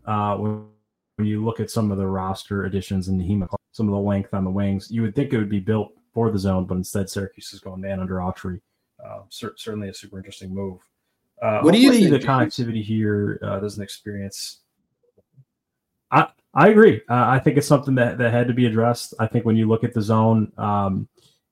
Uh, 0.07 0.37
when, 0.37 0.67
when 1.17 1.29
you 1.29 1.45
look 1.45 1.61
at 1.61 1.71
some 1.71 1.91
of 1.91 1.99
the 1.99 2.07
roster 2.07 2.65
additions 2.65 3.09
in 3.09 3.19
the 3.19 3.25
Hima, 3.25 3.49
some 3.73 3.89
of 3.89 3.93
the 3.93 4.01
length 4.01 4.35
on 4.35 4.45
the 4.45 4.51
wings, 4.51 4.91
you 4.91 5.03
would 5.03 5.15
think 5.15 5.33
it 5.33 5.39
would 5.39 5.49
be 5.49 5.61
built 5.61 5.93
for 6.13 6.31
the 6.31 6.39
zone, 6.39 6.65
but 6.65 6.77
instead 6.77 7.09
Syracuse 7.09 7.53
is 7.53 7.61
going 7.61 7.81
man 7.81 8.01
under 8.01 8.17
Autry. 8.17 8.61
Uh, 9.05 9.21
cer- 9.29 9.55
certainly 9.57 9.89
a 9.89 9.95
super 9.95 10.17
interesting 10.19 10.55
move. 10.55 10.81
Uh, 11.43 11.61
What 11.61 11.75
do 11.75 11.81
you 11.81 11.93
think, 11.93 12.11
The 12.11 12.19
connectivity 12.19 12.83
here 12.83 13.39
uh, 13.43 13.59
doesn't 13.59 13.83
experience. 13.83 14.61
I 16.11 16.29
I 16.55 16.69
agree. 16.69 17.03
Uh, 17.11 17.27
I 17.27 17.41
think 17.41 17.57
it's 17.57 17.67
something 17.67 17.97
that, 17.97 18.17
that 18.19 18.33
had 18.33 18.47
to 18.47 18.55
be 18.55 18.67
addressed. 18.67 19.15
I 19.19 19.27
think 19.27 19.45
when 19.45 19.57
you 19.57 19.69
look 19.69 19.83
at 19.83 19.93
the 19.93 20.01
zone, 20.01 20.53
um, 20.57 21.09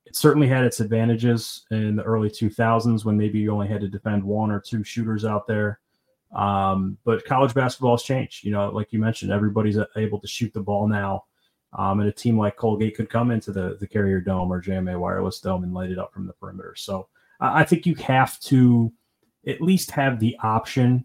it 0.07 0.15
certainly 0.15 0.47
had 0.47 0.63
its 0.65 0.79
advantages 0.79 1.65
in 1.73 1.97
the 1.97 2.05
early 2.05 2.31
2000s 2.31 3.05
when 3.05 3.17
maybe 3.17 3.41
you 3.41 3.51
only 3.51 3.67
had 3.67 3.81
to 3.81 3.89
defend 3.89 4.23
one 4.23 4.53
or 4.53 4.61
two 4.61 4.85
shooters 4.85 5.25
out 5.25 5.49
there. 5.49 5.81
Um, 6.33 6.97
but 7.05 7.25
college 7.25 7.55
basketball 7.55 7.97
has 7.97 8.03
changed. 8.03 8.45
You 8.45 8.53
know, 8.53 8.71
like 8.71 8.93
you 8.93 8.99
mentioned, 8.99 9.33
everybody's 9.33 9.79
able 9.97 10.19
to 10.21 10.27
shoot 10.27 10.53
the 10.53 10.61
ball 10.61 10.89
now. 10.89 11.25
Um, 11.75 12.01
and 12.01 12.09
a 12.09 12.13
team 12.13 12.39
like 12.39 12.57
Colgate 12.57 12.97
could 12.97 13.09
come 13.09 13.31
into 13.31 13.51
the, 13.51 13.77
the 13.81 13.87
Carrier 13.87 14.21
Dome 14.21 14.53
or 14.53 14.63
JMA 14.63 14.99
Wireless 14.99 15.41
Dome 15.41 15.65
and 15.65 15.73
light 15.73 15.91
it 15.91 15.99
up 15.99 16.13
from 16.13 16.27
the 16.27 16.35
perimeter. 16.35 16.75
So 16.77 17.09
I 17.41 17.61
I 17.61 17.65
think 17.65 17.87
you 17.87 17.95
have 17.97 18.39
to 18.41 18.93
at 19.47 19.61
least 19.61 19.91
have 19.91 20.21
the 20.21 20.37
option 20.43 21.05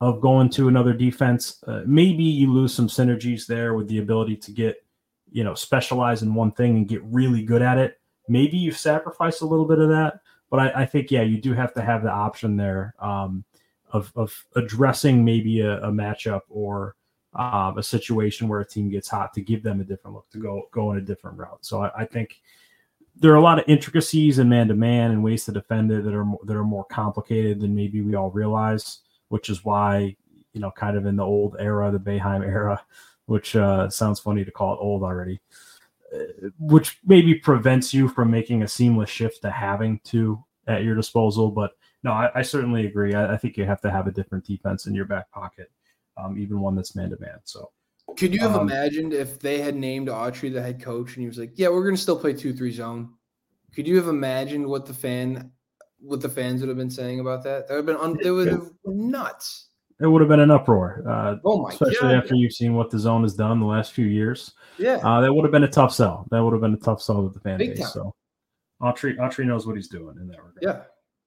of 0.00 0.20
going 0.20 0.50
to 0.50 0.68
another 0.68 0.92
defense. 0.92 1.62
Uh, 1.66 1.82
maybe 1.86 2.24
you 2.24 2.52
lose 2.52 2.74
some 2.74 2.88
synergies 2.88 3.46
there 3.46 3.74
with 3.74 3.88
the 3.88 3.98
ability 3.98 4.36
to 4.36 4.52
get, 4.52 4.84
you 5.30 5.42
know, 5.42 5.54
specialize 5.54 6.22
in 6.22 6.34
one 6.34 6.52
thing 6.52 6.76
and 6.76 6.88
get 6.88 7.02
really 7.04 7.42
good 7.42 7.62
at 7.62 7.78
it. 7.78 7.98
Maybe 8.28 8.56
you 8.56 8.72
sacrifice 8.72 9.40
a 9.40 9.46
little 9.46 9.64
bit 9.64 9.78
of 9.78 9.88
that, 9.88 10.20
but 10.50 10.60
I, 10.60 10.82
I 10.82 10.86
think 10.86 11.10
yeah, 11.10 11.22
you 11.22 11.40
do 11.40 11.54
have 11.54 11.72
to 11.74 11.82
have 11.82 12.02
the 12.02 12.10
option 12.10 12.56
there 12.56 12.94
um, 12.98 13.44
of 13.92 14.12
of 14.16 14.44
addressing 14.56 15.24
maybe 15.24 15.60
a, 15.60 15.78
a 15.82 15.90
matchup 15.90 16.42
or 16.48 16.96
um, 17.34 17.76
a 17.78 17.82
situation 17.82 18.48
where 18.48 18.60
a 18.60 18.66
team 18.66 18.88
gets 18.88 19.08
hot 19.08 19.34
to 19.34 19.40
give 19.40 19.62
them 19.62 19.80
a 19.80 19.84
different 19.84 20.14
look 20.16 20.30
to 20.30 20.38
go 20.38 20.68
go 20.72 20.92
in 20.92 20.98
a 20.98 21.02
different 21.02 21.38
route. 21.38 21.64
So 21.64 21.82
I, 21.82 22.02
I 22.02 22.04
think 22.04 22.40
there 23.18 23.32
are 23.32 23.36
a 23.36 23.42
lot 23.42 23.58
of 23.58 23.64
intricacies 23.66 24.38
in 24.38 24.48
man 24.48 24.68
to 24.68 24.74
man 24.74 25.10
and 25.10 25.22
ways 25.22 25.44
to 25.44 25.52
defend 25.52 25.90
it 25.90 26.04
that 26.04 26.14
are 26.14 26.26
that 26.44 26.56
are 26.56 26.64
more 26.64 26.84
complicated 26.84 27.60
than 27.60 27.74
maybe 27.74 28.00
we 28.00 28.14
all 28.14 28.30
realize 28.30 29.00
which 29.28 29.48
is 29.48 29.64
why 29.64 30.14
you 30.52 30.60
know 30.60 30.70
kind 30.70 30.96
of 30.96 31.06
in 31.06 31.16
the 31.16 31.24
old 31.24 31.56
era 31.58 31.90
the 31.90 31.98
Boeheim 31.98 32.44
era 32.44 32.82
which 33.26 33.56
uh, 33.56 33.90
sounds 33.90 34.20
funny 34.20 34.44
to 34.44 34.50
call 34.50 34.74
it 34.74 34.80
old 34.80 35.02
already 35.02 35.40
uh, 36.14 36.48
which 36.58 36.98
maybe 37.04 37.34
prevents 37.34 37.92
you 37.92 38.08
from 38.08 38.30
making 38.30 38.62
a 38.62 38.68
seamless 38.68 39.10
shift 39.10 39.42
to 39.42 39.50
having 39.50 39.98
to 40.04 40.42
at 40.66 40.84
your 40.84 40.94
disposal 40.94 41.50
but 41.50 41.72
no 42.06 42.12
i, 42.12 42.30
I 42.34 42.42
certainly 42.42 42.86
agree 42.86 43.12
I, 43.14 43.34
I 43.34 43.36
think 43.36 43.56
you 43.58 43.64
have 43.72 43.80
to 43.82 43.90
have 43.90 44.06
a 44.06 44.12
different 44.18 44.44
defense 44.46 44.86
in 44.86 44.94
your 44.94 45.04
back 45.04 45.30
pocket 45.30 45.70
um, 46.16 46.38
even 46.38 46.60
one 46.60 46.74
that's 46.74 46.94
man 46.96 47.10
to 47.10 47.18
man 47.20 47.38
so 47.44 47.70
Could 48.16 48.32
you 48.32 48.40
have 48.40 48.54
Um, 48.56 48.68
imagined 48.70 49.12
if 49.12 49.38
they 49.46 49.58
had 49.60 49.74
named 49.76 50.08
Autry 50.08 50.50
the 50.52 50.62
head 50.62 50.80
coach 50.80 51.10
and 51.16 51.20
he 51.24 51.28
was 51.28 51.38
like, 51.42 51.52
"Yeah, 51.60 51.68
we're 51.72 51.82
going 51.88 51.96
to 51.96 52.00
still 52.00 52.18
play 52.24 52.32
two 52.32 52.52
three 52.54 52.70
zone"? 52.72 53.00
Could 53.74 53.86
you 53.90 53.96
have 54.00 54.08
imagined 54.08 54.64
what 54.72 54.86
the 54.86 54.94
fan, 54.94 55.50
what 55.98 56.20
the 56.22 56.28
fans 56.38 56.60
would 56.60 56.68
have 56.72 56.78
been 56.78 56.96
saying 57.00 57.18
about 57.20 57.42
that? 57.44 57.66
That 57.66 57.74
would 57.74 57.84
have 57.84 57.90
been 57.92 58.02
un- 58.06 58.18
they 58.22 58.30
would 58.30 58.48
have 58.48 58.70
been 58.84 59.10
nuts. 59.10 59.68
it 60.00 60.06
would 60.06 60.22
have 60.22 60.28
been 60.34 60.40
an 60.48 60.50
uproar 60.58 61.02
uh, 61.12 61.36
Oh 61.44 61.58
my 61.64 61.70
especially 61.70 62.14
god! 62.14 62.22
after 62.22 62.34
you've 62.36 62.52
seen 62.60 62.72
what 62.78 62.88
the 62.90 62.98
zone 62.98 63.22
has 63.28 63.34
done 63.34 63.58
the 63.60 63.66
last 63.76 63.92
few 63.92 64.06
years 64.20 64.54
yeah, 64.78 64.98
Uh, 65.08 65.20
that 65.22 65.32
would 65.34 65.44
have 65.44 65.52
been 65.56 65.64
a 65.64 65.74
tough 65.80 65.92
sell. 65.92 66.26
That 66.30 66.40
would 66.42 66.52
have 66.56 66.62
been 66.66 66.74
a 66.74 66.84
tough 66.88 67.02
sell 67.02 67.20
with 67.24 67.34
the 67.34 67.40
fan 67.40 67.58
Big 67.58 67.70
base. 67.74 67.80
time. 67.80 67.90
So 67.96 68.14
Autry, 68.80 69.16
Autry 69.18 69.44
knows 69.46 69.66
what 69.66 69.74
he's 69.76 69.88
doing 69.88 70.16
in 70.20 70.28
that 70.28 70.38
regard. 70.46 70.62
yeah. 70.62 70.78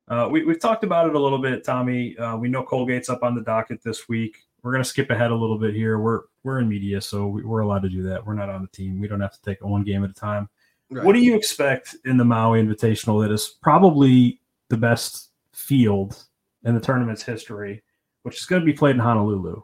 Uh, 0.10 0.28
we, 0.30 0.43
we've 0.43 0.60
talked 0.60 0.84
about 0.84 1.07
it 1.07 1.16
a 1.16 1.20
little 1.20 1.38
bit, 1.38 1.64
Tommy. 1.64 2.18
Uh, 2.18 2.36
we 2.36 2.49
know 2.49 2.64
Colgate's 2.64 3.10
up 3.10 3.22
on 3.22 3.36
the 3.36 3.41
docket 3.41 3.84
this 3.84 4.10
week. 4.10 4.38
We're 4.64 4.72
going 4.72 4.84
to 4.84 4.89
skip 4.89 5.10
ahead 5.12 5.32
a 5.32 5.36
little 5.36 5.57
bit 5.57 5.74
here. 5.74 5.99
We're 5.99 6.22
we're 6.43 6.60
in 6.60 6.68
media, 6.68 6.99
so 6.99 7.28
we, 7.28 7.43
we're 7.43 7.62
allowed 7.62 7.84
to 7.84 7.89
do 7.89 8.01
that. 8.03 8.26
We're 8.26 8.34
not 8.34 8.49
on 8.49 8.62
the 8.62 8.68
team. 8.70 8.99
We 8.99 9.07
don't 9.07 9.22
have 9.22 9.34
to 9.34 9.41
take 9.41 9.64
one 9.64 9.84
game 9.84 10.03
at 10.03 10.10
a 10.10 10.14
time. 10.14 10.49
Right. 10.89 11.05
What 11.05 11.14
do 11.14 11.20
you 11.20 11.36
expect 11.36 11.95
in 12.05 12.18
the 12.18 12.26
Maui 12.26 12.62
Invitational 12.62 13.22
that 13.24 13.32
is 13.32 13.57
probably 13.62 14.41
the 14.70 14.78
best 14.78 15.30
field 15.53 16.26
in 16.64 16.74
the 16.74 16.82
tournament's 16.82 17.22
history, 17.22 17.84
which 18.24 18.38
is 18.38 18.45
going 18.45 18.62
to 18.62 18.66
be 18.66 18.74
played 18.74 18.95
in 18.95 18.99
Honolulu? 18.99 19.62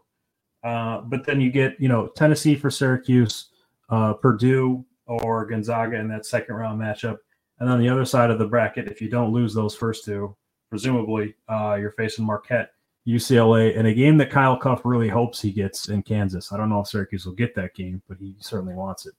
Uh, 0.64 1.02
but 1.02 1.26
then 1.26 1.42
you 1.42 1.52
get, 1.52 1.76
you 1.80 1.88
know, 1.88 2.08
Tennessee 2.08 2.56
for 2.56 2.70
Syracuse, 2.70 3.50
uh, 3.90 4.14
Purdue 4.14 4.86
or 5.08 5.46
Gonzaga 5.46 5.98
in 5.98 6.08
that 6.10 6.26
second 6.26 6.56
round 6.56 6.80
matchup. 6.80 7.18
And 7.60 7.70
on 7.70 7.80
the 7.80 7.90
other 7.90 8.06
side 8.06 8.32
of 8.32 8.40
the 8.40 8.48
bracket, 8.48 8.88
if 8.88 9.02
you 9.02 9.10
don't 9.10 9.32
lose 9.32 9.54
those 9.54 9.76
first 9.76 10.04
two, 10.06 10.36
presumably 10.70 11.36
uh, 11.48 11.78
you're 11.80 11.92
facing 11.92 12.26
Marquette, 12.26 12.72
UCLA, 13.08 13.76
in 13.76 13.86
a 13.86 13.94
game 13.94 14.18
that 14.18 14.32
Kyle 14.32 14.58
Cuffe 14.58 14.82
really 14.84 15.08
hopes 15.08 15.42
he 15.42 15.52
gets 15.52 15.90
in 15.90 16.02
Kansas. 16.04 16.52
I 16.52 16.58
don't 16.58 16.70
know 16.70 16.82
if 16.82 16.88
Syracuse 16.88 17.26
will 17.26 17.34
get 17.34 17.56
that 17.56 17.76
game, 17.76 18.02
but 18.10 18.18
he 18.20 18.36
certainly 18.40 18.74
wants 18.74 19.06
it. 19.06 19.14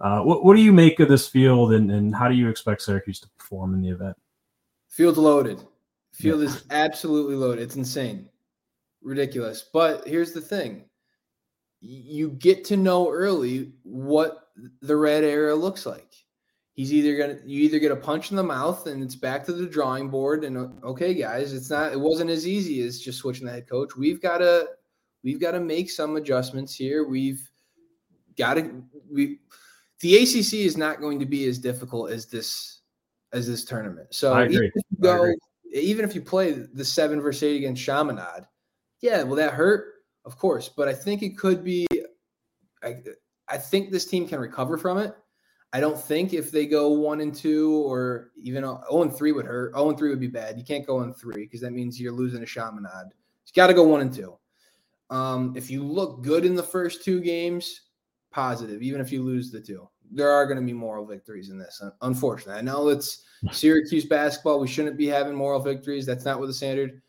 Uh, 0.00 0.20
what, 0.20 0.44
what 0.44 0.56
do 0.56 0.62
you 0.62 0.72
make 0.72 1.00
of 1.00 1.08
this 1.08 1.28
field, 1.28 1.72
and, 1.72 1.90
and 1.90 2.14
how 2.14 2.28
do 2.28 2.34
you 2.34 2.48
expect 2.48 2.82
Syracuse 2.82 3.20
to 3.20 3.28
perform 3.30 3.74
in 3.74 3.82
the 3.82 3.90
event? 3.90 4.16
Field's 4.88 5.18
loaded. 5.18 5.62
Field 6.12 6.42
is 6.42 6.64
absolutely 6.70 7.34
loaded. 7.34 7.62
It's 7.62 7.76
insane, 7.76 8.28
ridiculous. 9.02 9.64
But 9.72 10.06
here's 10.06 10.32
the 10.32 10.40
thing: 10.40 10.84
you 11.80 12.30
get 12.30 12.64
to 12.66 12.76
know 12.76 13.10
early 13.10 13.72
what 13.82 14.50
the 14.82 14.96
red 14.96 15.24
era 15.24 15.54
looks 15.54 15.84
like. 15.86 16.12
He's 16.74 16.92
either 16.92 17.16
gonna 17.18 17.38
you 17.44 17.62
either 17.62 17.78
get 17.78 17.92
a 17.92 17.96
punch 17.96 18.30
in 18.30 18.36
the 18.36 18.42
mouth 18.42 18.86
and 18.86 19.02
it's 19.02 19.14
back 19.14 19.44
to 19.44 19.52
the 19.52 19.66
drawing 19.66 20.08
board 20.08 20.44
and 20.44 20.56
uh, 20.56 20.68
okay, 20.84 21.12
guys, 21.12 21.52
it's 21.52 21.68
not 21.68 21.92
it 21.92 22.00
wasn't 22.00 22.30
as 22.30 22.46
easy 22.46 22.82
as 22.82 23.00
just 23.00 23.18
switching 23.18 23.46
the 23.46 23.52
head 23.52 23.68
coach. 23.68 23.94
We've 23.96 24.22
got 24.22 24.38
to 24.38 24.68
we've 25.22 25.40
got 25.40 25.52
to 25.52 25.60
make 25.60 25.90
some 25.90 26.16
adjustments 26.16 26.74
here. 26.74 27.06
We've 27.06 27.46
got 28.38 28.54
to 28.54 28.82
we 29.10 29.40
the 30.00 30.16
ACC 30.16 30.54
is 30.54 30.76
not 30.76 31.00
going 31.00 31.20
to 31.20 31.26
be 31.26 31.46
as 31.46 31.58
difficult 31.58 32.10
as 32.10 32.26
this 32.26 32.80
as 33.32 33.46
this 33.46 33.64
tournament. 33.64 34.08
So 34.10 34.32
I 34.32 34.44
agree. 34.44 34.56
even 34.56 34.72
if 34.74 34.84
you 34.90 34.98
go, 35.00 35.34
even 35.74 36.04
if 36.04 36.14
you 36.14 36.20
play 36.22 36.52
the 36.52 36.84
seven 36.84 37.20
versus 37.20 37.42
eight 37.42 37.56
against 37.56 37.82
Chaminade, 37.82 38.46
yeah, 39.00 39.22
will 39.22 39.36
that 39.36 39.52
hurt? 39.52 39.94
Of 40.24 40.38
course, 40.38 40.68
but 40.68 40.88
I 40.88 40.94
think 40.94 41.22
it 41.22 41.36
could 41.36 41.64
be. 41.64 41.86
I, 42.82 42.96
I 43.48 43.58
think 43.58 43.90
this 43.90 44.06
team 44.06 44.26
can 44.26 44.40
recover 44.40 44.78
from 44.78 44.98
it. 44.98 45.14
I 45.72 45.80
don't 45.80 45.98
think 45.98 46.34
if 46.34 46.50
they 46.50 46.66
go 46.66 46.90
one 46.90 47.20
and 47.20 47.34
two 47.34 47.76
or 47.86 48.30
even 48.36 48.62
zero 48.62 49.02
and 49.02 49.14
three 49.14 49.32
would 49.32 49.46
hurt. 49.46 49.74
Zero 49.74 49.88
and 49.88 49.98
three 49.98 50.10
would 50.10 50.20
be 50.20 50.26
bad. 50.26 50.58
You 50.58 50.64
can't 50.64 50.86
go 50.86 51.02
in 51.02 51.14
three 51.14 51.44
because 51.44 51.62
that 51.62 51.72
means 51.72 52.00
you're 52.00 52.12
losing 52.12 52.40
to 52.40 52.46
Chaminade. 52.46 53.12
You 53.46 53.52
got 53.54 53.68
to 53.68 53.74
go 53.74 53.84
one 53.84 54.02
and 54.02 54.12
two. 54.12 54.36
Um, 55.08 55.54
if 55.56 55.70
you 55.70 55.82
look 55.82 56.22
good 56.22 56.44
in 56.44 56.54
the 56.54 56.62
first 56.62 57.04
two 57.04 57.20
games, 57.20 57.82
positive. 58.32 58.82
Even 58.82 59.00
if 59.00 59.12
you 59.12 59.22
lose 59.22 59.50
the 59.50 59.60
two, 59.60 59.88
there 60.10 60.30
are 60.30 60.46
going 60.46 60.58
to 60.58 60.64
be 60.64 60.72
moral 60.72 61.06
victories 61.06 61.50
in 61.50 61.58
this. 61.58 61.82
Unfortunately, 62.00 62.58
I 62.58 62.62
know 62.62 62.88
it's 62.88 63.24
Syracuse 63.52 64.06
basketball. 64.06 64.60
We 64.60 64.68
shouldn't 64.68 64.96
be 64.96 65.06
having 65.06 65.34
moral 65.34 65.60
victories. 65.60 66.06
That's 66.06 66.24
not 66.24 66.40
what 66.40 66.46
the 66.46 66.54
standard. 66.54 67.02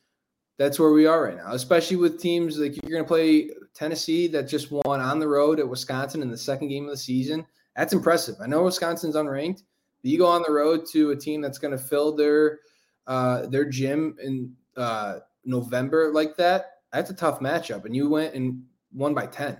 That's 0.58 0.80
where 0.80 0.92
we 0.92 1.08
are 1.08 1.24
right 1.24 1.38
now, 1.38 1.54
especially 1.54 1.98
with 1.98 2.22
teams 2.22 2.60
like 2.60 2.76
you're 2.76 2.92
going 2.92 3.04
to 3.04 3.08
play 3.08 3.50
Tennessee 3.74 4.28
that 4.28 4.44
just 4.44 4.72
won 4.72 5.02
on 5.02 5.18
the 5.18 5.28
road 5.28 5.60
at 5.60 5.68
Wisconsin 5.68 6.22
in 6.22 6.30
the 6.30 6.38
second 6.38 6.68
game 6.68 6.86
of 6.86 6.92
the 6.92 6.98
season. 6.98 7.46
That's 7.76 7.94
impressive. 7.94 8.36
I 8.42 8.48
know 8.48 8.64
Wisconsin's 8.64 9.16
unranked, 9.16 9.64
but 10.02 10.12
you 10.12 10.18
go 10.18 10.28
on 10.28 10.44
the 10.46 10.54
road 10.54 10.86
to 10.92 11.12
a 11.12 11.16
team 11.16 11.42
that's 11.42 11.58
going 11.58 11.72
to 11.72 11.84
fill 11.84 12.16
their 12.16 12.60
uh, 13.08 13.48
their 13.48 13.66
gym 13.66 14.16
in 14.24 14.54
uh, 14.78 15.20
November 15.46 16.12
like 16.14 16.38
that. 16.38 16.66
That's 16.92 17.10
a 17.10 17.14
tough 17.16 17.40
matchup, 17.40 17.86
and 17.86 17.96
you 17.96 18.10
went 18.10 18.34
and 18.36 18.64
won 18.94 19.14
by 19.14 19.26
ten. 19.26 19.58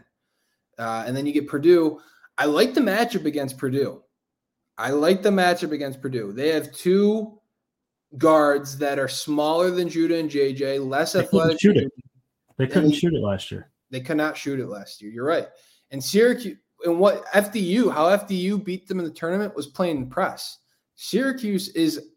Uh, 0.78 1.04
and 1.06 1.16
then 1.18 1.26
you 1.26 1.34
get 1.34 1.48
Purdue. 1.48 2.00
I 2.38 2.46
like 2.46 2.74
the 2.74 2.82
matchup 2.82 3.26
against 3.26 3.58
Purdue. 3.58 4.02
I 4.78 4.90
like 4.92 5.22
the 5.22 5.30
matchup 5.30 5.72
against 5.72 6.02
Purdue. 6.02 6.32
They 6.34 6.50
have 6.50 6.72
two 6.72 7.40
guards 8.18 8.78
that 8.78 8.98
are 9.00 9.08
smaller 9.08 9.72
than 9.72 9.90
Judah 9.90 10.18
and 10.18 10.30
JJ, 10.30 10.88
less 10.88 11.14
They 11.14 11.20
athletic. 11.22 11.60
shoot 11.60 11.78
it. 11.78 11.92
They 12.58 12.68
couldn't 12.68 12.90
they- 12.92 12.96
shoot 12.96 13.14
it 13.14 13.22
last 13.22 13.52
year. 13.52 13.70
They 13.90 14.02
could 14.02 14.18
not 14.18 14.36
shoot 14.36 14.60
it 14.60 14.68
last 14.68 15.02
year. 15.02 15.12
You're 15.12 15.26
right. 15.26 15.48
And 15.92 16.04
Syracuse 16.04 16.58
and 16.84 17.00
what 17.00 17.26
FDU, 17.28 17.92
how 17.92 18.06
FDU 18.16 18.64
beat 18.64 18.88
them 18.88 19.00
in 19.00 19.06
the 19.06 19.12
tournament 19.12 19.56
was 19.56 19.68
playing 19.68 20.10
press. 20.10 20.60
Syracuse 20.96 21.70
is 21.70 22.10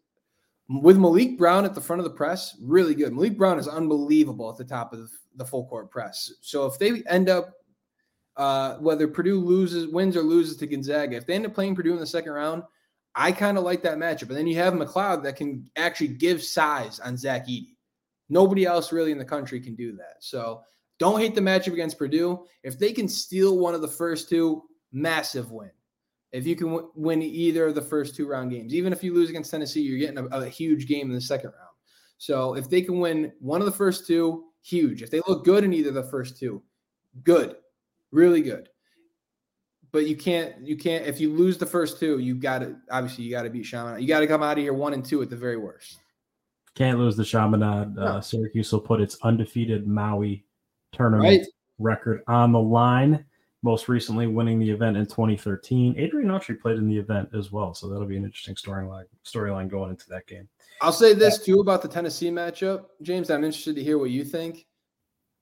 with 0.69 0.97
Maliq 0.97 1.37
Brown 1.37 1.65
at 1.65 1.73
the 1.73 1.81
front 1.81 1.99
of 1.99 2.03
the 2.03 2.15
press, 2.15 2.55
really 2.61 2.93
good. 2.93 3.13
Maliq 3.13 3.37
Brown 3.37 3.59
is 3.59 3.67
unbelievable 3.67 4.49
at 4.49 4.57
the 4.57 4.65
top 4.65 4.93
of 4.93 5.09
the 5.35 5.45
full 5.45 5.65
court 5.65 5.89
press. 5.89 6.33
So 6.41 6.65
if 6.65 6.77
they 6.77 7.03
end 7.09 7.29
up 7.29 7.53
uh, 8.35 8.75
whether 8.75 9.07
Purdue 9.07 9.39
loses, 9.39 9.87
wins 9.87 10.15
or 10.15 10.21
loses 10.21 10.57
to 10.57 10.67
Gonzaga, 10.67 11.15
if 11.15 11.25
they 11.25 11.33
end 11.33 11.45
up 11.45 11.53
playing 11.53 11.75
Purdue 11.75 11.93
in 11.93 11.99
the 11.99 12.05
second 12.05 12.33
round, 12.33 12.63
I 13.15 13.31
kind 13.31 13.57
of 13.57 13.63
like 13.63 13.81
that 13.83 13.97
matchup. 13.97 14.29
And 14.29 14.37
then 14.37 14.45
you 14.45 14.57
have 14.57 14.73
McLeod 14.73 15.23
that 15.23 15.37
can 15.37 15.69
actually 15.75 16.09
give 16.09 16.43
size 16.43 16.99
on 16.99 17.17
Zach 17.17 17.47
Edey. 17.47 17.75
Nobody 18.29 18.65
else 18.65 18.91
really 18.91 19.11
in 19.11 19.17
the 19.17 19.25
country 19.25 19.59
can 19.59 19.75
do 19.75 19.93
that. 19.93 20.17
So 20.19 20.61
don't 20.99 21.19
hate 21.19 21.35
the 21.35 21.41
matchup 21.41 21.73
against 21.73 21.97
Purdue. 21.97 22.45
If 22.63 22.79
they 22.79 22.91
can 22.91 23.07
steal 23.07 23.57
one 23.57 23.75
of 23.75 23.81
the 23.81 23.87
first 23.87 24.29
two, 24.29 24.63
massive 24.91 25.51
win. 25.51 25.71
If 26.31 26.45
you 26.45 26.55
can 26.55 26.67
w- 26.67 26.91
win 26.95 27.21
either 27.21 27.67
of 27.67 27.75
the 27.75 27.81
first 27.81 28.15
two 28.15 28.27
round 28.27 28.51
games, 28.51 28.73
even 28.73 28.91
if 28.91 29.03
you 29.03 29.13
lose 29.13 29.29
against 29.29 29.51
Tennessee, 29.51 29.81
you're 29.81 29.99
getting 29.99 30.17
a, 30.17 30.25
a 30.37 30.49
huge 30.49 30.87
game 30.87 31.07
in 31.07 31.13
the 31.13 31.21
second 31.21 31.51
round. 31.51 31.75
So 32.17 32.55
if 32.55 32.69
they 32.69 32.81
can 32.81 32.99
win 32.99 33.31
one 33.39 33.61
of 33.61 33.65
the 33.65 33.71
first 33.71 34.07
two, 34.07 34.45
huge. 34.61 35.01
If 35.01 35.11
they 35.11 35.21
look 35.27 35.45
good 35.45 35.63
in 35.63 35.73
either 35.73 35.89
of 35.89 35.95
the 35.95 36.03
first 36.03 36.37
two, 36.37 36.61
good, 37.23 37.55
really 38.11 38.41
good. 38.41 38.69
But 39.91 40.07
you 40.07 40.17
can't, 40.17 40.67
you 40.67 40.75
can't. 40.75 41.05
If 41.05 41.21
you 41.21 41.31
lose 41.31 41.57
the 41.57 41.65
first 41.65 41.99
two, 41.99 42.19
you 42.19 42.35
got 42.35 42.59
to 42.59 42.75
obviously 42.91 43.23
you 43.23 43.31
got 43.31 43.43
to 43.43 43.49
beat 43.49 43.65
Shaman. 43.65 44.01
You 44.01 44.07
got 44.07 44.19
to 44.19 44.27
come 44.27 44.43
out 44.43 44.57
of 44.57 44.63
here 44.63 44.73
one 44.73 44.93
and 44.93 45.05
two 45.05 45.21
at 45.21 45.29
the 45.29 45.37
very 45.37 45.57
worst. 45.57 45.99
Can't 46.75 46.99
lose 46.99 47.15
the 47.15 47.23
Chaminade. 47.23 47.95
No. 47.95 48.03
Uh, 48.03 48.21
Syracuse 48.21 48.71
will 48.71 48.81
put 48.81 48.99
its 48.99 49.17
undefeated 49.23 49.87
Maui 49.87 50.45
tournament 50.91 51.39
Right. 51.39 51.47
record 51.79 52.23
on 52.27 52.51
the 52.51 52.59
line. 52.59 53.25
Most 53.63 53.89
recently, 53.89 54.27
winning 54.27 54.59
the 54.59 54.69
event 54.69 54.97
in 54.97 55.05
2013. 55.05 55.95
Adrian 55.97 56.29
Autry 56.29 56.59
played 56.59 56.77
in 56.77 56.87
the 56.87 56.97
event 56.97 57.29
as 57.33 57.51
well, 57.51 57.73
so 57.73 57.89
that'll 57.89 58.05
be 58.05 58.15
an 58.17 58.23
interesting 58.23 58.55
storyline 58.55 59.05
storyline 59.25 59.67
going 59.67 59.89
into 59.89 60.07
that 60.09 60.27
game. 60.27 60.47
I'll 60.81 60.91
say 60.93 61.13
this 61.13 61.43
too 61.43 61.59
about 61.59 61.81
the 61.81 61.87
Tennessee 61.87 62.29
matchup, 62.29 62.85
James. 63.01 63.29
I'm 63.31 63.43
interested 63.43 63.75
to 63.75 63.83
hear 63.83 63.97
what 63.97 64.11
you 64.11 64.23
think. 64.23 64.67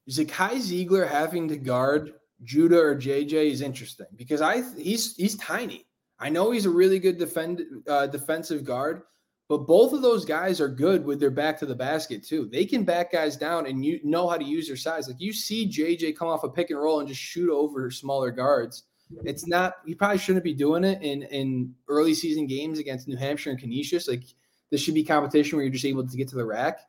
Zakai 0.09 0.55
Zeigler 0.57 1.07
having 1.07 1.47
to 1.49 1.57
guard 1.57 2.13
Judah 2.43 2.79
or 2.79 2.95
JJ 2.95 3.51
is 3.51 3.61
interesting 3.61 4.07
because 4.15 4.41
I 4.41 4.63
he's 4.77 5.15
he's 5.15 5.35
tiny. 5.35 5.85
I 6.19 6.29
know 6.29 6.51
he's 6.51 6.65
a 6.65 6.69
really 6.69 6.99
good 6.99 7.17
defend 7.17 7.63
uh, 7.87 8.07
defensive 8.07 8.63
guard, 8.63 9.01
but 9.47 9.67
both 9.67 9.93
of 9.93 10.01
those 10.01 10.25
guys 10.25 10.59
are 10.59 10.67
good 10.67 11.05
with 11.05 11.19
their 11.19 11.29
back 11.29 11.59
to 11.59 11.65
the 11.65 11.75
basket 11.75 12.25
too. 12.25 12.49
They 12.51 12.65
can 12.65 12.83
back 12.83 13.11
guys 13.11 13.37
down 13.37 13.67
and 13.67 13.85
you 13.85 13.99
know 14.03 14.27
how 14.27 14.37
to 14.37 14.43
use 14.43 14.67
their 14.67 14.77
size. 14.77 15.07
Like 15.07 15.21
you 15.21 15.33
see 15.33 15.67
JJ 15.67 16.17
come 16.17 16.27
off 16.27 16.43
a 16.43 16.49
pick 16.49 16.71
and 16.71 16.79
roll 16.79 16.99
and 16.99 17.07
just 17.07 17.21
shoot 17.21 17.49
over 17.49 17.91
smaller 17.91 18.31
guards. 18.31 18.83
It's 19.23 19.45
not 19.45 19.75
you 19.85 19.95
probably 19.95 20.17
shouldn't 20.17 20.43
be 20.43 20.53
doing 20.53 20.83
it 20.83 21.01
in 21.03 21.23
in 21.23 21.75
early 21.87 22.15
season 22.15 22.47
games 22.47 22.79
against 22.79 23.07
New 23.07 23.17
Hampshire 23.17 23.51
and 23.51 23.59
Canisius. 23.59 24.07
Like 24.07 24.23
this 24.71 24.81
should 24.81 24.95
be 24.95 25.03
competition 25.03 25.57
where 25.57 25.63
you're 25.63 25.73
just 25.73 25.85
able 25.85 26.07
to 26.07 26.17
get 26.17 26.27
to 26.29 26.35
the 26.35 26.45
rack. 26.45 26.79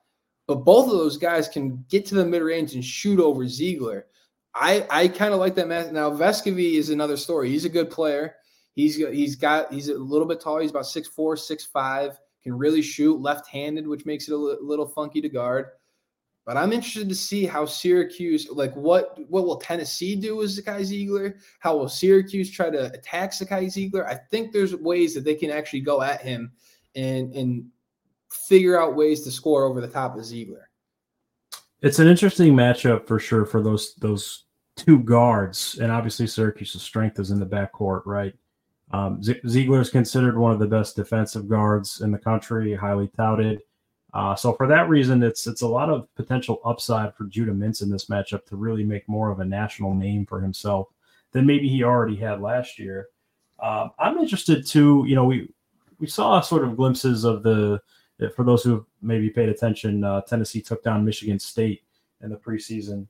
But 0.46 0.64
both 0.64 0.86
of 0.86 0.92
those 0.92 1.18
guys 1.18 1.48
can 1.48 1.84
get 1.90 2.06
to 2.06 2.14
the 2.14 2.24
mid 2.24 2.40
range 2.40 2.74
and 2.74 2.84
shoot 2.84 3.20
over 3.20 3.44
Zeigler. 3.44 4.04
I 4.54 4.86
I 4.88 5.08
kind 5.08 5.34
of 5.34 5.40
like 5.40 5.56
that 5.56 5.68
match. 5.68 5.92
Now 5.92 6.10
Vescovi 6.10 6.74
is 6.74 6.88
another 6.88 7.18
story. 7.18 7.50
He's 7.50 7.66
a 7.66 7.70
good 7.70 7.90
player. 7.90 8.36
He's 8.74 8.96
he's 8.96 9.36
got 9.36 9.70
he's 9.70 9.90
a 9.90 9.98
little 9.98 10.26
bit 10.26 10.40
tall. 10.40 10.58
He's 10.60 10.70
about 10.70 10.86
six 10.86 11.06
four, 11.06 11.36
six 11.36 11.64
five. 11.64 12.18
Can 12.46 12.56
really 12.56 12.80
shoot 12.80 13.20
left-handed, 13.20 13.88
which 13.88 14.06
makes 14.06 14.28
it 14.28 14.32
a 14.32 14.36
little 14.36 14.86
funky 14.86 15.20
to 15.20 15.28
guard. 15.28 15.66
But 16.44 16.56
I'm 16.56 16.72
interested 16.72 17.08
to 17.08 17.14
see 17.16 17.44
how 17.44 17.66
Syracuse, 17.66 18.48
like 18.48 18.72
what 18.76 19.18
what 19.28 19.44
will 19.44 19.56
Tennessee 19.56 20.14
do 20.14 20.36
with 20.36 20.56
Zakai 20.56 20.82
Zeigler? 20.82 21.40
How 21.58 21.76
will 21.76 21.88
Syracuse 21.88 22.48
try 22.48 22.70
to 22.70 22.92
attack 22.92 23.32
Zakai 23.32 23.64
Zeigler? 23.64 24.06
I 24.06 24.14
think 24.14 24.52
there's 24.52 24.76
ways 24.76 25.12
that 25.14 25.24
they 25.24 25.34
can 25.34 25.50
actually 25.50 25.80
go 25.80 26.02
at 26.02 26.20
him 26.20 26.52
and 26.94 27.34
and 27.34 27.66
figure 28.30 28.80
out 28.80 28.94
ways 28.94 29.22
to 29.22 29.32
score 29.32 29.64
over 29.64 29.80
the 29.80 29.88
top 29.88 30.14
of 30.14 30.22
Zeigler. 30.22 30.66
It's 31.82 31.98
an 31.98 32.06
interesting 32.06 32.54
matchup 32.54 33.08
for 33.08 33.18
sure 33.18 33.44
for 33.44 33.60
those 33.60 33.96
those 33.96 34.44
two 34.76 35.00
guards, 35.00 35.78
and 35.80 35.90
obviously 35.90 36.28
Syracuse's 36.28 36.82
strength 36.82 37.18
is 37.18 37.32
in 37.32 37.40
the 37.40 37.46
backcourt, 37.46 38.02
right? 38.06 38.36
Um, 38.92 39.22
Z- 39.22 39.40
Zeigler 39.44 39.80
is 39.80 39.90
considered 39.90 40.38
one 40.38 40.52
of 40.52 40.58
the 40.58 40.66
best 40.66 40.96
defensive 40.96 41.48
guards 41.48 42.00
in 42.00 42.12
the 42.12 42.18
country, 42.18 42.74
highly 42.74 43.08
touted. 43.16 43.62
Uh, 44.14 44.34
so 44.34 44.52
for 44.52 44.66
that 44.66 44.88
reason, 44.88 45.22
it's 45.22 45.46
it's 45.46 45.62
a 45.62 45.68
lot 45.68 45.90
of 45.90 46.12
potential 46.14 46.60
upside 46.64 47.14
for 47.14 47.24
Judah 47.24 47.52
Mintz 47.52 47.82
in 47.82 47.90
this 47.90 48.06
matchup 48.06 48.46
to 48.46 48.56
really 48.56 48.84
make 48.84 49.06
more 49.08 49.30
of 49.30 49.40
a 49.40 49.44
national 49.44 49.92
name 49.92 50.24
for 50.24 50.40
himself 50.40 50.88
than 51.32 51.44
maybe 51.44 51.68
he 51.68 51.82
already 51.82 52.16
had 52.16 52.40
last 52.40 52.78
year. 52.78 53.08
Um, 53.62 53.90
I'm 53.98 54.18
interested 54.18 54.66
too. 54.66 55.04
You 55.06 55.16
know, 55.16 55.24
we 55.24 55.50
we 55.98 56.06
saw 56.06 56.40
sort 56.40 56.64
of 56.64 56.76
glimpses 56.76 57.24
of 57.24 57.42
the 57.42 57.80
for 58.34 58.44
those 58.44 58.62
who 58.62 58.86
maybe 59.02 59.28
paid 59.28 59.48
attention. 59.48 60.02
Uh, 60.02 60.22
Tennessee 60.22 60.62
took 60.62 60.82
down 60.82 61.04
Michigan 61.04 61.38
State 61.38 61.82
in 62.22 62.30
the 62.30 62.36
preseason 62.36 63.06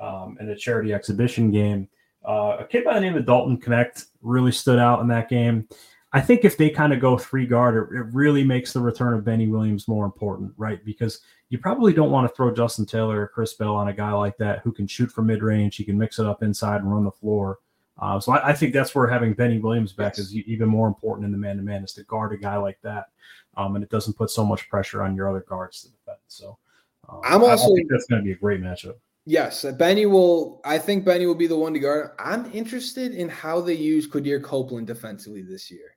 um, 0.00 0.36
in 0.40 0.50
a 0.50 0.56
charity 0.56 0.92
exhibition 0.92 1.50
game. 1.50 1.88
Uh, 2.26 2.58
a 2.60 2.64
kid 2.66 2.84
by 2.84 2.94
the 2.94 3.00
name 3.00 3.16
of 3.16 3.24
Dalton 3.26 3.58
Knecht 3.58 4.06
really 4.22 4.52
stood 4.52 4.78
out 4.78 5.00
in 5.00 5.08
that 5.08 5.28
game. 5.28 5.66
I 6.12 6.20
think 6.20 6.44
if 6.44 6.56
they 6.56 6.70
kind 6.70 6.92
of 6.92 7.00
go 7.00 7.16
three 7.16 7.46
guard, 7.46 7.76
it, 7.76 7.96
it 7.96 8.02
really 8.12 8.42
makes 8.44 8.72
the 8.72 8.80
return 8.80 9.14
of 9.14 9.24
Benny 9.24 9.46
Williams 9.46 9.86
more 9.88 10.04
important, 10.04 10.52
right? 10.56 10.84
Because 10.84 11.20
you 11.50 11.58
probably 11.58 11.92
don't 11.92 12.10
want 12.10 12.28
to 12.28 12.34
throw 12.34 12.52
Justin 12.52 12.84
Taylor 12.84 13.22
or 13.22 13.28
Chris 13.28 13.54
Bell 13.54 13.74
on 13.76 13.88
a 13.88 13.92
guy 13.92 14.12
like 14.12 14.36
that 14.38 14.58
who 14.60 14.72
can 14.72 14.86
shoot 14.86 15.10
from 15.10 15.26
mid 15.28 15.42
range. 15.42 15.76
He 15.76 15.84
can 15.84 15.96
mix 15.96 16.18
it 16.18 16.26
up 16.26 16.42
inside 16.42 16.82
and 16.82 16.92
run 16.92 17.04
the 17.04 17.10
floor. 17.12 17.58
Uh, 17.98 18.18
so 18.18 18.32
I, 18.32 18.48
I 18.48 18.52
think 18.54 18.72
that's 18.72 18.94
where 18.94 19.06
having 19.06 19.34
Benny 19.34 19.58
Williams 19.58 19.92
back 19.92 20.16
Yes. 20.16 20.26
is 20.26 20.34
even 20.36 20.68
more 20.68 20.88
important 20.88 21.26
in 21.26 21.32
the 21.32 21.38
man 21.38 21.56
to 21.58 21.62
man 21.62 21.84
is 21.84 21.92
to 21.94 22.02
guard 22.04 22.32
a 22.32 22.36
guy 22.38 22.56
like 22.56 22.78
that, 22.82 23.06
um, 23.56 23.74
and 23.76 23.84
it 23.84 23.90
doesn't 23.90 24.14
put 24.16 24.30
so 24.30 24.44
much 24.44 24.68
pressure 24.68 25.02
on 25.02 25.14
your 25.14 25.28
other 25.28 25.44
guards 25.48 25.82
to 25.82 25.88
defend. 25.90 26.18
So 26.26 26.58
um, 27.08 27.20
I'm 27.24 27.42
I- 27.44 27.48
I 27.48 27.50
also- 27.52 27.74
think 27.74 27.88
that's 27.90 28.06
going 28.06 28.20
to 28.20 28.24
be 28.24 28.32
a 28.32 28.36
great 28.36 28.60
matchup. 28.62 28.94
Yes, 29.30 29.64
uh, 29.64 29.70
Benny 29.70 30.06
will. 30.06 30.60
I 30.64 30.76
think 30.76 31.04
Benny 31.04 31.24
will 31.24 31.36
be 31.36 31.46
the 31.46 31.56
one 31.56 31.72
to 31.74 31.78
guard. 31.78 32.10
I'm 32.18 32.50
interested 32.52 33.14
in 33.14 33.28
how 33.28 33.60
they 33.60 33.74
use 33.74 34.08
Quadir 34.08 34.42
Copeland 34.42 34.88
defensively 34.88 35.42
this 35.42 35.70
year. 35.70 35.94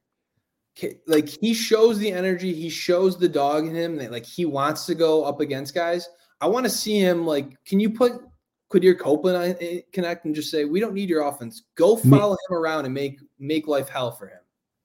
Like 1.07 1.29
he 1.29 1.55
shows 1.55 1.97
the 1.97 2.11
energy, 2.11 2.53
he 2.53 2.69
shows 2.69 3.17
the 3.17 3.27
dog 3.27 3.65
in 3.65 3.73
him 3.73 3.95
that 3.95 4.11
like 4.11 4.23
he 4.23 4.45
wants 4.45 4.85
to 4.85 4.93
go 4.93 5.23
up 5.23 5.39
against 5.39 5.73
guys. 5.73 6.07
I 6.41 6.47
want 6.47 6.67
to 6.67 6.69
see 6.69 6.99
him 6.99 7.25
like. 7.25 7.57
Can 7.65 7.79
you 7.79 7.89
put 7.89 8.21
Quadir 8.71 8.99
Copeland 8.99 9.37
on 9.37 9.55
eh, 9.59 9.81
Knecht 9.91 10.25
and 10.25 10.35
just 10.35 10.51
say 10.51 10.65
we 10.65 10.79
don't 10.79 10.93
need 10.93 11.09
your 11.09 11.27
offense. 11.27 11.63
Go 11.73 11.97
follow 11.97 12.37
him 12.49 12.55
around 12.55 12.85
and 12.85 12.93
make 12.93 13.19
make 13.39 13.67
life 13.67 13.89
hell 13.89 14.11
for 14.11 14.27
him. 14.27 14.37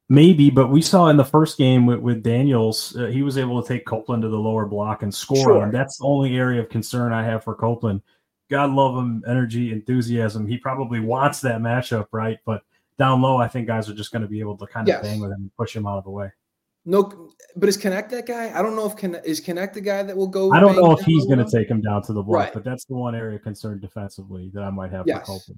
Maybe, 0.08 0.48
but 0.48 0.68
we 0.68 0.80
saw 0.80 1.08
in 1.08 1.18
the 1.18 1.24
first 1.24 1.58
game 1.58 1.84
with, 1.84 1.98
with 1.98 2.22
Daniels, 2.22 2.96
uh, 2.96 3.08
he 3.08 3.20
was 3.20 3.36
able 3.36 3.62
to 3.62 3.68
take 3.68 3.84
Copeland 3.84 4.22
to 4.22 4.30
the 4.30 4.38
lower 4.38 4.64
block 4.64 5.02
and 5.02 5.14
score 5.14 5.36
Sure. 5.36 5.62
him. 5.62 5.70
That's 5.70 5.98
the 5.98 6.06
only 6.06 6.34
area 6.34 6.62
of 6.62 6.70
concern 6.70 7.12
I 7.12 7.22
have 7.24 7.44
for 7.44 7.54
Copeland. 7.54 8.00
God 8.48 8.70
love 8.70 8.96
him, 8.96 9.22
energy, 9.28 9.72
enthusiasm. 9.72 10.46
He 10.46 10.56
probably 10.58 11.00
wants 11.00 11.40
that 11.42 11.60
matchup, 11.60 12.06
right? 12.12 12.38
But 12.46 12.62
down 12.98 13.20
low, 13.22 13.36
I 13.36 13.48
think 13.48 13.66
guys 13.66 13.88
are 13.88 13.94
just 13.94 14.10
going 14.12 14.22
to 14.22 14.28
be 14.28 14.40
able 14.40 14.56
to 14.58 14.66
kind 14.66 14.88
of 14.88 14.92
Yes. 14.94 15.02
bang 15.02 15.20
with 15.20 15.30
him 15.30 15.42
and 15.42 15.56
push 15.56 15.76
him 15.76 15.86
out 15.86 15.98
of 15.98 16.04
the 16.04 16.10
way. 16.10 16.30
No, 16.84 17.30
but 17.54 17.68
is 17.68 17.76
Knecht 17.76 18.08
that 18.10 18.26
guy? 18.26 18.50
I 18.58 18.62
don't 18.62 18.74
know 18.74 18.86
if 18.86 18.96
Con- 18.96 19.20
is 19.24 19.40
Knecht 19.42 19.74
the 19.74 19.80
guy 19.82 20.02
that 20.02 20.16
will 20.16 20.26
go. 20.28 20.50
I 20.52 20.60
don't 20.60 20.74
know 20.76 20.92
if 20.92 21.04
he's 21.04 21.26
going 21.26 21.38
to 21.44 21.50
take 21.50 21.68
him 21.68 21.82
down 21.82 22.02
to 22.04 22.14
the 22.14 22.22
block, 22.22 22.44
Right. 22.44 22.54
but 22.54 22.64
that's 22.64 22.86
the 22.86 22.94
one 22.94 23.14
area 23.14 23.38
concerned 23.38 23.82
defensively 23.82 24.50
that 24.54 24.62
I 24.62 24.70
might 24.70 24.90
have 24.90 25.06
Yes. 25.06 25.50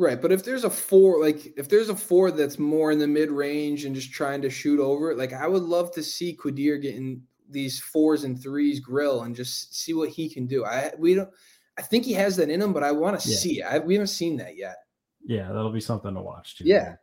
Right, 0.00 0.22
but 0.22 0.30
if 0.30 0.44
there's 0.44 0.62
a 0.62 0.70
four, 0.70 1.20
like 1.20 1.52
if 1.58 1.68
there's 1.68 1.88
a 1.88 1.96
four 1.96 2.30
that's 2.30 2.56
more 2.56 2.92
in 2.92 3.00
the 3.00 3.08
mid 3.08 3.32
range 3.32 3.84
and 3.84 3.96
just 3.96 4.12
trying 4.12 4.40
to 4.42 4.50
shoot 4.50 4.78
over 4.78 5.10
it, 5.10 5.18
like 5.18 5.32
I 5.32 5.48
would 5.48 5.64
love 5.64 5.90
to 5.94 6.04
see 6.04 6.36
Quadir 6.40 6.80
getting 6.80 7.20
these 7.50 7.80
fours 7.80 8.22
and 8.22 8.40
threes 8.40 8.78
grill 8.78 9.22
and 9.22 9.34
just 9.34 9.74
see 9.74 9.94
what 9.94 10.10
he 10.10 10.28
can 10.28 10.46
do. 10.46 10.64
I 10.64 10.92
we 10.96 11.14
don't, 11.16 11.28
I 11.78 11.82
think 11.82 12.04
he 12.04 12.12
has 12.14 12.36
that 12.36 12.50
in 12.50 12.60
him, 12.60 12.72
but 12.72 12.82
I 12.82 12.90
want 12.92 13.18
to 13.20 13.28
Yeah. 13.28 13.36
see 13.36 13.60
it. 13.60 13.64
I, 13.64 13.78
we 13.78 13.94
haven't 13.94 14.08
seen 14.08 14.36
that 14.38 14.56
yet. 14.56 14.76
Yeah, 15.24 15.46
that'll 15.48 15.70
be 15.72 15.80
something 15.80 16.12
to 16.14 16.20
watch 16.20 16.56
too. 16.58 16.64
Yeah. 16.64 16.96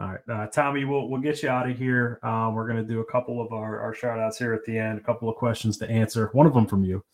All 0.00 0.08
right, 0.10 0.20
uh, 0.28 0.46
Tommy, 0.46 0.84
we'll 0.84 1.08
we'll 1.08 1.20
get 1.20 1.42
you 1.42 1.48
out 1.48 1.68
of 1.68 1.76
here. 1.76 2.20
Uh, 2.22 2.52
we're 2.54 2.68
gonna 2.68 2.84
do 2.84 3.00
a 3.00 3.04
couple 3.10 3.40
of 3.40 3.52
our, 3.52 3.80
our 3.80 3.92
shout 3.92 4.18
outs 4.20 4.38
here 4.38 4.54
at 4.54 4.64
the 4.64 4.78
end, 4.78 4.98
a 4.98 5.02
couple 5.02 5.28
of 5.28 5.34
questions 5.36 5.76
to 5.78 5.90
answer. 5.90 6.28
One 6.34 6.46
of 6.46 6.54
them 6.54 6.66
from 6.66 6.84
you. 6.84 7.04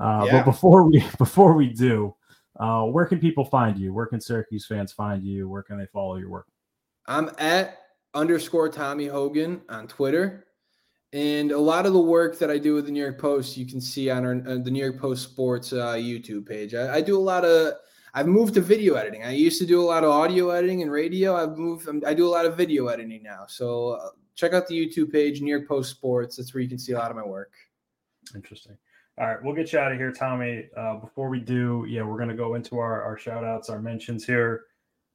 Uh, 0.00 0.24
Yeah. 0.26 0.38
But 0.38 0.46
before 0.46 0.82
we 0.82 1.04
before 1.18 1.52
we 1.52 1.68
do, 1.68 2.14
uh, 2.58 2.84
where 2.86 3.06
can 3.06 3.20
people 3.20 3.44
find 3.44 3.78
you? 3.78 3.92
Where 3.94 4.06
can 4.06 4.20
Syracuse 4.20 4.66
fans 4.66 4.92
find 4.92 5.22
you? 5.22 5.48
Where 5.48 5.62
can 5.62 5.78
they 5.78 5.86
follow 5.86 6.16
your 6.16 6.28
work? 6.30 6.46
I'm 7.06 7.30
at 7.38 7.78
underscore 8.14 8.68
Tommy 8.68 9.06
Hogan 9.06 9.60
on 9.68 9.86
Twitter. 9.86 10.46
And 11.14 11.52
a 11.52 11.58
lot 11.58 11.86
of 11.86 11.92
the 11.92 12.00
work 12.00 12.40
that 12.40 12.50
I 12.50 12.58
do 12.58 12.74
with 12.74 12.86
the 12.86 12.90
New 12.90 13.00
York 13.00 13.20
Post, 13.20 13.56
you 13.56 13.64
can 13.64 13.80
see 13.80 14.10
on 14.10 14.24
our, 14.26 14.34
uh, 14.48 14.58
the 14.58 14.70
New 14.70 14.82
York 14.82 14.98
Post 14.98 15.22
Sports 15.22 15.72
uh, 15.72 15.94
YouTube 15.94 16.44
page. 16.44 16.74
I, 16.74 16.96
I 16.96 17.00
do 17.00 17.16
a 17.16 17.22
lot 17.22 17.44
of, 17.44 17.74
I've 18.14 18.26
moved 18.26 18.54
to 18.54 18.60
video 18.60 18.94
editing. 18.94 19.22
I 19.22 19.30
used 19.30 19.60
to 19.60 19.66
do 19.66 19.80
a 19.80 19.86
lot 19.86 20.02
of 20.02 20.10
audio 20.10 20.50
editing 20.50 20.82
and 20.82 20.90
radio. 20.90 21.36
I've 21.36 21.56
moved. 21.56 21.88
I 22.04 22.14
do 22.14 22.26
a 22.26 22.28
lot 22.28 22.46
of 22.46 22.56
video 22.56 22.88
editing 22.88 23.22
now. 23.22 23.44
So 23.46 23.90
uh, 23.90 24.08
check 24.34 24.54
out 24.54 24.66
the 24.66 24.74
YouTube 24.74 25.12
page, 25.12 25.40
New 25.40 25.50
York 25.50 25.68
Post 25.68 25.92
Sports. 25.92 26.36
That's 26.36 26.52
where 26.52 26.62
you 26.62 26.68
can 26.68 26.78
see 26.78 26.92
a 26.92 26.98
lot 26.98 27.12
of 27.12 27.16
my 27.16 27.24
work. 27.24 27.52
Interesting. 28.34 28.76
All 29.16 29.28
right, 29.28 29.40
we'll 29.40 29.54
get 29.54 29.72
you 29.72 29.78
out 29.78 29.92
of 29.92 29.98
here, 29.98 30.10
Tommy. 30.10 30.68
Uh, 30.76 30.96
before 30.96 31.28
we 31.28 31.38
do, 31.38 31.86
yeah, 31.88 32.02
we're 32.02 32.16
going 32.16 32.28
to 32.28 32.34
go 32.34 32.56
into 32.56 32.78
our, 32.78 33.04
our 33.04 33.16
shout 33.16 33.44
outs, 33.44 33.70
our 33.70 33.80
mentions 33.80 34.24
here. 34.24 34.62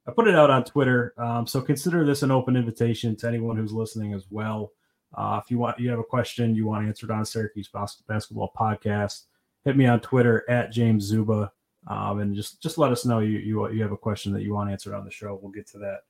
I 0.07 0.11
put 0.11 0.29
it 0.29 0.35
out 0.35 0.49
on 0.49 0.63
Twitter. 0.63 1.13
Um, 1.17 1.45
so 1.45 1.61
consider 1.61 2.05
this 2.05 2.23
an 2.23 2.31
open 2.31 2.55
invitation 2.55 3.17
to 3.17 3.27
anyone 3.27 3.57
who's 3.57 3.73
listening 3.73 4.13
as 4.13 4.27
well. 4.29 4.71
Uh, 5.15 5.39
if 5.43 5.49
you 5.49 5.57
want, 5.57 5.79
you 5.79 5.89
have 5.89 5.99
a 5.99 6.03
question 6.03 6.55
you 6.55 6.65
want 6.65 6.85
answered 6.85 7.11
on 7.11 7.25
Syracuse 7.25 7.69
basketball 8.07 8.51
podcast, 8.57 9.23
hit 9.65 9.75
me 9.75 9.85
on 9.85 9.99
Twitter 9.99 10.49
at 10.49 10.71
James 10.71 11.09
Szuba, 11.09 11.51
um, 11.87 12.19
and 12.19 12.35
just 12.35 12.61
just 12.61 12.77
let 12.77 12.91
us 12.91 13.05
know 13.05 13.19
you 13.19 13.39
you 13.39 13.69
you 13.71 13.81
have 13.81 13.91
a 13.91 13.97
question 13.97 14.31
that 14.33 14.43
you 14.43 14.53
want 14.53 14.69
answered 14.69 14.93
on 14.93 15.05
the 15.05 15.11
show. 15.11 15.39
We'll 15.41 15.51
get 15.51 15.67
to 15.71 15.79
that. 15.79 16.01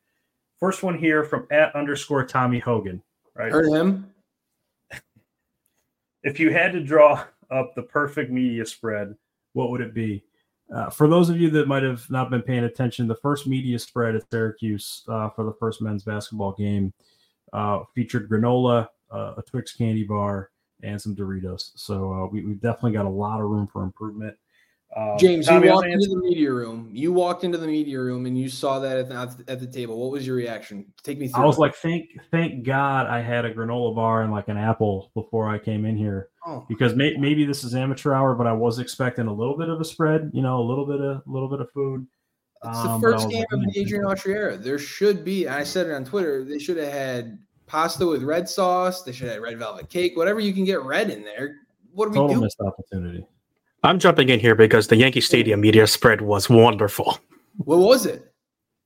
First 0.60 0.84
one 0.84 0.98
here 0.98 1.24
from 1.24 1.48
at 1.52 1.74
underscore 1.76 2.26
Tommy 2.26 2.60
Hogan. 2.60 3.02
Right, 3.36 3.52
heard 3.52 3.72
him. 3.72 4.12
If 6.22 6.38
you 6.38 6.52
had 6.52 6.74
to 6.74 6.84
draw 6.84 7.24
up 7.50 7.74
the 7.76 7.84
perfect 7.84 8.30
media 8.30 8.66
spread, 8.66 9.16
what 9.54 9.72
would 9.72 9.80
it 9.80 9.94
be? 9.94 10.24
Uh, 10.74 10.90
for 10.90 11.08
those 11.08 11.30
of 11.30 11.40
you 11.40 11.50
that 11.50 11.68
might 11.68 11.82
have 11.82 12.08
not 12.12 12.30
been 12.30 12.42
paying 12.42 12.66
attention, 12.66 13.08
the 13.08 13.16
first 13.16 13.48
media 13.48 13.80
spread 13.80 14.16
at 14.16 14.30
Syracuse 14.30 15.04
uh, 15.08 15.30
for 15.30 15.46
the 15.46 15.54
first 15.54 15.82
men's 15.82 16.04
basketball 16.04 16.52
game 16.52 16.94
uh, 17.54 17.84
featured 17.96 18.30
granola, 18.30 18.88
uh, 19.12 19.36
a 19.38 19.42
Twix 19.42 19.76
candy 19.76 20.04
bar, 20.04 20.52
and 20.84 21.02
some 21.02 21.16
Doritos. 21.16 21.72
So 21.76 22.14
uh, 22.14 22.28
we, 22.28 22.42
have 22.42 22.62
definitely 22.62 22.94
got 22.94 23.06
a 23.06 23.10
lot 23.10 23.42
of 23.42 23.50
room 23.50 23.68
for 23.72 23.84
improvement. 23.84 24.36
Um, 24.96 25.18
James, 25.20 25.46
Tommy, 25.46 25.68
you 25.68 25.74
walked 25.74 25.88
into 25.88 26.10
the 26.10 26.16
media 26.16 26.52
room. 26.52 26.90
You 26.92 27.14
walked 27.14 27.44
into 27.44 27.60
the 27.60 27.68
media 27.68 28.00
room 28.00 28.26
and 28.26 28.36
you 28.36 28.50
saw 28.50 28.80
that 28.80 28.98
at 28.98 29.10
the, 29.10 29.44
at 29.48 29.60
the 29.60 29.68
table. 29.68 30.00
What 30.00 30.12
was 30.12 30.26
your 30.26 30.36
reaction? 30.36 30.92
Take 31.04 31.20
me 31.20 31.28
through. 31.28 31.44
I 31.44 31.46
was 31.46 31.60
like, 31.60 31.76
thank 31.76 32.10
thank 32.32 32.66
God 32.66 33.06
I 33.06 33.22
had 33.22 33.46
a 33.46 33.54
granola 33.54 33.96
bar 33.96 34.24
and 34.24 34.32
like 34.32 34.48
an 34.48 34.58
apple 34.58 35.12
before 35.14 35.48
I 35.48 35.60
came 35.60 35.86
in 35.86 35.96
here, 35.96 36.30
oh, 36.48 36.66
because 36.68 36.96
may, 36.96 37.16
maybe 37.18 37.46
this 37.46 37.64
is 37.64 37.76
amateur 37.76 38.14
hour, 38.14 38.34
but 38.34 38.48
I 38.48 38.54
was 38.54 38.80
expecting 38.80 39.28
a 39.28 39.34
little 39.34 39.56
bit 39.56 39.70
of 39.70 39.80
a 39.80 39.86
spread. 39.86 40.32
You 40.34 40.42
know, 40.42 40.60
a 40.60 40.66
little 40.66 40.88
bit 40.88 41.02
of 41.02 41.18
a 41.18 41.24
little 41.28 41.50
bit 41.50 41.62
of 41.62 41.70
food. 41.72 42.08
It's 42.64 42.78
um, 42.78 43.00
the 43.02 43.08
first 43.08 43.30
game 43.30 43.46
of 43.52 43.62
the 43.62 43.80
Adrian 43.80 44.04
Autry 44.04 44.36
era. 44.36 44.58
There 44.58 44.80
should 44.80 45.24
be. 45.24 45.48
I 45.48 45.64
said 45.64 45.88
it 45.88 45.94
on 45.94 46.04
Twitter. 46.04 46.44
They 46.44 46.60
should 46.60 46.78
have 46.78 46.92
had 46.92 47.40
pasta 47.68 48.06
with 48.06 48.24
red 48.24 48.50
sauce. 48.50 49.04
They 49.04 49.14
should 49.14 49.28
have 49.28 49.36
had 49.36 49.44
red 49.44 49.58
velvet 49.58 49.90
cake. 49.90 50.18
Whatever 50.18 50.40
you 50.40 50.54
can 50.54 50.66
get 50.66 50.82
red 50.84 51.10
in 51.10 51.24
there. 51.24 51.56
What 51.94 52.08
are 52.08 52.10
we 52.10 52.18
Total 52.18 52.30
doing? 52.30 52.42
missed 52.42 52.60
opportunity. 52.60 53.26
I'm 53.84 53.98
jumping 53.98 54.28
in 54.30 54.42
here 54.42 54.56
because 54.56 54.88
the 54.88 54.98
Yankee 54.98 55.22
Stadium 55.22 55.62
media 55.62 55.88
spread 55.88 56.22
was 56.22 56.50
wonderful. 56.50 57.18
What 57.58 57.80
was 57.80 58.06
it? 58.06 58.34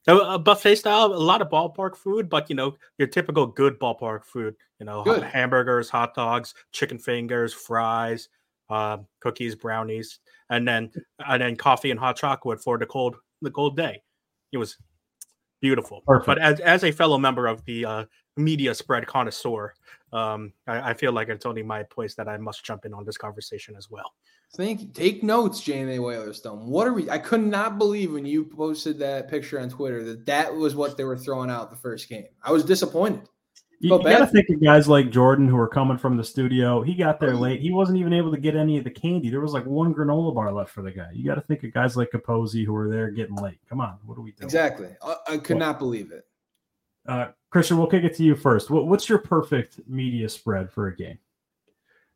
A, 0.07 0.15
a 0.15 0.39
buffet 0.39 0.75
style, 0.75 1.05
a 1.05 1.15
lot 1.15 1.41
of 1.41 1.49
ballpark 1.49 1.95
food, 1.95 2.29
but 2.29 2.49
you 2.49 2.55
know 2.55 2.75
your 2.97 3.07
typical 3.07 3.47
good 3.47 3.79
ballpark 3.79 4.25
food. 4.25 4.55
You 4.79 4.85
know, 4.85 5.03
good. 5.03 5.23
hamburgers, 5.23 5.89
hot 5.89 6.13
dogs, 6.13 6.53
chicken 6.71 6.99
fingers, 6.99 7.53
fries, 7.53 8.29
uh, 8.69 8.97
cookies, 9.19 9.55
brownies, 9.55 10.19
and 10.49 10.67
then 10.67 10.91
and 11.27 11.41
then 11.41 11.55
coffee 11.55 11.89
and 11.89 11.99
hot 11.99 12.17
chocolate 12.17 12.61
for 12.61 12.77
the 12.77 12.85
cold 12.85 13.15
the 13.43 13.51
cold 13.51 13.77
day. 13.77 14.01
It 14.51 14.57
was 14.57 14.77
beautiful. 15.61 16.01
Perfect. 16.05 16.25
But 16.27 16.39
as 16.39 16.59
as 16.59 16.83
a 16.83 16.91
fellow 16.91 17.17
member 17.17 17.47
of 17.47 17.63
the 17.65 17.85
uh, 17.85 18.05
media 18.37 18.73
spread 18.73 19.07
connoisseur, 19.07 19.73
um, 20.11 20.53
I, 20.67 20.91
I 20.91 20.93
feel 20.93 21.11
like 21.11 21.29
it's 21.29 21.45
only 21.45 21.63
my 21.63 21.83
place 21.83 22.15
that 22.15 22.27
I 22.27 22.37
must 22.37 22.63
jump 22.63 22.85
in 22.85 22.93
on 22.93 23.05
this 23.05 23.17
conversation 23.17 23.75
as 23.75 23.89
well. 23.89 24.13
Thank 24.55 24.81
you. 24.81 24.87
Take 24.93 25.23
notes, 25.23 25.61
JMA 25.61 25.99
Wireless 25.99 26.39
Dome. 26.41 26.67
What 26.67 26.85
are 26.85 26.93
we? 26.93 27.09
I 27.09 27.17
could 27.17 27.41
not 27.41 27.79
believe 27.79 28.13
when 28.13 28.25
you 28.25 28.45
posted 28.45 28.99
that 28.99 29.27
picture 29.27 29.59
on 29.59 29.69
Twitter 29.69 30.03
that 30.03 30.25
that 30.27 30.53
was 30.53 30.75
what 30.75 30.95
they 30.95 31.05
were 31.05 31.17
throwing 31.17 31.49
out 31.49 31.71
the 31.71 31.77
first 31.77 32.07
game. 32.07 32.25
I 32.43 32.51
was 32.51 32.63
disappointed. 32.63 33.27
You, 33.83 33.97
you 33.97 34.03
got 34.03 34.19
to 34.19 34.27
think 34.27 34.49
of 34.49 34.63
guys 34.63 34.87
like 34.87 35.09
Jordan 35.09 35.47
who 35.47 35.57
were 35.57 35.67
coming 35.67 35.97
from 35.97 36.15
the 36.15 36.23
studio. 36.23 36.81
He 36.81 36.93
got 36.95 37.19
there 37.19 37.35
late. 37.35 37.59
He 37.59 37.69
wasn't 37.69 37.97
even 37.97 38.13
able 38.13 38.31
to 38.31 38.39
get 38.39 38.55
any 38.55 38.77
of 38.77 38.85
the 38.85 38.89
candy. 38.89 39.29
There 39.29 39.41
was 39.41 39.51
like 39.51 39.65
one 39.65 39.93
granola 39.93 40.33
bar 40.33 40.53
left 40.53 40.71
for 40.71 40.81
the 40.81 40.91
guy. 40.91 41.09
You 41.13 41.25
got 41.25 41.35
to 41.35 41.41
think 41.41 41.63
of 41.63 41.73
guys 41.73 41.97
like 41.97 42.11
Capozzi 42.11 42.65
who 42.65 42.71
were 42.71 42.89
there 42.89 43.11
getting 43.11 43.35
late. 43.35 43.59
Come 43.67 43.81
on, 43.81 43.97
what 44.05 44.17
are 44.17 44.21
we 44.21 44.31
doing? 44.31 44.45
Exactly. 44.45 44.89
I, 45.01 45.15
I 45.27 45.37
could 45.37 45.55
what? 45.55 45.65
not 45.65 45.79
believe 45.79 46.11
it. 46.11 46.25
Uh, 47.05 47.27
Christian, 47.49 47.77
we'll 47.77 47.87
kick 47.87 48.05
it 48.05 48.15
to 48.15 48.23
you 48.23 48.35
first. 48.35 48.69
What, 48.69 48.87
what's 48.87 49.09
your 49.09 49.19
perfect 49.19 49.79
media 49.85 50.29
spread 50.29 50.71
for 50.71 50.87
a 50.87 50.95
game? 50.95 51.19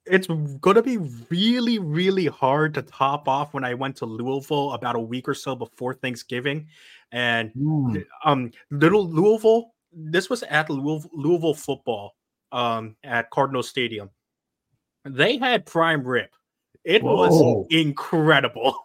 it's 0.10 0.28
gonna 0.62 0.82
be 0.82 0.98
really, 1.30 1.80
really 1.80 2.28
hard 2.28 2.74
to 2.76 2.82
top 2.82 3.28
off 3.28 3.54
when 3.54 3.64
I 3.64 3.74
went 3.74 3.96
to 3.98 4.06
Louisville 4.06 4.74
about 4.74 4.96
a 4.96 5.00
week 5.00 5.28
or 5.28 5.34
so 5.34 5.56
before 5.56 5.94
Thanksgiving, 5.94 6.68
and 7.12 7.52
mm. 7.54 8.06
um, 8.24 8.52
little 8.72 9.08
Louisville. 9.08 9.74
This 9.92 10.30
was 10.30 10.44
at 10.44 10.70
Louisville, 10.70 11.10
Louisville 11.14 11.54
football 11.54 12.16
um, 12.52 12.96
at 13.04 13.30
Cardinal 13.30 13.64
Stadium. 13.64 14.10
They 15.06 15.38
had 15.38 15.66
prime 15.66 16.06
rib. 16.06 16.30
It 16.84 17.04
Whoa. 17.04 17.16
was 17.16 17.68
incredible. 17.70 18.78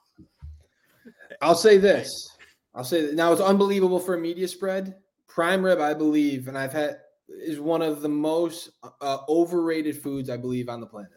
I'll 1.43 1.55
say 1.55 1.79
this. 1.79 2.37
I'll 2.75 2.85
say 2.85 3.07
that 3.07 3.15
now 3.15 3.33
it's 3.33 3.41
unbelievable 3.41 3.99
for 3.99 4.15
a 4.15 4.19
media 4.19 4.49
spread. 4.49 4.97
Prime 5.29 5.65
rib, 5.65 5.81
I 5.81 5.95
believe, 5.95 6.49
and 6.49 6.57
I've 6.57 6.73
had 6.73 6.99
is 7.29 7.61
one 7.61 7.83
of 7.83 8.03
the 8.03 8.09
most 8.09 8.71
uh, 9.01 9.19
overrated 9.29 10.01
foods 10.01 10.31
I 10.31 10.37
believe 10.37 10.69
on 10.69 10.81
the 10.81 10.87
planet. 10.87 11.11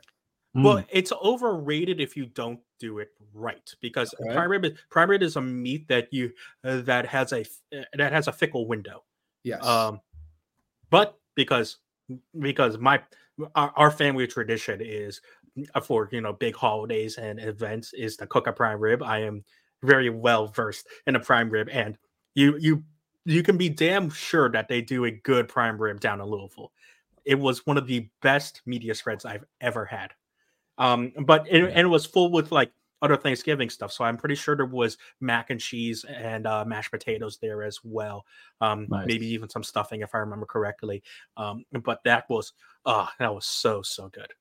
Well, 0.53 0.77
mm. 0.77 0.85
it's 0.89 1.11
overrated 1.11 1.99
if 1.99 2.15
you 2.15 2.27
don't 2.27 2.59
do 2.79 2.99
it 2.99 3.09
right 3.33 3.69
because 3.81 4.13
okay. 4.21 4.33
prime 4.33 4.49
rib, 4.49 4.77
prime 4.89 5.09
rib 5.09 5.21
is 5.21 5.35
a 5.35 5.41
meat 5.41 5.87
that 5.89 6.13
you 6.13 6.31
uh, 6.63 6.81
that 6.81 7.05
has 7.05 7.33
a 7.33 7.41
uh, 7.41 7.83
that 7.97 8.13
has 8.13 8.27
a 8.27 8.31
fickle 8.31 8.65
window. 8.65 9.03
Yes. 9.45 9.63
Um, 9.63 10.01
but 10.89 11.17
because 11.35 11.77
because 12.39 12.77
my 12.79 13.01
our, 13.53 13.71
our 13.75 13.91
family 13.91 14.27
tradition 14.27 14.81
is 14.83 15.21
uh, 15.75 15.79
for 15.79 16.09
you 16.11 16.19
know 16.19 16.33
big 16.33 16.55
holidays 16.55 17.17
and 17.17 17.39
events 17.39 17.93
is 17.93 18.17
to 18.17 18.27
cook 18.27 18.47
a 18.47 18.51
prime 18.51 18.79
rib. 18.79 19.03
I 19.03 19.19
am 19.19 19.45
very 19.83 20.09
well 20.09 20.47
versed 20.47 20.87
in 21.05 21.15
a 21.15 21.19
prime 21.19 21.49
rib, 21.49 21.69
and 21.71 21.95
you 22.33 22.57
you 22.57 22.83
you 23.25 23.43
can 23.43 23.55
be 23.55 23.69
damn 23.69 24.09
sure 24.09 24.49
that 24.49 24.67
they 24.67 24.81
do 24.81 25.05
a 25.05 25.11
good 25.11 25.47
prime 25.47 25.79
rib 25.79 25.99
down 25.99 26.19
in 26.21 26.25
Louisville. 26.25 26.71
It 27.23 27.39
was 27.39 27.67
one 27.67 27.77
of 27.77 27.85
the 27.85 28.09
best 28.23 28.63
media 28.65 28.95
spreads 28.95 29.25
I've 29.25 29.45
ever 29.61 29.85
had. 29.85 30.11
Um, 30.79 31.13
but 31.25 31.47
it, 31.47 31.63
and 31.63 31.79
it 31.79 31.87
was 31.87 32.05
full 32.05 32.31
with 32.31 32.51
like 32.51 32.71
other 33.01 33.17
Thanksgiving 33.17 33.69
stuff. 33.69 33.91
So 33.91 34.03
I'm 34.03 34.17
pretty 34.17 34.35
sure 34.35 34.55
there 34.55 34.65
was 34.65 34.97
mac 35.19 35.49
and 35.49 35.59
cheese 35.59 36.05
and 36.05 36.47
uh, 36.47 36.65
mashed 36.65 36.91
potatoes 36.91 37.37
there 37.37 37.63
as 37.63 37.79
well. 37.83 38.25
Um, 38.61 38.87
nice. 38.89 39.07
Maybe 39.07 39.27
even 39.27 39.49
some 39.49 39.63
stuffing 39.63 40.01
if 40.01 40.15
I 40.15 40.19
remember 40.19 40.45
correctly. 40.45 41.03
Um, 41.37 41.65
but 41.83 41.99
that 42.05 42.29
was, 42.29 42.53
oh, 42.85 43.09
that 43.19 43.33
was 43.33 43.45
so 43.45 43.81
so 43.81 44.09
good. 44.09 44.33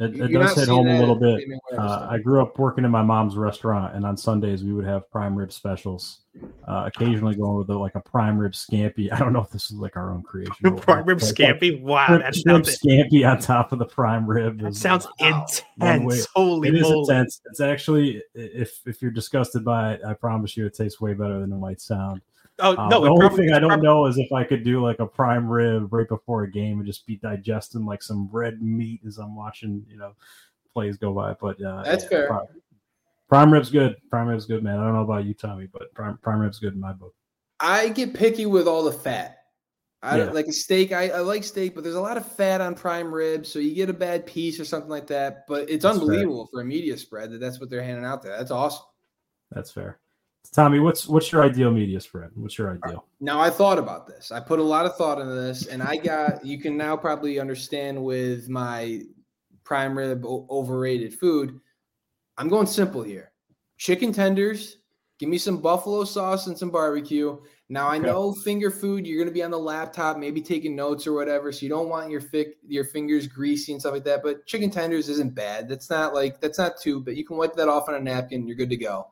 It, 0.00 0.18
it 0.18 0.28
does 0.28 0.54
hit 0.54 0.68
home 0.68 0.88
a 0.88 0.98
little 0.98 1.14
bit. 1.14 1.46
Uh, 1.76 2.08
I 2.10 2.16
grew 2.18 2.40
up 2.40 2.58
working 2.58 2.84
in 2.84 2.90
my 2.90 3.02
mom's 3.02 3.36
restaurant, 3.36 3.94
and 3.94 4.06
on 4.06 4.16
Sundays 4.16 4.64
we 4.64 4.72
would 4.72 4.86
have 4.86 5.10
prime 5.10 5.36
rib 5.36 5.52
specials. 5.52 6.22
Uh, 6.66 6.84
occasionally 6.86 7.34
going 7.34 7.58
with 7.58 7.68
a, 7.68 7.76
like 7.76 7.96
a 7.96 8.00
prime 8.00 8.38
rib 8.38 8.52
scampi. 8.52 9.12
I 9.12 9.18
don't 9.18 9.34
know 9.34 9.42
if 9.42 9.50
this 9.50 9.70
is 9.70 9.76
like 9.76 9.96
our 9.96 10.12
own 10.12 10.22
creation. 10.22 10.54
prime 10.76 11.04
rib 11.04 11.18
scampi. 11.18 11.82
Wow, 11.82 12.06
rib, 12.12 12.22
that 12.22 12.34
sounds 12.34 12.78
scampi 12.78 13.30
on 13.30 13.40
top 13.40 13.72
of 13.72 13.78
the 13.78 13.84
prime 13.84 14.26
rib. 14.26 14.60
That 14.60 14.74
sounds 14.74 15.06
wow. 15.20 15.46
intense. 15.78 16.26
Holy, 16.34 16.68
it 16.68 16.76
is 16.76 16.88
intense. 16.88 17.42
It's 17.44 17.60
actually 17.60 18.22
if 18.34 18.80
if 18.86 19.02
you're 19.02 19.10
disgusted 19.10 19.66
by 19.66 19.94
it, 19.94 20.00
I 20.06 20.14
promise 20.14 20.56
you, 20.56 20.64
it 20.64 20.74
tastes 20.74 20.98
way 20.98 21.12
better 21.12 21.40
than 21.40 21.52
it 21.52 21.58
might 21.58 21.80
sound. 21.80 22.22
Oh 22.60 22.76
uh, 22.76 22.88
no! 22.88 23.02
The 23.02 23.10
only 23.10 23.28
thing 23.36 23.52
I 23.52 23.58
don't 23.58 23.68
probably... 23.68 23.86
know 23.86 24.06
is 24.06 24.18
if 24.18 24.32
I 24.32 24.44
could 24.44 24.64
do 24.64 24.82
like 24.82 24.98
a 24.98 25.06
prime 25.06 25.48
rib 25.48 25.92
right 25.92 26.08
before 26.08 26.44
a 26.44 26.50
game 26.50 26.78
and 26.78 26.86
just 26.86 27.06
be 27.06 27.16
digesting 27.16 27.84
like 27.84 28.02
some 28.02 28.28
red 28.32 28.62
meat 28.62 29.00
as 29.06 29.18
I'm 29.18 29.34
watching, 29.34 29.84
you 29.88 29.96
know, 29.96 30.12
plays 30.72 30.96
go 30.96 31.12
by. 31.12 31.34
But 31.34 31.62
uh, 31.62 31.82
that's 31.82 32.04
yeah, 32.04 32.10
fair. 32.10 32.26
Prime, 32.28 32.46
prime, 33.28 33.52
rib's 33.52 33.70
good. 33.70 33.96
Prime 34.10 34.28
rib's 34.28 34.46
good, 34.46 34.62
man. 34.62 34.78
I 34.78 34.84
don't 34.84 34.94
know 34.94 35.02
about 35.02 35.24
you, 35.24 35.34
Tommy, 35.34 35.66
but 35.72 35.92
prime 35.94 36.18
prime 36.18 36.40
rib's 36.40 36.58
good 36.58 36.74
in 36.74 36.80
my 36.80 36.92
book. 36.92 37.14
I 37.60 37.88
get 37.88 38.14
picky 38.14 38.46
with 38.46 38.66
all 38.66 38.84
the 38.84 38.92
fat. 38.92 39.36
I 40.02 40.18
yeah. 40.18 40.30
like 40.30 40.46
a 40.46 40.52
steak. 40.52 40.92
I, 40.92 41.08
I 41.08 41.20
like 41.20 41.44
steak, 41.44 41.74
but 41.74 41.84
there's 41.84 41.96
a 41.96 42.00
lot 42.00 42.16
of 42.16 42.24
fat 42.24 42.62
on 42.62 42.74
prime 42.74 43.12
rib, 43.12 43.44
so 43.44 43.58
you 43.58 43.74
get 43.74 43.90
a 43.90 43.94
bad 43.94 44.24
piece 44.24 44.58
or 44.58 44.64
something 44.64 44.88
like 44.88 45.06
that. 45.08 45.46
But 45.46 45.68
it's 45.68 45.82
that's 45.82 45.98
unbelievable 45.98 46.46
fair. 46.46 46.60
for 46.60 46.60
a 46.62 46.64
media 46.64 46.96
spread 46.96 47.30
that 47.32 47.38
that's 47.38 47.60
what 47.60 47.68
they're 47.68 47.82
handing 47.82 48.06
out 48.06 48.22
there. 48.22 48.36
That's 48.36 48.50
awesome. 48.50 48.84
That's 49.50 49.70
fair. 49.70 50.00
Tommy, 50.52 50.80
what's 50.80 51.06
what's 51.06 51.30
your 51.30 51.42
ideal 51.42 51.70
media 51.70 52.00
spread? 52.00 52.30
What's 52.34 52.58
your 52.58 52.72
ideal? 52.72 53.06
Now 53.20 53.40
I 53.40 53.50
thought 53.50 53.78
about 53.78 54.08
this. 54.08 54.32
I 54.32 54.40
put 54.40 54.58
a 54.58 54.62
lot 54.62 54.84
of 54.84 54.96
thought 54.96 55.20
into 55.20 55.34
this, 55.34 55.66
and 55.66 55.80
I 55.80 55.96
got 55.96 56.44
you 56.44 56.58
can 56.58 56.76
now 56.76 56.96
probably 56.96 57.38
understand 57.38 58.02
with 58.02 58.48
my 58.48 59.02
prime 59.62 59.96
rib 59.96 60.24
overrated 60.26 61.14
food. 61.14 61.60
I'm 62.36 62.48
going 62.48 62.66
simple 62.66 63.02
here. 63.02 63.30
Chicken 63.76 64.12
tenders, 64.12 64.78
give 65.20 65.28
me 65.28 65.38
some 65.38 65.58
buffalo 65.58 66.02
sauce 66.02 66.48
and 66.48 66.58
some 66.58 66.70
barbecue. 66.70 67.38
Now 67.68 67.86
I 67.86 67.98
know 67.98 68.32
finger 68.32 68.72
food, 68.72 69.06
you're 69.06 69.22
gonna 69.22 69.32
be 69.32 69.44
on 69.44 69.52
the 69.52 69.58
laptop, 69.58 70.18
maybe 70.18 70.42
taking 70.42 70.74
notes 70.74 71.06
or 71.06 71.12
whatever, 71.12 71.52
so 71.52 71.62
you 71.62 71.68
don't 71.68 71.88
want 71.88 72.10
your 72.10 72.20
fi- 72.20 72.54
your 72.66 72.84
fingers 72.84 73.28
greasy 73.28 73.70
and 73.70 73.80
stuff 73.80 73.92
like 73.92 74.04
that. 74.04 74.24
But 74.24 74.46
chicken 74.46 74.70
tenders 74.70 75.08
isn't 75.08 75.32
bad. 75.32 75.68
That's 75.68 75.88
not 75.90 76.12
like 76.12 76.40
that's 76.40 76.58
not 76.58 76.80
too, 76.80 77.00
but 77.00 77.14
you 77.14 77.24
can 77.24 77.36
wipe 77.36 77.54
that 77.54 77.68
off 77.68 77.88
on 77.88 77.94
a 77.94 78.00
napkin. 78.00 78.48
You're 78.48 78.56
good 78.56 78.70
to 78.70 78.76
go 78.76 79.06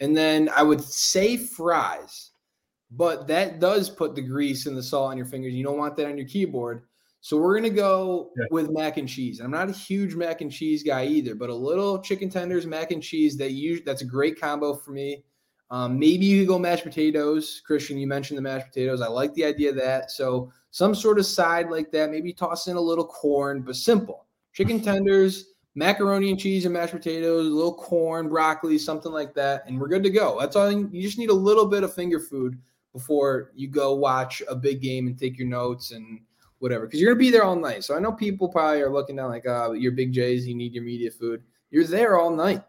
And 0.00 0.16
then 0.16 0.50
I 0.54 0.62
would 0.62 0.82
say 0.82 1.36
fries, 1.36 2.30
but 2.90 3.26
that 3.28 3.60
does 3.60 3.88
put 3.88 4.14
the 4.14 4.22
grease 4.22 4.66
and 4.66 4.76
the 4.76 4.82
salt 4.82 5.10
on 5.10 5.16
your 5.16 5.26
fingers. 5.26 5.54
You 5.54 5.64
don't 5.64 5.78
want 5.78 5.96
that 5.96 6.06
on 6.06 6.18
your 6.18 6.26
keyboard. 6.26 6.82
So 7.20 7.38
we're 7.38 7.54
gonna 7.54 7.70
go 7.70 8.30
Yeah. 8.36 8.44
with 8.50 8.70
mac 8.70 8.98
and 8.98 9.08
cheese. 9.08 9.40
I'm 9.40 9.50
not 9.50 9.70
a 9.70 9.72
huge 9.72 10.14
mac 10.14 10.42
and 10.42 10.52
cheese 10.52 10.82
guy 10.82 11.06
either, 11.06 11.34
but 11.34 11.48
a 11.48 11.54
little 11.54 11.98
chicken 12.02 12.28
tenders, 12.28 12.66
mac 12.66 12.90
and 12.90 13.02
cheese. 13.02 13.36
That 13.38 13.52
you 13.52 13.80
that's 13.82 14.02
a 14.02 14.06
great 14.06 14.38
combo 14.38 14.74
for 14.74 14.90
me. 14.90 15.24
Um, 15.70 15.98
maybe 15.98 16.26
you 16.26 16.40
could 16.42 16.48
go 16.48 16.58
mashed 16.58 16.84
potatoes. 16.84 17.62
Christian, 17.64 17.96
you 17.96 18.06
mentioned 18.06 18.36
the 18.36 18.42
mashed 18.42 18.66
potatoes. 18.66 19.00
I 19.00 19.08
like 19.08 19.32
the 19.34 19.44
idea 19.46 19.70
of 19.70 19.76
that. 19.76 20.10
So 20.10 20.52
some 20.70 20.94
sort 20.94 21.18
of 21.18 21.24
side 21.24 21.70
like 21.70 21.90
that. 21.92 22.10
Maybe 22.10 22.32
toss 22.32 22.68
in 22.68 22.76
a 22.76 22.80
little 22.80 23.06
corn, 23.06 23.62
but 23.62 23.76
simple. 23.76 24.26
Chicken 24.52 24.80
tenders, 24.82 25.53
macaroni 25.74 26.30
and 26.30 26.38
cheese 26.38 26.64
and 26.64 26.74
mashed 26.74 26.92
potatoes, 26.92 27.46
a 27.46 27.50
little 27.50 27.74
corn, 27.74 28.28
broccoli, 28.28 28.78
something 28.78 29.12
like 29.12 29.34
that, 29.34 29.64
and 29.66 29.78
we're 29.78 29.88
good 29.88 30.02
to 30.04 30.10
go. 30.10 30.38
That's 30.40 30.56
all. 30.56 30.70
You 30.70 31.02
just 31.02 31.18
need 31.18 31.30
a 31.30 31.34
little 31.34 31.66
bit 31.66 31.82
of 31.82 31.92
finger 31.92 32.20
food 32.20 32.58
before 32.92 33.50
you 33.54 33.68
go 33.68 33.94
watch 33.94 34.42
a 34.48 34.54
big 34.54 34.80
game 34.80 35.06
and 35.06 35.18
take 35.18 35.36
your 35.36 35.48
notes 35.48 35.90
and 35.90 36.20
whatever, 36.58 36.86
because 36.86 37.00
you're 37.00 37.12
gonna 37.12 37.18
be 37.18 37.30
there 37.30 37.44
all 37.44 37.56
night. 37.56 37.84
So 37.84 37.96
I 37.96 38.00
know 38.00 38.12
people 38.12 38.48
probably 38.48 38.82
are 38.82 38.92
looking 38.92 39.16
down 39.16 39.30
like, 39.30 39.46
"Oh, 39.46 39.72
you're 39.72 39.92
big 39.92 40.12
Jays, 40.12 40.46
you 40.46 40.54
need 40.54 40.72
your 40.72 40.84
media 40.84 41.10
food." 41.10 41.42
You're 41.70 41.84
there 41.84 42.18
all 42.18 42.30
night. 42.30 42.62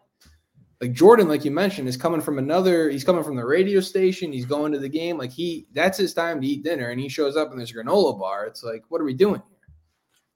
Like 0.81 0.91
Jordan, 0.91 1.27
like 1.27 1.45
you 1.45 1.51
mentioned, 1.51 1.87
is 1.87 1.95
coming 1.95 2.19
from 2.19 2.39
another. 2.39 2.89
He's 2.89 3.03
coming 3.03 3.23
from 3.23 3.35
the 3.35 3.45
radio 3.45 3.79
station. 3.79 4.33
He's 4.33 4.45
going 4.45 4.71
to 4.71 4.79
the 4.79 4.89
game. 4.89 5.17
Like 5.17 5.31
he, 5.31 5.67
that's 5.73 5.97
his 5.97 6.13
time 6.13 6.41
to 6.41 6.47
eat 6.47 6.63
dinner, 6.63 6.89
and 6.89 6.99
he 6.99 7.07
shows 7.07 7.37
up 7.37 7.51
and 7.51 7.59
there's 7.59 7.71
a 7.71 7.75
granola 7.75 8.19
bar. 8.19 8.45
It's 8.45 8.63
like, 8.63 8.83
what 8.89 8.99
are 8.99 9.05
we 9.05 9.13
doing? 9.13 9.41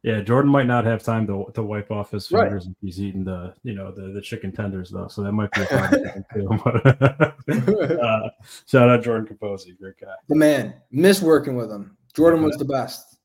Yeah, 0.02 0.22
Jordan 0.22 0.50
might 0.50 0.68
not 0.68 0.86
have 0.86 1.04
time 1.04 1.28
to, 1.28 1.52
to 1.56 1.62
wipe 1.62 1.92
off 1.92 2.12
his 2.12 2.32
Right. 2.32 2.44
fingers 2.44 2.68
if 2.68 2.74
he's 2.82 3.02
eating 3.02 3.26
the 3.26 3.54
you 3.64 3.76
know 3.76 3.92
the, 3.92 4.14
the 4.14 4.22
chicken 4.22 4.52
tenders 4.52 4.90
though, 4.90 5.10
so 5.10 5.22
that 5.24 5.34
might 5.34 5.52
be 5.52 5.62
a 5.62 5.66
problem 5.66 6.26
too. 6.34 7.98
uh, 8.02 8.30
shout 8.66 8.90
out 8.90 9.04
Jordan 9.04 9.28
Capozzi, 9.28 9.78
great 9.78 10.00
guy. 10.00 10.14
The 10.30 10.36
man, 10.36 10.76
miss 10.92 11.22
working 11.22 11.56
with 11.58 11.70
him. 11.70 11.98
Jordan 12.16 12.44
was 12.44 12.58
the 12.58 12.66
best. 12.66 13.18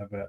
I 0.00 0.04
bet. 0.04 0.26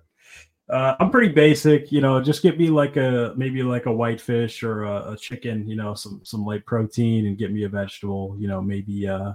Uh, 0.70 0.96
I'm 1.00 1.10
pretty 1.10 1.34
basic, 1.34 1.92
you 1.92 2.02
know. 2.02 2.22
Just 2.22 2.44
get 2.44 2.60
me 2.60 2.70
like 2.70 2.98
a 2.98 3.34
maybe 3.38 3.64
like 3.64 3.86
a 3.86 3.92
whitefish 3.92 4.64
or 4.64 4.84
a, 4.84 5.14
a 5.14 5.18
chicken, 5.18 5.68
you 5.68 5.78
know, 5.78 5.94
some 5.94 6.22
some 6.24 6.46
light 6.46 6.66
protein, 6.66 7.26
and 7.26 7.38
get 7.38 7.52
me 7.52 7.64
a 7.64 7.70
vegetable, 7.70 8.36
you 8.38 8.48
know, 8.48 8.62
maybe 8.62 9.08
uh, 9.08 9.32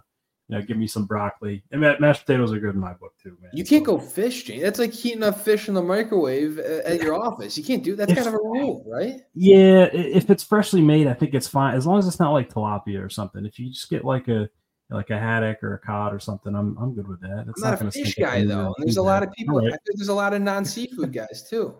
you 0.48 0.56
know, 0.58 0.62
give 0.62 0.76
me 0.76 0.86
some 0.86 1.06
broccoli. 1.06 1.62
And 1.70 1.80
ma- 1.80 1.94
mashed 2.00 2.26
potatoes 2.26 2.52
are 2.52 2.58
good 2.60 2.74
in 2.74 2.80
my 2.80 2.92
book 2.94 3.12
too, 3.22 3.36
man. 3.40 3.50
You 3.54 3.64
can't 3.64 3.84
So- 3.86 3.96
go 3.96 3.98
fish, 4.02 4.44
Jane. 4.44 4.60
That's 4.60 4.78
like 4.78 4.92
heating 4.92 5.22
up 5.22 5.38
fish 5.40 5.68
in 5.68 5.74
the 5.74 5.82
microwave 5.82 6.58
at 6.58 7.00
your 7.02 7.14
office. 7.14 7.56
You 7.56 7.64
can't 7.64 7.82
do 7.82 7.96
that's 7.96 8.12
kind 8.12 8.26
of 8.26 8.34
a 8.34 8.38
rule, 8.38 8.84
right? 8.86 9.20
Yeah, 9.34 9.84
if 9.92 10.28
it's 10.30 10.42
freshly 10.42 10.80
made, 10.82 11.06
I 11.06 11.14
think 11.14 11.34
it's 11.34 11.48
fine 11.48 11.74
as 11.74 11.86
long 11.86 11.98
as 11.98 12.06
it's 12.06 12.20
not 12.20 12.32
like 12.32 12.52
tilapia 12.52 13.04
or 13.04 13.08
something. 13.08 13.46
If 13.46 13.58
you 13.58 13.70
just 13.70 13.88
get 13.88 14.04
like 14.04 14.28
a 14.28 14.48
like 14.90 15.08
a 15.08 15.18
haddock 15.18 15.62
or 15.62 15.72
a 15.74 15.78
cod 15.78 16.12
or 16.12 16.18
something, 16.18 16.54
I'm 16.54 16.76
I'm 16.78 16.94
good 16.94 17.08
with 17.08 17.20
that. 17.22 17.46
It's 17.48 17.62
I'm 17.62 17.70
not 17.70 17.74
a 17.74 17.78
gonna 17.78 17.90
fish 17.92 18.14
guy 18.16 18.44
though. 18.44 18.70
uh, 18.70 18.74
there's 18.78 18.98
a 18.98 19.02
lot 19.02 19.22
of 19.22 19.32
people. 19.32 19.58
Right. 19.58 19.70
think 19.70 19.96
there's 19.96 20.08
a 20.08 20.14
lot 20.14 20.34
of 20.34 20.42
non-seafood 20.42 21.12
guys 21.14 21.46
too. 21.48 21.74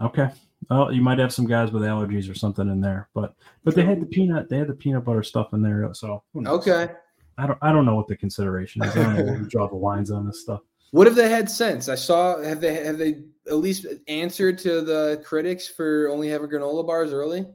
Okay. 0.00 0.28
Oh, 0.70 0.90
you 0.90 1.02
might 1.02 1.18
have 1.18 1.32
some 1.32 1.46
guys 1.46 1.72
with 1.72 1.82
allergies 1.82 2.30
or 2.30 2.34
something 2.34 2.68
in 2.68 2.80
there, 2.80 3.08
but 3.14 3.34
but 3.64 3.74
they 3.74 3.82
had 3.82 4.00
the 4.00 4.06
peanut 4.06 4.48
they 4.48 4.58
had 4.58 4.68
the 4.68 4.74
peanut 4.74 5.04
butter 5.04 5.24
stuff 5.24 5.52
in 5.54 5.60
there. 5.62 5.92
So? 5.92 6.22
Okay. 6.46 6.90
I 7.38 7.46
don't 7.46 7.58
I 7.62 7.72
don't 7.72 7.86
know 7.86 7.94
what 7.94 8.08
the 8.08 8.16
consideration 8.16 8.82
is. 8.82 8.90
I 8.90 8.94
don't 9.02 9.16
know 9.16 9.24
where 9.24 9.42
we 9.42 9.48
draw 9.48 9.68
the 9.68 9.76
lines 9.76 10.10
on 10.10 10.26
this 10.26 10.42
stuff. 10.42 10.60
What 10.92 11.06
have 11.06 11.16
they 11.16 11.30
had 11.30 11.50
since? 11.50 11.88
I 11.88 11.94
saw 11.94 12.40
have 12.42 12.60
they 12.60 12.84
have 12.84 12.98
they 12.98 13.22
at 13.48 13.56
least 13.56 13.86
answered 14.08 14.58
to 14.58 14.82
the 14.82 15.22
critics 15.24 15.66
for 15.68 16.08
only 16.08 16.28
having 16.28 16.50
granola 16.50 16.86
bars 16.86 17.12
early? 17.12 17.46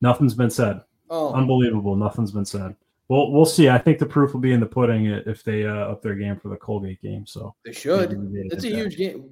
Nothing's 0.00 0.34
been 0.34 0.50
said. 0.50 0.80
Oh, 1.10 1.32
Unbelievable. 1.32 1.94
Nothing's 1.96 2.32
been 2.32 2.44
said. 2.44 2.74
Well, 3.08 3.30
we'll 3.30 3.46
see. 3.46 3.68
I 3.68 3.78
think 3.78 3.98
the 3.98 4.06
proof 4.06 4.32
will 4.32 4.40
be 4.40 4.52
in 4.52 4.60
the 4.60 4.66
pudding 4.66 5.06
if 5.06 5.44
they 5.44 5.64
uh, 5.64 5.72
up 5.72 6.02
their 6.02 6.16
game 6.16 6.40
for 6.40 6.48
the 6.48 6.56
Colgate 6.56 7.00
game. 7.00 7.24
So 7.26 7.54
they 7.64 7.72
should. 7.72 8.10
maybe 8.10 8.20
we 8.20 8.28
made 8.28 8.52
It's 8.52 8.64
a 8.64 8.68
huge 8.68 8.96
game. 8.96 9.30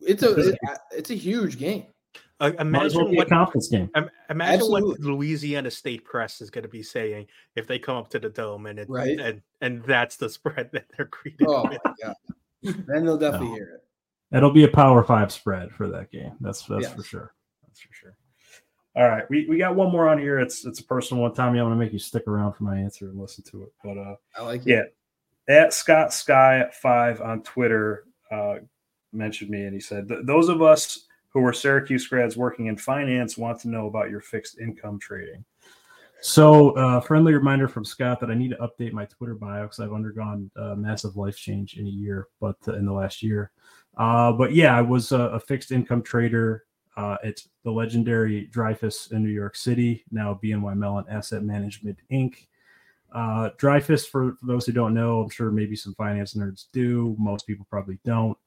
It's 0.00 0.22
a 0.22 0.56
it's 0.90 1.10
a 1.10 1.14
huge 1.14 1.58
game. 1.58 1.86
Uh, 2.40 2.50
Might 2.64 2.86
as 2.86 2.94
well 2.96 3.06
imagine 3.06 3.10
be 3.10 3.16
a 3.16 3.18
what 3.18 3.28
conference 3.28 3.68
game. 3.68 3.90
im- 3.96 4.10
imagine 4.28 4.70
what 4.70 4.82
Louisiana 5.00 5.70
State 5.70 6.04
press 6.04 6.40
is 6.40 6.50
going 6.50 6.64
to 6.64 6.68
be 6.68 6.82
saying 6.82 7.26
if 7.54 7.66
they 7.66 7.78
come 7.78 7.96
up 7.96 8.10
to 8.10 8.18
the 8.18 8.28
dome 8.28 8.66
and 8.66 8.78
it, 8.80 8.88
Right. 8.90 9.18
and 9.20 9.40
and 9.60 9.84
that's 9.84 10.16
the 10.16 10.28
spread 10.28 10.70
that 10.72 10.86
they're 10.96 11.06
greeted 11.06 11.46
Oh 11.48 11.68
with. 11.68 11.78
my. 11.84 12.14
Then 12.62 13.04
they'll 13.04 13.16
definitely 13.18 13.48
No. 13.48 13.54
hear 13.54 13.80
it. 14.32 14.36
It'll 14.36 14.50
be 14.52 14.64
a 14.64 14.68
Power 14.68 15.04
Five 15.04 15.30
spread 15.30 15.70
for 15.70 15.86
that 15.88 16.10
game. 16.10 16.32
That's 16.40 16.62
that's 16.64 16.88
for 16.88 17.02
sure. 17.04 17.34
That's 17.66 17.80
for 17.80 17.92
sure. 17.92 18.16
All 18.96 19.08
right, 19.08 19.24
we, 19.30 19.46
we 19.48 19.58
got 19.58 19.74
one 19.76 19.90
more 19.92 20.08
on 20.08 20.18
here. 20.18 20.38
It's 20.40 20.64
it's 20.64 20.80
a 20.80 20.84
personal 20.84 21.22
one, 21.22 21.34
Tommy. 21.34 21.58
I'm 21.60 21.66
gonna 21.66 21.76
make 21.76 21.92
you 21.92 21.98
stick 22.00 22.26
around 22.26 22.54
for 22.54 22.64
my 22.64 22.76
answer 22.78 23.08
and 23.08 23.18
listen 23.20 23.44
to 23.50 23.62
it. 23.64 23.72
But 23.84 23.98
uh, 23.98 24.16
I 24.36 24.42
like 24.42 24.66
it. 24.66 24.92
yeah, 25.48 25.54
at 25.56 25.72
Scott 25.72 26.12
Sky 26.12 26.68
five 26.72 27.20
on 27.20 27.42
Twitter 27.42 28.04
uh, 28.32 28.56
mentioned 29.12 29.50
me, 29.50 29.64
and 29.64 29.74
he 29.74 29.80
said 29.80 30.08
those 30.24 30.48
of 30.48 30.62
us 30.62 31.06
who 31.34 31.44
are 31.44 31.52
Syracuse 31.52 32.06
grads 32.06 32.36
working 32.36 32.66
in 32.66 32.78
finance 32.78 33.36
want 33.36 33.60
to 33.60 33.68
know 33.68 33.88
about 33.88 34.08
your 34.08 34.20
fixed 34.20 34.58
income 34.58 35.00
trading. 35.00 35.44
So, 36.20 36.70
uh, 36.70 37.00
friendly 37.00 37.34
reminder 37.34 37.68
from 37.68 37.84
Scott 37.84 38.18
that 38.20 38.30
I 38.30 38.34
need 38.34 38.52
to 38.52 38.56
update 38.56 38.92
my 38.92 39.04
Twitter 39.04 39.34
bio 39.34 39.64
because 39.64 39.80
I've 39.80 39.92
undergone 39.92 40.50
uh, 40.56 40.74
massive 40.74 41.16
life 41.16 41.36
change 41.36 41.76
in 41.76 41.86
a 41.86 41.90
year, 41.90 42.28
but 42.40 42.56
uh, 42.66 42.74
in 42.74 42.86
the 42.86 42.92
last 42.92 43.22
year. 43.22 43.50
Uh, 43.98 44.32
but 44.32 44.54
yeah, 44.54 44.74
I 44.74 44.80
was 44.80 45.12
a, 45.12 45.20
a 45.20 45.40
fixed 45.40 45.70
income 45.70 46.02
trader 46.02 46.64
uh, 46.96 47.16
at 47.22 47.42
the 47.64 47.70
legendary 47.70 48.46
Dreyfus 48.46 49.08
in 49.10 49.22
New 49.22 49.30
York 49.30 49.56
City, 49.56 50.04
now 50.10 50.38
BNY 50.42 50.76
Mellon 50.76 51.04
Asset 51.10 51.42
Management 51.42 51.98
Inc. 52.10 52.46
Dreyfus, 53.58 54.06
for, 54.06 54.36
for 54.40 54.46
those 54.46 54.64
who 54.64 54.72
don't 54.72 54.94
know, 54.94 55.20
I'm 55.20 55.30
sure 55.30 55.50
maybe 55.50 55.76
some 55.76 55.94
finance 55.94 56.34
nerds 56.34 56.66
do. 56.72 57.16
Most 57.18 57.46
people 57.46 57.66
probably 57.68 57.98
don't. 58.04 58.38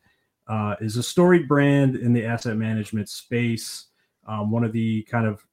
Uh, 0.48 0.76
is 0.80 0.96
a 0.96 1.04
storied 1.04 1.48
brand 1.48 1.96
in 1.96 2.14
the 2.14 2.26
asset 2.26 2.56
management 2.56 3.10
space. 3.10 3.88
Um, 4.28 4.50
one 4.52 4.64
of 4.64 4.72
the 4.72 5.04
kind 5.04 5.28
of 5.28 5.46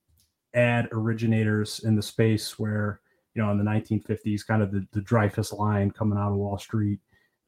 ad 0.54 0.88
originators 0.92 1.80
in 1.80 1.96
the 1.96 2.02
space 2.02 2.58
where, 2.58 3.00
you 3.34 3.42
know, 3.42 3.50
in 3.50 3.58
the 3.58 3.64
1950s, 3.64 4.46
kind 4.46 4.62
of 4.62 4.70
the, 4.70 4.86
the 4.92 5.00
Dreyfus 5.00 5.52
line 5.52 5.90
coming 5.90 6.18
out 6.18 6.30
of 6.30 6.38
Wall 6.38 6.58
Street. 6.58 7.00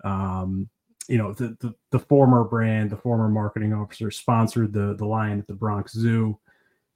Um, 0.04 0.68
you 1.08 1.18
know, 1.18 1.32
the, 1.32 1.56
the, 1.60 1.72
the 1.92 1.98
former 1.98 2.42
brand, 2.44 2.90
the 2.90 2.96
former 2.96 3.28
marketing 3.28 3.72
officer 3.72 4.10
sponsored 4.10 4.72
the, 4.72 4.94
the 4.96 5.06
lion 5.06 5.38
at 5.38 5.46
the 5.46 5.54
Bronx 5.54 5.92
Zoo. 5.92 6.38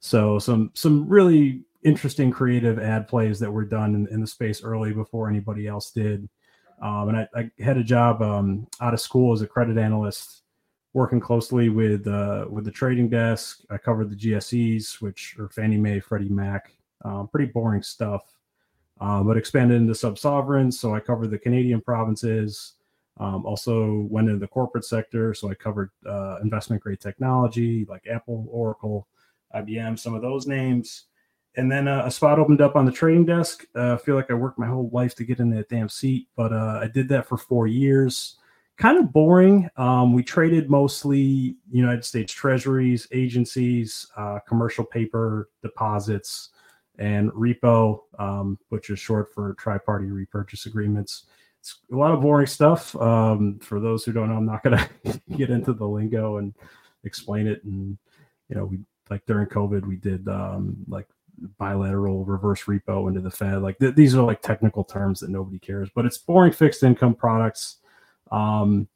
So 0.01 0.39
some 0.39 0.71
some 0.73 1.07
really 1.07 1.63
interesting 1.83 2.31
creative 2.31 2.79
ad 2.79 3.07
plays 3.07 3.39
that 3.39 3.51
were 3.51 3.65
done 3.65 3.95
in, 3.95 4.07
in 4.07 4.21
the 4.21 4.27
space 4.27 4.63
early 4.63 4.93
before 4.93 5.29
anybody 5.29 5.67
else 5.67 5.91
did. 5.91 6.27
Um, 6.81 7.09
and 7.09 7.17
I, 7.17 7.27
I 7.35 7.51
had 7.63 7.77
a 7.77 7.83
job 7.83 8.21
um, 8.21 8.67
out 8.81 8.93
of 8.93 8.99
school 8.99 9.33
as 9.33 9.41
a 9.41 9.47
credit 9.47 9.77
analyst, 9.77 10.41
working 10.93 11.19
closely 11.19 11.69
with 11.69 12.07
uh, 12.07 12.45
with 12.49 12.65
the 12.65 12.71
trading 12.71 13.09
desk. 13.09 13.61
I 13.69 13.77
covered 13.77 14.09
the 14.09 14.15
GSEs, 14.15 15.01
which 15.01 15.35
are 15.39 15.49
Fannie 15.49 15.77
Mae, 15.77 15.99
Freddie 15.99 16.29
Mac. 16.29 16.73
Um, 17.03 17.27
pretty 17.27 17.51
boring 17.51 17.81
stuff, 17.81 18.23
uh, 18.99 19.23
but 19.23 19.37
expanded 19.37 19.81
into 19.81 19.95
sub 19.95 20.17
sovereigns. 20.17 20.79
So 20.79 20.93
I 20.93 20.99
covered 20.99 21.31
the 21.31 21.39
Canadian 21.39 21.81
provinces. 21.81 22.73
Um, 23.17 23.45
also 23.45 24.07
went 24.09 24.29
into 24.29 24.39
the 24.39 24.47
corporate 24.47 24.85
sector, 24.85 25.33
so 25.33 25.49
I 25.49 25.53
covered 25.53 25.91
uh, 26.07 26.37
investment 26.41 26.81
grade 26.81 26.99
technology 26.99 27.85
like 27.87 28.07
Apple, 28.11 28.47
Oracle, 28.49 29.07
IBM, 29.53 29.99
some 29.99 30.15
of 30.15 30.21
those 30.21 30.47
names. 30.47 31.05
And 31.55 31.69
then 31.69 31.87
uh, 31.87 32.03
a 32.05 32.11
spot 32.11 32.39
opened 32.39 32.61
up 32.61 32.75
on 32.75 32.85
the 32.85 32.91
trading 32.91 33.25
desk. 33.25 33.65
Uh, 33.75 33.95
I 33.95 33.97
feel 33.97 34.15
like 34.15 34.31
I 34.31 34.35
worked 34.35 34.57
my 34.57 34.67
whole 34.67 34.89
life 34.93 35.15
to 35.15 35.25
get 35.25 35.39
in 35.39 35.49
that 35.51 35.67
damn 35.67 35.89
seat, 35.89 36.27
but 36.35 36.53
uh, 36.53 36.79
I 36.81 36.87
did 36.87 37.09
that 37.09 37.27
for 37.27 37.37
four 37.37 37.67
years. 37.67 38.37
Kind 38.77 38.97
of 38.97 39.11
boring. 39.11 39.69
Um, 39.75 40.13
we 40.13 40.23
traded 40.23 40.69
mostly 40.69 41.57
United 41.69 42.05
States 42.05 42.31
treasuries, 42.31 43.07
agencies, 43.11 44.07
uh, 44.15 44.39
commercial 44.47 44.85
paper, 44.85 45.49
deposits, 45.61 46.49
and 46.97 47.31
repo, 47.31 47.99
um, 48.17 48.57
which 48.69 48.89
is 48.89 48.99
short 48.99 49.33
for 49.33 49.53
tri 49.55 49.77
party 49.77 50.05
repurchase 50.05 50.65
agreements. 50.65 51.25
It's 51.59 51.79
a 51.91 51.95
lot 51.95 52.11
of 52.11 52.21
boring 52.21 52.47
stuff. 52.47 52.95
Um, 52.95 53.59
for 53.59 53.79
those 53.79 54.03
who 54.03 54.13
don't 54.13 54.29
know, 54.29 54.37
I'm 54.37 54.45
not 54.45 54.63
going 54.63 54.77
to 55.05 55.21
get 55.37 55.49
into 55.49 55.73
the 55.73 55.85
lingo 55.85 56.37
and 56.37 56.53
explain 57.03 57.45
it. 57.45 57.63
And, 57.63 57.97
you 58.49 58.55
know, 58.55 58.65
we 58.65 58.79
like 59.09 59.25
during 59.25 59.47
COVID, 59.47 59.85
we 59.85 59.97
did 59.97 60.27
um, 60.27 60.77
like 60.87 61.07
bilateral 61.57 62.25
reverse 62.25 62.63
repo 62.63 63.07
into 63.07 63.21
the 63.21 63.31
Fed. 63.31 63.61
Like 63.61 63.77
th- 63.79 63.95
these 63.95 64.15
are 64.15 64.23
like 64.23 64.41
technical 64.41 64.83
terms 64.83 65.19
that 65.19 65.29
nobody 65.29 65.59
cares, 65.59 65.89
but 65.93 66.05
it's 66.05 66.17
boring 66.17 66.51
fixed 66.53 66.83
income 66.83 67.15
products. 67.15 67.77
Um, 68.31 68.87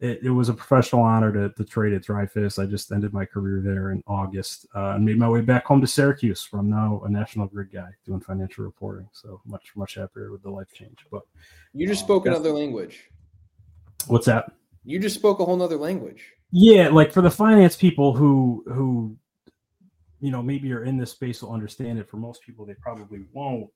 it, 0.00 0.20
it 0.22 0.30
was 0.30 0.48
a 0.48 0.54
professional 0.54 1.02
honor 1.02 1.30
to, 1.32 1.50
to 1.54 1.64
trade 1.64 1.92
at 1.92 2.02
Dreyfus. 2.02 2.58
I 2.58 2.64
just 2.64 2.90
ended 2.90 3.12
my 3.12 3.26
career 3.26 3.60
there 3.62 3.90
in 3.90 4.02
August 4.06 4.66
uh, 4.74 4.92
and 4.94 5.04
made 5.04 5.18
my 5.18 5.28
way 5.28 5.42
back 5.42 5.66
home 5.66 5.80
to 5.82 5.86
Syracuse. 5.86 6.46
Where 6.50 6.60
I'm 6.60 6.70
now 6.70 7.02
a 7.04 7.10
national 7.10 7.46
grid 7.48 7.70
guy 7.70 7.90
doing 8.06 8.20
financial 8.20 8.64
reporting. 8.64 9.08
So 9.12 9.42
much 9.44 9.72
much 9.76 9.96
happier 9.96 10.32
with 10.32 10.42
the 10.42 10.50
life 10.50 10.72
change. 10.72 10.98
But 11.10 11.22
You 11.74 11.86
just 11.86 12.02
Oh, 12.02 12.06
spoke 12.06 12.26
another 12.26 12.50
language. 12.50 13.10
what's 14.06 14.26
that? 14.26 14.50
You 14.84 14.98
just 14.98 15.16
spoke 15.16 15.40
a 15.40 15.44
whole 15.44 15.56
nother 15.56 15.76
language. 15.76 16.32
Yeah, 16.50 16.88
like 16.88 17.12
for 17.12 17.20
the 17.20 17.30
finance 17.30 17.76
people 17.76 18.14
who 18.16 18.64
who 18.66 19.16
you 20.20 20.30
know 20.30 20.42
maybe 20.42 20.72
are 20.72 20.84
in 20.84 20.96
this 20.96 21.12
space 21.12 21.42
will 21.42 21.52
understand 21.52 21.98
it. 21.98 22.08
For 22.08 22.16
most 22.16 22.42
people, 22.42 22.64
they 22.64 22.74
probably 22.74 23.24
won't. 23.32 23.70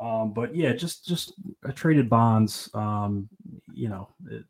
Um, 0.00 0.32
but 0.32 0.54
yeah, 0.54 0.72
just 0.72 1.06
just 1.06 1.34
I 1.66 1.70
traded 1.70 2.08
bonds. 2.08 2.68
Um, 2.74 3.28
you 3.72 3.88
know, 3.88 4.08
it, 4.30 4.44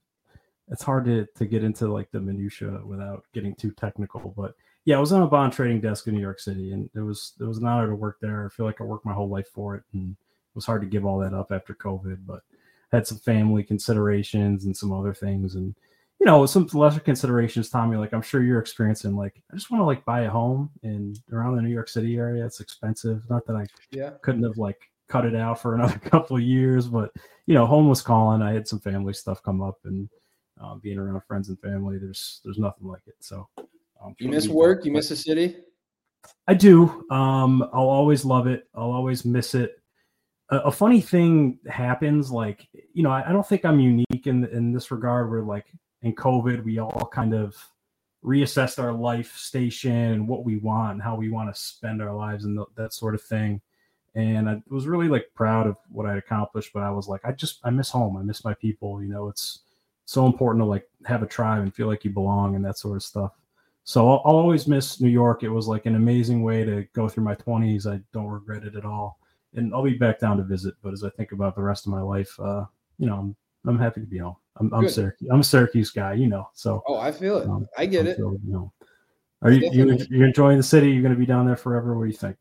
it's 0.69 0.83
hard 0.83 1.05
to 1.07 1.27
to 1.37 1.45
get 1.45 1.65
into 1.65 1.93
like 1.93 2.11
the 2.11 2.21
minutia 2.21 2.81
without 2.85 3.25
getting 3.35 3.55
too 3.55 3.71
technical. 3.73 4.33
But 4.37 4.55
yeah, 4.85 4.97
I 4.97 5.01
was 5.01 5.13
on 5.13 5.23
a 5.23 5.27
bond 5.27 5.53
trading 5.53 5.81
desk 5.81 6.07
in 6.07 6.15
New 6.15 6.21
York 6.21 6.41
City, 6.41 6.73
and 6.73 6.89
it 6.95 7.01
was 7.01 7.35
it 7.41 7.45
was 7.45 7.59
an 7.59 7.67
honor 7.67 7.89
to 7.89 7.95
work 7.95 8.19
there. 8.21 8.47
I 8.47 8.49
feel 8.49 8.67
like 8.67 8.81
I 8.81 8.85
worked 8.85 9.05
my 9.05 9.13
whole 9.13 9.29
life 9.29 9.49
for 9.49 9.77
it, 9.77 9.83
and 9.93 10.13
it 10.13 10.55
was 10.55 10.67
hard 10.67 10.83
to 10.83 10.89
give 10.89 11.05
all 11.05 11.19
that 11.19 11.35
up 11.35 11.53
after 11.53 11.75
COVID. 11.75 12.19
But 12.27 12.43
had 12.91 13.07
some 13.07 13.19
family 13.19 13.63
considerations 13.63 14.65
and 14.65 14.77
some 14.77 14.93
other 14.93 15.15
things, 15.15 15.55
and 15.55 15.75
you 16.23 16.27
know, 16.27 16.47
some 16.47 16.69
lesser 16.73 17.01
considerations, 17.01 17.69
Tommy. 17.69 17.97
Like 17.97 18.15
I'm 18.15 18.23
sure 18.23 18.45
you're 18.45 18.61
experiencing. 18.61 19.17
Like 19.17 19.43
I 19.51 19.57
just 19.57 19.73
want 19.73 19.81
to 19.81 19.85
like 19.85 20.05
buy 20.05 20.21
a 20.21 20.31
home 20.31 20.71
in 20.85 21.17
around 21.33 21.57
the 21.57 21.63
New 21.63 21.69
York 21.69 21.89
City 21.89 22.17
area. 22.17 22.47
It's 22.47 22.61
expensive. 22.61 23.29
Not 23.29 23.45
that 23.47 23.57
I 23.57 23.67
Yeah. 23.91 24.11
couldn't 24.23 24.45
have 24.45 24.57
like 24.57 24.79
cut 25.09 25.25
it 25.25 25.35
out 25.35 25.61
for 25.61 25.75
another 25.75 25.99
couple 25.99 26.37
of 26.37 26.45
years, 26.45 26.87
but 26.87 27.11
you 27.47 27.55
know, 27.55 27.67
home 27.67 27.89
was 27.89 28.03
calling. 28.03 28.41
I 28.41 28.53
had 28.53 28.69
some 28.69 28.79
family 28.79 29.15
stuff 29.15 29.43
come 29.43 29.61
up, 29.61 29.81
and 29.83 30.09
um, 30.61 30.79
being 30.79 30.97
around 30.97 31.23
friends 31.27 31.49
and 31.49 31.59
family, 31.59 31.99
there's 31.99 32.41
there's 32.45 32.59
nothing 32.59 32.87
like 32.87 33.03
it. 33.09 33.17
So 33.19 33.49
um, 34.01 34.15
You 34.21 34.29
miss 34.29 34.47
work. 34.47 34.85
You 34.85 34.93
miss 34.93 35.09
the 35.09 35.17
city. 35.17 35.57
I 36.47 36.55
do. 36.55 37.05
Um, 37.11 37.65
I'll 37.73 37.89
always 37.89 38.25
love 38.25 38.47
it. 38.47 38.69
I'll 38.77 38.93
always 38.93 39.25
miss 39.25 39.57
it. 39.57 39.73
A, 40.51 40.59
a 40.59 40.71
funny 40.71 41.01
thing 41.01 41.59
happens, 41.69 42.31
like 42.31 42.69
you 42.95 43.03
know, 43.03 43.11
I, 43.11 43.29
I 43.29 43.33
don't 43.33 43.45
think 43.45 43.65
I'm 43.65 43.81
unique 43.81 44.27
in 44.29 44.45
in 44.45 44.71
this 44.73 44.93
regard. 44.93 45.29
Where 45.29 45.43
like 45.43 45.67
in 46.03 46.15
COVID, 46.15 46.65
we 46.65 46.79
all 46.79 47.09
kind 47.13 47.35
of 47.35 47.57
reassessed 48.25 48.83
our 48.83 48.93
life 48.93 49.37
station 49.37 49.93
and 49.93 50.29
what 50.29 50.45
we 50.45 50.57
want 50.57 50.93
and 50.93 51.03
how 51.03 51.17
we 51.17 51.29
want 51.29 51.53
to 51.53 51.61
spend 51.61 52.01
our 52.01 52.15
lives 52.15 52.45
and 52.45 52.57
th- 52.57 52.69
that 52.77 52.93
sort 52.93 53.15
of 53.15 53.23
thing. 53.23 53.61
And 54.15 54.49
I 54.49 54.63
was 54.69 54.87
really 54.87 55.09
like 55.09 55.31
proud 55.35 55.67
of 55.67 55.77
what 55.91 56.07
I'd 56.07 56.19
accomplished, 56.19 56.73
but 56.73 56.83
I 56.83 56.91
was 56.91 57.09
like, 57.09 57.23
I 57.25 57.33
just 57.33 57.61
I 57.65 57.71
miss 57.71 57.91
home. 57.91 58.17
I 58.17 58.23
miss 58.23 58.45
my 58.45 58.55
people. 58.55 59.03
You 59.03 59.09
know, 59.09 59.29
it's 59.29 59.61
so 60.05 60.27
important 60.27 60.63
to 60.63 60.67
like 60.67 60.89
have 61.07 61.23
a 61.23 61.27
tribe 61.27 61.63
and 61.63 61.75
feel 61.75 61.87
like 61.87 62.05
you 62.05 62.11
belong 62.11 62.55
and 62.55 62.65
that 62.65 62.79
sort 62.79 62.97
of 62.97 63.03
stuff. 63.03 63.33
So 63.85 64.09
I'll, 64.09 64.23
I'll 64.25 64.37
always 64.37 64.69
miss 64.69 65.01
New 65.01 65.09
York. 65.09 65.43
It 65.43 65.49
was 65.49 65.67
like 65.67 65.87
an 65.87 65.97
amazing 65.97 66.43
way 66.43 66.65
to 66.65 66.87
go 66.93 67.09
through 67.09 67.25
my 67.25 67.35
20s. 67.35 67.93
I 67.93 68.01
don't 68.13 68.27
regret 68.27 68.65
it 68.65 68.77
at 68.77 68.85
all. 68.85 69.19
And 69.55 69.75
I'll 69.75 69.83
be 69.83 69.99
back 69.99 70.21
down 70.21 70.37
to 70.37 70.45
visit. 70.45 70.75
But 70.83 70.93
as 70.93 71.03
I 71.03 71.11
think 71.11 71.33
about 71.33 71.57
the 71.57 71.63
rest 71.63 71.87
of 71.87 71.93
my 71.93 72.01
life, 72.01 72.39
uh, 72.39 72.65
you 72.99 73.07
know, 73.07 73.17
I'm, 73.17 73.37
I'm 73.67 73.79
happy 73.79 74.01
to 74.01 74.07
be 74.07 74.19
home. 74.19 74.37
I'm, 74.57 74.73
I'm. 74.75 74.87
I'm 75.31 75.41
a 75.41 75.45
Syracuse 75.45 75.91
guy, 75.91 76.15
you 76.15 76.29
know. 76.29 76.49
So 76.55 76.83
Oh, 76.87 76.99
I 76.99 77.13
feel 77.13 77.39
it. 77.39 77.49
um, 77.49 77.67
I 77.77 77.87
get 77.87 78.03
I'm 78.03 78.07
it. 78.09 78.19
you 78.19 78.41
know. 78.45 78.73
Are 79.41 79.51
you, 79.51 79.71
you 79.73 79.99
you're 80.11 80.27
enjoying 80.27 80.57
the 80.57 80.63
city? 80.63 80.91
You're 80.91 81.03
going 81.03 81.15
to 81.15 81.19
be 81.19 81.27
down 81.27 81.47
there 81.47 81.57
forever? 81.57 81.97
What 81.99 82.05
do 82.05 82.11
you 82.11 82.17
think? 82.17 82.37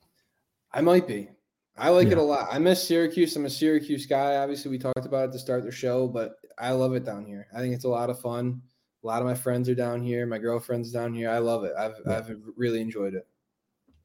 I 0.72 0.82
might 0.82 1.08
be. 1.08 1.30
I 1.78 1.90
like 1.90 2.10
it 2.10 2.18
a 2.18 2.22
lot. 2.22 2.48
I 2.52 2.60
miss 2.60 2.86
Syracuse. 2.88 3.36
I'm 3.36 3.46
a 3.46 3.50
Syracuse 3.50 4.06
guy. 4.06 4.36
Obviously, 4.36 4.70
we 4.70 4.78
talked 4.78 5.06
about 5.06 5.30
it 5.30 5.32
to 5.32 5.40
start 5.40 5.64
the 5.64 5.72
show, 5.72 6.08
but 6.08 6.36
I 6.60 6.72
love 6.74 6.94
it 6.94 7.06
down 7.06 7.26
here. 7.26 7.48
I 7.56 7.60
think 7.60 7.74
it's 7.74 7.86
a 7.86 7.90
lot 7.90 8.10
of 8.12 8.20
fun. 8.20 8.62
A 9.04 9.08
lot 9.08 9.22
of 9.22 9.28
my 9.28 9.34
friends 9.34 9.68
are 9.68 9.74
down 9.74 10.04
here. 10.04 10.28
My 10.28 10.38
girlfriend's 10.38 10.92
down 10.92 11.14
here. 11.14 11.30
I 11.32 11.40
love 11.40 11.64
it. 11.64 11.74
I've 11.78 11.96
Yeah. 12.06 12.18
I've 12.18 12.36
really 12.56 12.82
enjoyed 12.82 13.16
it. 13.16 13.26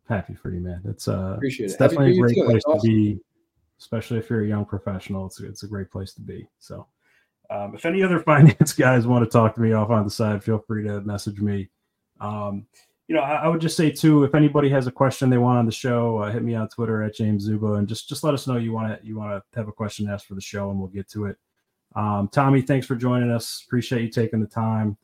Happy 0.08 0.34
for 0.34 0.50
you, 0.50 0.60
man. 0.60 0.80
It's 0.86 1.06
uh, 1.08 1.34
Appreciate 1.36 1.66
it's 1.66 1.74
it. 1.74 1.80
Happy 1.80 1.96
definitely 1.96 2.18
a 2.18 2.20
great 2.22 2.46
place 2.46 2.62
That's 2.66 2.82
to 2.82 2.88
be, 2.88 3.20
especially 3.78 4.18
if 4.18 4.30
you're 4.30 4.44
a 4.44 4.48
young 4.48 4.64
professional. 4.64 5.26
It's 5.26 5.40
it's 5.40 5.62
a 5.64 5.68
great 5.68 5.90
place 5.90 6.14
to 6.14 6.22
be. 6.22 6.48
So, 6.58 6.86
um, 7.50 7.74
if 7.74 7.84
any 7.84 8.02
other 8.02 8.20
finance 8.22 8.72
guys 8.72 9.06
want 9.06 9.24
to 9.24 9.30
talk 9.30 9.54
to 9.54 9.60
me 9.60 9.72
off 9.72 9.90
on 9.90 10.04
the 10.04 10.10
side, 10.10 10.42
feel 10.42 10.58
free 10.58 10.84
to 10.84 11.00
message 11.02 11.40
me. 11.40 11.68
Um, 12.20 12.66
you 13.08 13.14
know, 13.14 13.22
I, 13.22 13.44
I 13.44 13.48
would 13.48 13.60
just 13.60 13.76
say 13.76 13.90
too, 13.90 14.24
if 14.24 14.34
anybody 14.34 14.68
has 14.70 14.86
a 14.86 14.92
question 14.92 15.30
they 15.30 15.38
want 15.38 15.58
on 15.58 15.66
the 15.66 15.72
show, 15.72 16.18
uh, 16.18 16.32
hit 16.32 16.42
me 16.42 16.54
on 16.54 16.68
Twitter 16.68 17.02
at 17.02 17.14
James 17.14 17.44
Szuba, 17.44 17.74
and 17.74 17.86
just 17.86 18.08
just 18.08 18.24
let 18.24 18.34
us 18.34 18.46
know 18.46 18.56
you 18.56 18.72
want 18.72 19.00
to 19.00 19.06
you 19.06 19.16
want 19.16 19.30
to 19.30 19.58
have 19.58 19.68
a 19.68 19.72
question 19.72 20.08
asked 20.08 20.26
for 20.26 20.34
the 20.34 20.40
show, 20.40 20.70
and 20.70 20.78
we'll 20.78 20.88
get 20.88 21.08
to 21.10 21.26
it. 21.26 21.36
Um, 21.94 22.28
Tommy, 22.32 22.62
thanks 22.62 22.86
for 22.86 22.96
joining 22.96 23.30
us. 23.30 23.62
Appreciate 23.66 24.02
you 24.02 24.10
taking 24.10 24.40
the 24.40 24.46
time. 24.46 24.96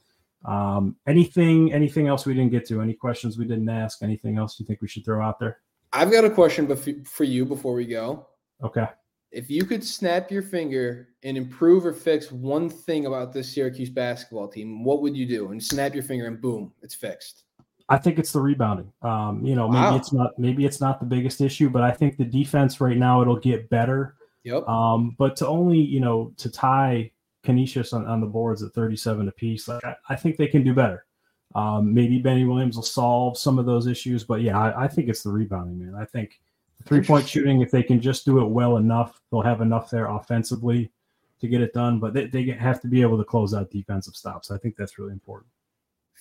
Um, 0.44 0.96
anything 1.06 1.72
anything 1.72 2.08
else 2.08 2.26
we 2.26 2.34
didn't 2.34 2.50
get 2.50 2.66
to? 2.68 2.82
Any 2.82 2.94
questions 2.94 3.38
we 3.38 3.44
didn't 3.44 3.68
ask? 3.68 4.02
Anything 4.02 4.36
else 4.36 4.58
you 4.58 4.66
think 4.66 4.80
we 4.80 4.88
should 4.88 5.04
throw 5.04 5.22
out 5.22 5.38
there? 5.38 5.58
I've 5.92 6.10
got 6.10 6.24
a 6.24 6.30
question 6.30 6.74
for 7.04 7.24
you 7.24 7.44
before 7.44 7.74
we 7.74 7.86
go. 7.86 8.26
Okay. 8.62 8.86
If 9.32 9.50
you 9.50 9.64
could 9.64 9.82
snap 9.82 10.30
your 10.30 10.42
finger 10.42 11.08
and 11.22 11.38
improve 11.38 11.86
or 11.86 11.94
fix 11.94 12.30
one 12.30 12.68
thing 12.68 13.06
about 13.06 13.32
this 13.32 13.52
Syracuse 13.52 13.88
basketball 13.88 14.46
team, 14.46 14.84
what 14.84 15.00
would 15.00 15.16
you 15.16 15.26
do? 15.26 15.52
And 15.52 15.62
snap 15.62 15.94
your 15.94 16.02
finger 16.02 16.26
and 16.26 16.40
boom, 16.40 16.72
it's 16.82 16.94
fixed. 16.94 17.44
I 17.88 17.96
think 17.96 18.18
it's 18.18 18.32
the 18.32 18.40
rebounding. 18.40 18.92
Um, 19.00 19.44
you 19.44 19.54
know, 19.54 19.68
maybe 19.68 19.84
Wow. 19.84 19.96
it's 19.96 20.12
not 20.12 20.38
maybe 20.38 20.64
it's 20.66 20.80
not 20.80 21.00
the 21.00 21.06
biggest 21.06 21.40
issue, 21.40 21.70
but 21.70 21.82
I 21.82 21.90
think 21.90 22.16
the 22.16 22.24
defense 22.24 22.80
right 22.80 22.96
now 22.96 23.22
it'll 23.22 23.38
get 23.38 23.70
better. 23.70 24.14
Yep. 24.44 24.68
Um, 24.68 25.14
but 25.18 25.34
to 25.36 25.46
only 25.46 25.78
you 25.78 26.00
know 26.00 26.32
to 26.36 26.50
tie 26.50 27.10
Canisius 27.42 27.92
on, 27.92 28.06
on 28.06 28.20
the 28.20 28.26
boards 28.26 28.62
at 28.62 28.72
37 28.72 29.28
apiece, 29.28 29.66
like 29.66 29.84
I, 29.84 29.96
I 30.10 30.16
think 30.16 30.36
they 30.36 30.46
can 30.46 30.62
do 30.62 30.74
better. 30.74 31.06
Um, 31.54 31.92
maybe 31.92 32.18
Benny 32.18 32.44
Williams 32.44 32.76
will 32.76 32.82
solve 32.82 33.36
some 33.36 33.58
of 33.58 33.66
those 33.66 33.86
issues, 33.86 34.24
but 34.24 34.40
yeah, 34.42 34.58
I, 34.58 34.84
I 34.84 34.88
think 34.88 35.08
it's 35.08 35.22
the 35.22 35.30
rebounding, 35.30 35.78
man. 35.78 35.94
I 35.94 36.04
think 36.04 36.40
three 36.86 37.02
point 37.02 37.28
shooting, 37.28 37.60
if 37.60 37.70
they 37.70 37.82
can 37.82 38.00
just 38.00 38.24
do 38.24 38.40
it 38.40 38.46
well 38.46 38.76
enough, 38.76 39.20
they'll 39.30 39.42
have 39.42 39.60
enough 39.60 39.90
there 39.90 40.06
offensively 40.06 40.90
to 41.40 41.48
get 41.48 41.60
it 41.60 41.72
done. 41.72 41.98
But 41.98 42.14
they, 42.14 42.26
they 42.26 42.44
have 42.44 42.80
to 42.82 42.88
be 42.88 43.02
able 43.02 43.18
to 43.18 43.24
close 43.24 43.54
out 43.54 43.70
defensive 43.70 44.14
stops. 44.16 44.50
I 44.50 44.58
think 44.58 44.76
that's 44.76 44.98
really 44.98 45.12
important. 45.12 45.50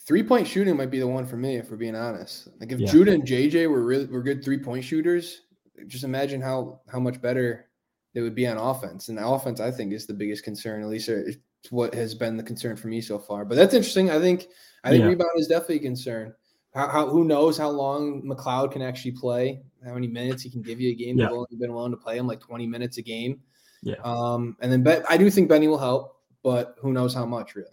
Three 0.05 0.23
point 0.23 0.47
shooting 0.47 0.75
might 0.75 0.89
be 0.91 0.99
the 0.99 1.07
one 1.07 1.25
for 1.25 1.37
me, 1.37 1.57
if 1.57 1.69
we're 1.69 1.77
being 1.77 1.95
honest. 1.95 2.49
Like 2.59 2.71
if 2.71 2.79
Yeah. 2.79 2.91
Judah 2.91 3.11
and 3.13 3.23
JJ 3.23 3.69
were 3.69 3.83
really 3.83 4.05
were 4.07 4.23
good 4.23 4.43
three 4.43 4.57
point 4.57 4.83
shooters, 4.83 5.41
just 5.87 6.03
imagine 6.03 6.41
how 6.41 6.81
how 6.91 6.99
much 6.99 7.21
better 7.21 7.67
they 8.13 8.21
would 8.21 8.35
be 8.35 8.47
on 8.47 8.57
offense. 8.57 9.09
And 9.09 9.17
the 9.17 9.25
offense, 9.27 9.59
I 9.59 9.71
think, 9.71 9.93
is 9.93 10.05
the 10.05 10.13
biggest 10.13 10.43
concern. 10.43 10.81
At 10.81 10.89
least 10.89 11.07
uh, 11.09 11.17
it's 11.17 11.37
what 11.69 11.93
has 11.93 12.15
been 12.15 12.35
the 12.35 12.43
concern 12.43 12.75
for 12.75 12.87
me 12.87 12.99
so 13.01 13.19
far. 13.19 13.45
But 13.45 13.55
that's 13.55 13.75
interesting. 13.75 14.09
I 14.09 14.19
think 14.19 14.47
I 14.83 14.89
think 14.89 15.01
Yeah. 15.01 15.07
rebound 15.09 15.31
is 15.35 15.47
definitely 15.47 15.77
a 15.77 15.79
concern. 15.79 16.33
How, 16.73 16.87
how 16.87 17.09
who 17.09 17.25
knows 17.25 17.57
how 17.57 17.69
long 17.69 18.21
McLeod 18.23 18.71
can 18.71 18.81
actually 18.81 19.11
play? 19.11 19.61
How 19.85 19.93
many 19.93 20.07
minutes 20.07 20.41
he 20.43 20.49
can 20.49 20.61
give 20.61 20.79
you 20.79 20.91
a 20.91 20.95
game? 20.95 21.17
Yeah. 21.17 21.25
They've 21.27 21.35
only 21.35 21.57
been 21.59 21.73
willing 21.73 21.91
to 21.91 21.97
play 21.97 22.17
him 22.17 22.27
like 22.27 22.39
twenty 22.39 22.65
minutes 22.65 22.97
a 22.97 23.01
game. 23.01 23.41
Yeah. 23.83 23.95
Um, 24.03 24.55
and 24.61 24.71
then 24.71 24.83
Bet, 24.83 25.03
I 25.09 25.17
do 25.17 25.29
think 25.29 25.49
Benny 25.49 25.67
will 25.67 25.77
help, 25.77 26.17
but 26.43 26.75
who 26.79 26.93
knows 26.93 27.13
how 27.13 27.25
much 27.25 27.55
really. 27.55 27.69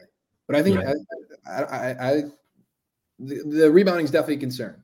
But 0.46 0.56
I 0.56 0.62
think 0.62 0.80
Yeah. 0.80 0.94
I, 1.46 1.62
I, 1.62 1.62
I, 1.62 2.08
I 2.10 2.22
the, 3.18 3.42
the 3.44 3.70
rebounding 3.70 4.04
is 4.04 4.10
definitely 4.10 4.36
a 4.36 4.40
concern. 4.40 4.82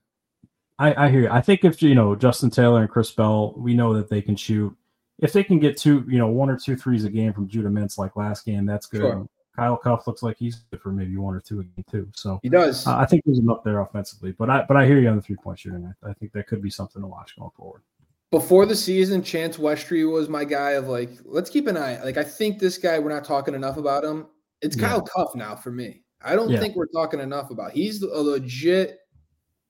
I, 0.79 1.07
I 1.07 1.11
hear 1.11 1.23
you. 1.23 1.31
I 1.31 1.41
think 1.41 1.65
if 1.65 1.83
you 1.83 1.95
know 1.95 2.15
Justin 2.15 2.51
Taylor 2.51 2.83
and 2.83 2.91
Chris 2.91 3.11
Bell, 3.11 3.55
we 3.57 3.75
know 3.75 3.95
that 3.95 4.11
they 4.11 4.21
can 4.21 4.37
shoot. 4.37 4.77
If 5.21 5.33
they 5.33 5.45
can 5.45 5.61
get 5.61 5.77
two, 5.77 6.05
you 6.09 6.19
know, 6.19 6.27
one 6.27 6.51
or 6.51 6.59
two 6.59 6.77
threes 6.77 7.05
a 7.05 7.11
game 7.11 7.33
from 7.33 7.49
Judah 7.49 7.69
Mintz 7.69 7.97
like 7.97 8.17
last 8.17 8.45
game, 8.45 8.67
that's 8.67 8.87
good. 8.87 9.01
Sure. 9.01 9.29
Kyle 9.57 9.77
Cuffe 9.77 10.07
looks 10.07 10.23
like 10.23 10.37
he's 10.37 10.57
good 10.71 10.81
for 10.81 10.91
maybe 10.91 11.17
one 11.17 11.35
or 11.35 11.41
two 11.41 11.61
a 11.61 11.65
game 11.65 11.85
too. 11.91 12.09
So 12.15 12.41
He 12.43 12.49
does. 12.49 12.87
uh, 12.87 12.97
I 12.97 13.07
think 13.07 13.23
there's 13.25 13.39
enough 13.39 13.63
there 13.65 13.81
offensively. 13.81 14.33
But 14.33 14.51
I 14.51 14.65
but 14.67 14.77
I 14.77 14.87
hear 14.87 14.99
you 14.99 15.09
on 15.09 15.17
the 15.17 15.23
three 15.23 15.37
point 15.37 15.59
shooting. 15.59 15.93
I, 16.03 16.11
I 16.11 16.13
think 16.15 16.33
that 16.33 16.47
could 16.47 16.61
be 16.63 16.71
something 16.71 17.01
to 17.03 17.07
watch 17.09 17.37
going 17.39 17.51
forward. 17.57 17.83
Before 18.31 18.67
the 18.67 18.75
season, 18.75 19.23
Chance 19.23 19.59
Westry 19.59 20.11
was 20.11 20.29
my 20.29 20.45
guy 20.45 20.73
of 20.73 20.89
like, 20.89 21.11
let's 21.25 21.49
keep 21.51 21.69
an 21.69 21.77
eye. 21.77 22.03
Like, 22.03 22.17
I 22.17 22.25
think 22.25 22.59
this 22.59 22.79
guy, 22.79 22.99
we're 22.99 23.13
not 23.15 23.25
talking 23.25 23.55
enough 23.55 23.77
about 23.77 24.03
him. 24.05 24.27
It's 24.61 24.77
Yeah. 24.77 24.89
Kyle 24.89 25.03
Cuffe 25.03 25.37
now 25.37 25.55
for 25.55 25.71
me. 25.71 26.03
I 26.21 26.35
don't 26.35 26.51
Yeah. 26.51 26.59
think 26.59 26.75
we're 26.75 26.87
talking 26.87 27.21
enough 27.21 27.51
about. 27.51 27.71
He's 27.73 28.03
a 28.03 28.07
legit 28.21 28.99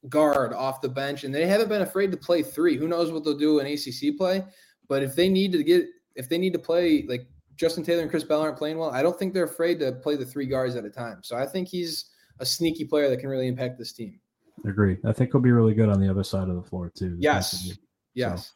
guard 0.09 0.53
off 0.55 0.80
the 0.80 0.89
bench, 0.89 1.24
and 1.24 1.35
they 1.35 1.47
haven't 1.47 1.68
been 1.68 1.82
afraid 1.82 2.11
to 2.12 2.16
play 2.16 2.43
three. 2.43 2.76
Who 2.76 2.89
knows 2.89 3.11
what 3.12 3.24
they'll 3.24 3.37
do 3.37 3.59
in 3.59 3.66
ACC 3.66 4.16
play? 4.16 4.45
But 4.89 5.03
if 5.03 5.14
they 5.14 5.28
need 5.28 5.53
to 5.53 5.62
get, 5.62 5.87
if 6.14 6.28
they 6.28 6.39
need 6.39 6.53
to 6.55 6.59
play 6.59 7.05
like 7.09 7.26
Justin 7.57 7.84
Taylor 7.84 8.02
and 8.02 8.11
Chris 8.11 8.24
Bell 8.24 8.40
aren't 8.40 8.59
playing 8.59 8.78
well, 8.78 8.90
I 8.90 9.02
don't 9.02 9.18
think 9.18 9.32
they're 9.32 9.44
afraid 9.44 9.78
to 9.80 9.92
play 9.92 10.16
the 10.16 10.24
three 10.24 10.46
guards 10.46 10.76
at 10.76 10.84
a 10.84 10.90
time. 10.90 11.20
So 11.22 11.36
I 11.36 11.46
think 11.46 11.68
he's 11.68 12.11
a 12.40 12.46
sneaky 12.46 12.84
player 12.84 13.09
that 13.09 13.18
can 13.18 13.28
really 13.28 13.46
impact 13.46 13.78
this 13.78 13.92
team. 13.92 14.18
I 14.64 14.70
Agree. 14.70 14.98
I 15.05 15.12
think 15.12 15.32
he'll 15.32 15.40
be 15.40 15.52
really 15.52 15.74
good 15.74 15.88
on 15.88 16.00
the 16.00 16.09
other 16.09 16.24
side 16.24 16.48
of 16.48 16.57
the 16.57 16.62
floor 16.62 16.90
too. 16.94 17.16
Yes. 17.18 17.76
Yes. 18.14 18.52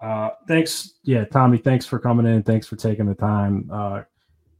Uh, 0.00 0.30
thanks. 0.46 0.94
Yeah, 1.02 1.24
Tommy, 1.24 1.58
thanks 1.58 1.86
for 1.86 1.98
coming 1.98 2.26
in. 2.26 2.42
Thanks 2.42 2.66
for 2.66 2.76
taking 2.76 3.06
the 3.06 3.14
time. 3.14 3.68
Uh, 3.72 4.02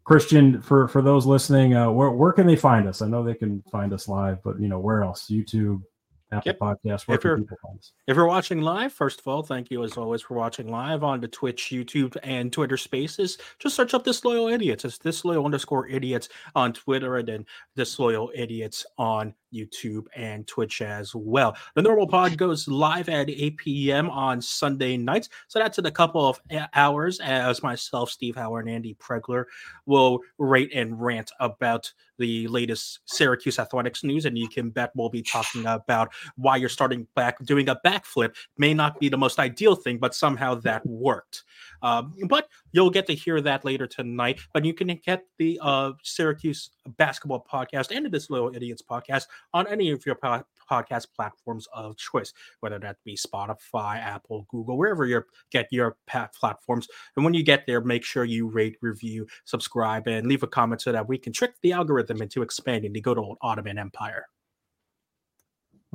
Christian, 0.05 0.61
for 0.63 0.89
for 0.89 1.03
those 1.03 1.27
listening, 1.27 1.75
uh, 1.75 1.91
where 1.91 2.11
where 2.11 2.33
can 2.33 2.47
they 2.47 2.57
find 2.57 2.89
us? 2.89 3.03
I 3.03 3.09
know 3.09 3.23
they 3.23 3.35
can 3.35 3.63
find 3.71 3.93
us 3.93 4.09
live, 4.09 4.43
but 4.43 4.59
you 4.59 4.67
know 4.67 4.79
where 4.79 5.03
else? 5.03 5.27
YouTube, 5.31 5.83
Apple 6.31 6.43
Yep. 6.47 6.59
Podcasts. 6.59 7.15
If 7.15 7.25
you're- 7.25 7.41
people 7.41 7.57
find 7.63 7.79
us? 7.79 7.93
If 8.07 8.17
you're 8.17 8.27
watching 8.27 8.61
live, 8.61 8.93
first 8.93 9.21
of 9.21 9.27
all, 9.29 9.43
thank 9.43 9.71
you 9.71 9.83
as 9.83 9.97
always 9.97 10.21
for 10.23 10.35
watching 10.35 10.69
live 10.69 11.03
on 11.03 11.21
the 11.21 11.29
Twitch, 11.29 11.71
YouTube, 11.73 12.17
and 12.23 12.53
Twitter 12.53 12.77
spaces. 12.77 13.39
Just 13.59 13.77
search 13.77 13.95
up 13.95 14.05
Disloyal 14.05 14.49
Idiots. 14.49 14.85
It's 14.85 14.99
Disloyal 14.99 15.45
underscore 15.45 15.89
idiots 15.89 16.29
on 16.55 16.73
Twitter 16.75 17.17
and 17.17 17.29
then 17.29 17.47
Disloyal 17.77 18.31
Idiots 18.35 18.85
on 18.99 19.35
YouTube 19.53 20.05
and 20.17 20.47
Twitch 20.47 20.83
as 20.83 21.15
well. 21.15 21.57
The 21.75 21.83
normal 21.83 22.07
pod 22.07 22.37
goes 22.37 22.69
live 22.69 23.09
at 23.09 23.31
8 23.31 23.57
p.m. 23.57 24.11
on 24.11 24.41
Sunday 24.41 24.97
nights. 24.97 25.29
So 25.49 25.59
that's 25.59 25.79
in 25.79 25.87
a 25.87 25.91
couple 25.91 26.27
of 26.27 26.41
hours 26.75 27.21
as 27.21 27.63
myself, 27.63 28.11
Steve 28.11 28.37
Howard, 28.37 28.67
and 28.67 28.75
Andy 28.75 28.95
Pregler 28.95 29.45
will 29.87 30.21
rate 30.39 30.71
and 30.75 31.01
rant 31.01 31.31
about 31.41 31.93
the 32.19 32.49
latest 32.49 33.01
Syracuse 33.07 33.59
athletics 33.59 34.05
news. 34.05 34.25
And 34.25 34.37
you 34.37 34.49
can 34.49 34.71
bet 34.71 34.91
we'll 34.95 35.09
be 35.09 35.23
talking 35.23 35.67
about 35.67 36.13
why 36.37 36.57
you're 36.57 36.69
starting 36.69 37.07
back 37.15 37.43
doing 37.45 37.69
a 37.69 37.81
backflip 37.85 38.35
may 38.57 38.75
not 38.75 38.99
be 38.99 39.09
the 39.09 39.17
most 39.17 39.39
ideal 39.39 39.75
thing, 39.75 39.99
but 39.99 40.15
somehow 40.15 40.55
that 40.57 40.85
worked. 40.85 41.45
Um, 41.83 42.15
but 42.29 42.49
you'll 42.73 42.91
get 42.91 43.07
to 43.07 43.15
hear 43.15 43.41
that 43.41 43.65
later 43.65 43.87
tonight. 43.87 44.41
But 44.53 44.65
you 44.65 44.75
can 44.75 44.89
get 45.05 45.25
the 45.39 45.59
uh, 45.63 45.93
Syracuse 46.03 46.71
basketball 46.97 47.47
podcast 47.51 47.95
and 47.95 48.11
Disloyal 48.11 48.55
Idiots 48.55 48.83
podcast 48.83 49.25
on 49.53 49.67
any 49.67 49.91
of 49.91 50.05
your 50.07 50.15
po- 50.15 50.45
podcast 50.71 51.07
platforms 51.15 51.67
of 51.73 51.97
choice, 51.97 52.33
whether 52.61 52.79
that 52.79 52.97
be 53.05 53.17
Spotify, 53.17 53.99
Apple, 53.99 54.47
Google, 54.49 54.77
wherever 54.77 55.07
you 55.07 55.23
get 55.51 55.69
your 55.71 55.97
platforms. 56.07 56.89
And 57.17 57.25
when 57.25 57.35
you 57.35 57.43
get 57.43 57.67
there, 57.67 57.81
make 57.81 58.05
sure 58.05 58.25
you 58.25 58.49
rate, 58.49 58.77
review, 58.83 59.27
subscribe, 59.45 60.07
and 60.07 60.27
leave 60.27 60.43
a 60.43 60.47
comment 60.47 60.83
so 60.83 60.93
that 60.93 61.09
we 61.09 61.19
can 61.19 61.33
trick 61.33 61.55
the 61.63 61.73
algorithm 61.73 62.23
into 62.23 62.43
expanding 62.43 62.93
the 62.93 63.01
good 63.01 63.19
old 63.19 63.39
Ottoman 63.43 63.79
Empire. 63.79 64.27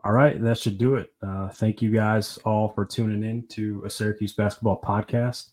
All 0.06 0.12
right, 0.12 0.42
that 0.42 0.58
should 0.58 0.78
do 0.78 0.96
it. 0.96 1.14
Uh, 1.26 1.48
thank 1.48 1.82
you 1.82 1.90
guys 1.90 2.38
all 2.44 2.68
for 2.68 2.84
tuning 2.84 3.24
in 3.24 3.48
to 3.50 3.84
a 3.86 3.90
Syracuse 3.90 4.34
basketball 4.34 4.82
podcast. 4.82 5.52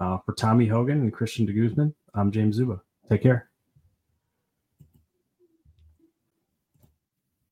Uh, 0.00 0.18
for 0.24 0.32
Tommy 0.34 0.66
Hogan 0.66 1.00
and 1.00 1.12
Christian 1.12 1.44
de 1.44 1.52
Guzman, 1.52 1.92
I'm 2.14 2.30
James 2.30 2.56
Szuba. 2.56 2.80
Take 3.10 3.22
care. 3.22 3.50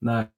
Night. 0.01 0.29